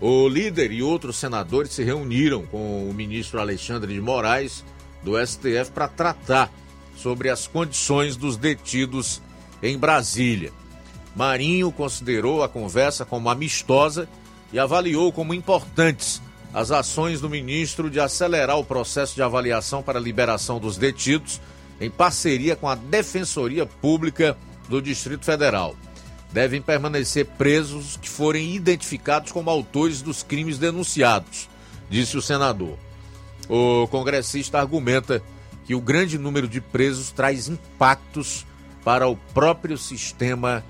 O 0.00 0.28
líder 0.28 0.72
e 0.72 0.82
outros 0.82 1.16
senadores 1.16 1.72
se 1.72 1.82
reuniram 1.82 2.44
com 2.46 2.88
o 2.88 2.94
ministro 2.94 3.40
Alexandre 3.40 3.94
de 3.94 4.00
Moraes, 4.00 4.64
do 5.02 5.14
STF, 5.24 5.70
para 5.72 5.88
tratar 5.88 6.52
sobre 6.96 7.28
as 7.28 7.46
condições 7.46 8.16
dos 8.16 8.36
detidos 8.36 9.22
em 9.62 9.78
Brasília. 9.78 10.52
Marinho 11.14 11.70
considerou 11.70 12.42
a 12.42 12.48
conversa 12.48 13.04
como 13.04 13.28
amistosa 13.28 14.08
e 14.52 14.58
avaliou 14.58 15.12
como 15.12 15.34
importantes 15.34 16.20
as 16.52 16.70
ações 16.70 17.20
do 17.20 17.30
ministro 17.30 17.88
de 17.90 18.00
acelerar 18.00 18.58
o 18.58 18.64
processo 18.64 19.14
de 19.14 19.22
avaliação 19.22 19.82
para 19.82 19.98
a 19.98 20.02
liberação 20.02 20.58
dos 20.58 20.76
detidos, 20.76 21.40
em 21.80 21.90
parceria 21.90 22.54
com 22.54 22.68
a 22.68 22.74
Defensoria 22.74 23.66
Pública 23.66 24.36
do 24.68 24.80
Distrito 24.80 25.24
Federal 25.24 25.74
devem 26.32 26.62
permanecer 26.62 27.26
presos 27.26 27.96
que 27.96 28.08
forem 28.08 28.54
identificados 28.54 29.30
como 29.30 29.50
autores 29.50 30.00
dos 30.00 30.22
crimes 30.22 30.58
denunciados, 30.58 31.48
disse 31.90 32.16
o 32.16 32.22
senador. 32.22 32.76
O 33.48 33.86
congressista 33.88 34.58
argumenta 34.58 35.22
que 35.66 35.74
o 35.74 35.80
grande 35.80 36.16
número 36.16 36.48
de 36.48 36.60
presos 36.60 37.10
traz 37.10 37.48
impactos 37.48 38.46
para 38.82 39.06
o 39.06 39.14
próprio 39.14 39.76
sistema 39.76 40.64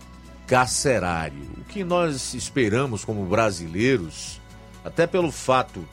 carcerário. 0.46 1.48
O 1.58 1.64
que 1.64 1.84
nós 1.84 2.34
esperamos 2.34 3.04
como 3.04 3.24
brasileiros, 3.24 4.40
até 4.84 5.06
pelo 5.06 5.30
fato 5.30 5.86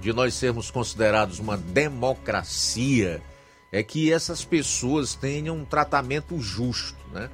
de 0.00 0.12
nós 0.12 0.34
sermos 0.34 0.70
considerados 0.70 1.38
uma 1.38 1.56
democracia, 1.56 3.22
é 3.70 3.82
que 3.82 4.12
essas 4.12 4.44
pessoas 4.44 5.14
tenham 5.14 5.56
um 5.56 5.64
tratamento 5.64 6.38
justo, 6.40 6.98
né? 7.12 7.30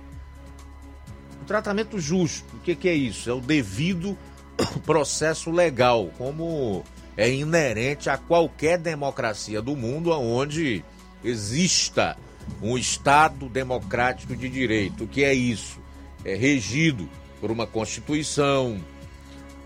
tratamento 1.48 1.98
justo. 1.98 2.56
O 2.56 2.60
que, 2.60 2.76
que 2.76 2.88
é 2.88 2.94
isso? 2.94 3.28
É 3.28 3.32
o 3.32 3.40
devido 3.40 4.16
processo 4.84 5.50
legal, 5.50 6.10
como 6.18 6.84
é 7.16 7.28
inerente 7.28 8.08
a 8.10 8.18
qualquer 8.18 8.78
democracia 8.78 9.60
do 9.60 9.74
mundo 9.74 10.10
onde 10.12 10.84
exista 11.24 12.16
um 12.62 12.78
Estado 12.78 13.48
democrático 13.48 14.36
de 14.36 14.48
direito. 14.48 15.04
O 15.04 15.08
que 15.08 15.24
é 15.24 15.34
isso? 15.34 15.80
É 16.24 16.36
regido 16.36 17.08
por 17.40 17.50
uma 17.50 17.66
Constituição 17.66 18.78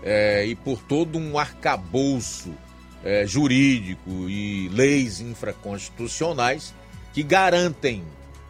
é, 0.03 0.45
e 0.45 0.53
por 0.53 0.79
todo 0.79 1.17
um 1.17 1.39
arcabouço 1.39 2.53
é, 3.03 3.25
jurídico 3.25 4.29
e 4.29 4.69
leis 4.69 5.21
infraconstitucionais 5.21 6.73
que 7.13 7.23
garantem 7.23 8.03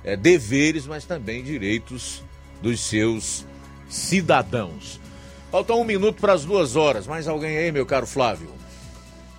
é, 0.04 0.16
deveres, 0.16 0.86
mas 0.88 1.06
também 1.06 1.44
direitos 1.44 2.24
dos 2.62 2.80
seus 2.80 3.46
cidadãos. 3.88 5.00
Falta 5.52 5.74
um 5.74 5.84
minuto 5.84 6.20
para 6.20 6.34
as 6.34 6.44
duas 6.44 6.76
horas. 6.76 7.06
Mais 7.06 7.28
alguém 7.28 7.58
aí, 7.58 7.72
meu 7.72 7.86
caro 7.86 8.08
Flávio? 8.08 8.50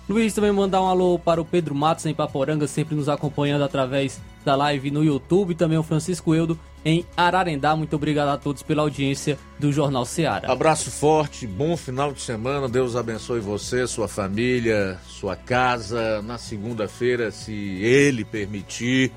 Luiz, 0.07 0.33
também 0.33 0.51
mandar 0.51 0.81
um 0.81 0.87
alô 0.87 1.19
para 1.19 1.41
o 1.41 1.45
Pedro 1.45 1.75
Matos 1.75 2.05
em 2.05 2.13
Paporanga, 2.13 2.67
sempre 2.67 2.95
nos 2.95 3.09
acompanhando 3.09 3.63
através 3.63 4.21
da 4.45 4.55
live 4.55 4.91
no 4.91 5.03
YouTube. 5.03 5.55
Também 5.55 5.77
o 5.77 5.83
Francisco 5.83 6.33
Eudo 6.33 6.57
em 6.85 7.03
Ararendá. 7.17 7.75
Muito 7.75 7.95
obrigado 7.95 8.29
a 8.29 8.37
todos 8.37 8.61
pela 8.61 8.83
audiência 8.83 9.37
do 9.59 9.71
Jornal 9.73 10.05
Seara. 10.05 10.51
Abraço 10.51 10.91
forte, 10.91 11.47
bom 11.47 11.75
final 11.75 12.13
de 12.13 12.21
semana. 12.21 12.69
Deus 12.69 12.95
abençoe 12.95 13.39
você, 13.39 13.87
sua 13.87 14.07
família, 14.07 14.99
sua 15.07 15.35
casa. 15.35 16.21
Na 16.21 16.37
segunda-feira, 16.37 17.31
se 17.31 17.51
Ele 17.51 18.23
permitir, 18.23 19.11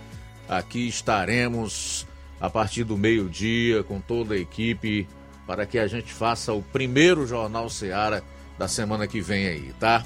aqui 0.49 0.89
estaremos 0.89 2.07
a 2.41 2.49
partir 2.49 2.85
do 2.85 2.97
meio-dia 2.97 3.83
com 3.83 4.01
toda 4.01 4.35
a 4.35 4.39
equipe 4.39 5.07
para 5.47 5.67
que 5.67 5.79
a 5.79 5.87
gente 5.87 6.13
faça 6.13 6.53
o 6.53 6.63
primeiro 6.63 7.27
Jornal 7.27 7.69
Seara 7.69 8.23
da 8.59 8.69
semana 8.69 9.07
que 9.07 9.21
vem 9.21 9.47
aí, 9.47 9.73
tá? 9.79 10.05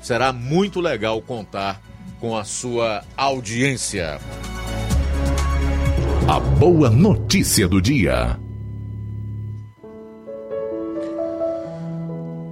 Será 0.00 0.32
muito 0.32 0.80
legal 0.80 1.20
contar 1.20 1.80
com 2.20 2.36
a 2.36 2.44
sua 2.44 3.02
audiência. 3.16 4.20
A 6.28 6.38
boa 6.38 6.90
notícia 6.90 7.66
do 7.66 7.80
dia. 7.80 8.38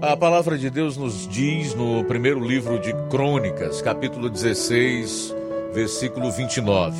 A 0.00 0.16
palavra 0.16 0.56
de 0.56 0.70
Deus 0.70 0.96
nos 0.96 1.28
diz 1.28 1.74
no 1.74 2.02
primeiro 2.04 2.40
livro 2.40 2.80
de 2.80 2.94
Crônicas, 3.10 3.82
capítulo 3.82 4.30
16, 4.30 5.34
versículo 5.74 6.30
29 6.30 6.96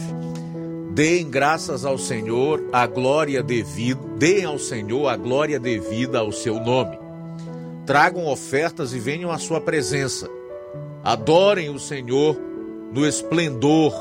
Deem 0.90 1.30
graças 1.30 1.84
ao 1.84 1.96
Senhor 1.96 2.62
a 2.72 2.86
glória 2.86 3.42
devida, 3.42 4.00
deem 4.18 4.44
ao 4.44 4.58
Senhor 4.58 5.08
a 5.08 5.16
glória 5.16 5.58
devida 5.58 6.18
ao 6.18 6.32
seu 6.32 6.60
nome. 6.60 6.98
Tragam 7.86 8.26
ofertas 8.26 8.92
e 8.92 8.98
venham 8.98 9.30
à 9.30 9.38
sua 9.38 9.60
presença. 9.60 10.28
Adorem 11.02 11.70
o 11.70 11.78
Senhor 11.78 12.47
no 12.92 13.06
esplendor 13.06 13.92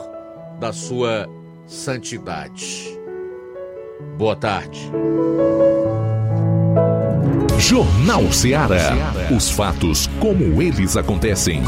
da 0.59 0.71
sua 0.71 1.27
santidade. 1.65 2.97
Boa 4.17 4.35
tarde. 4.35 4.79
Jornal 7.59 8.31
Ceará. 8.31 8.93
Os 9.35 9.49
fatos 9.49 10.07
como 10.19 10.61
eles 10.61 10.95
acontecem. 10.95 11.61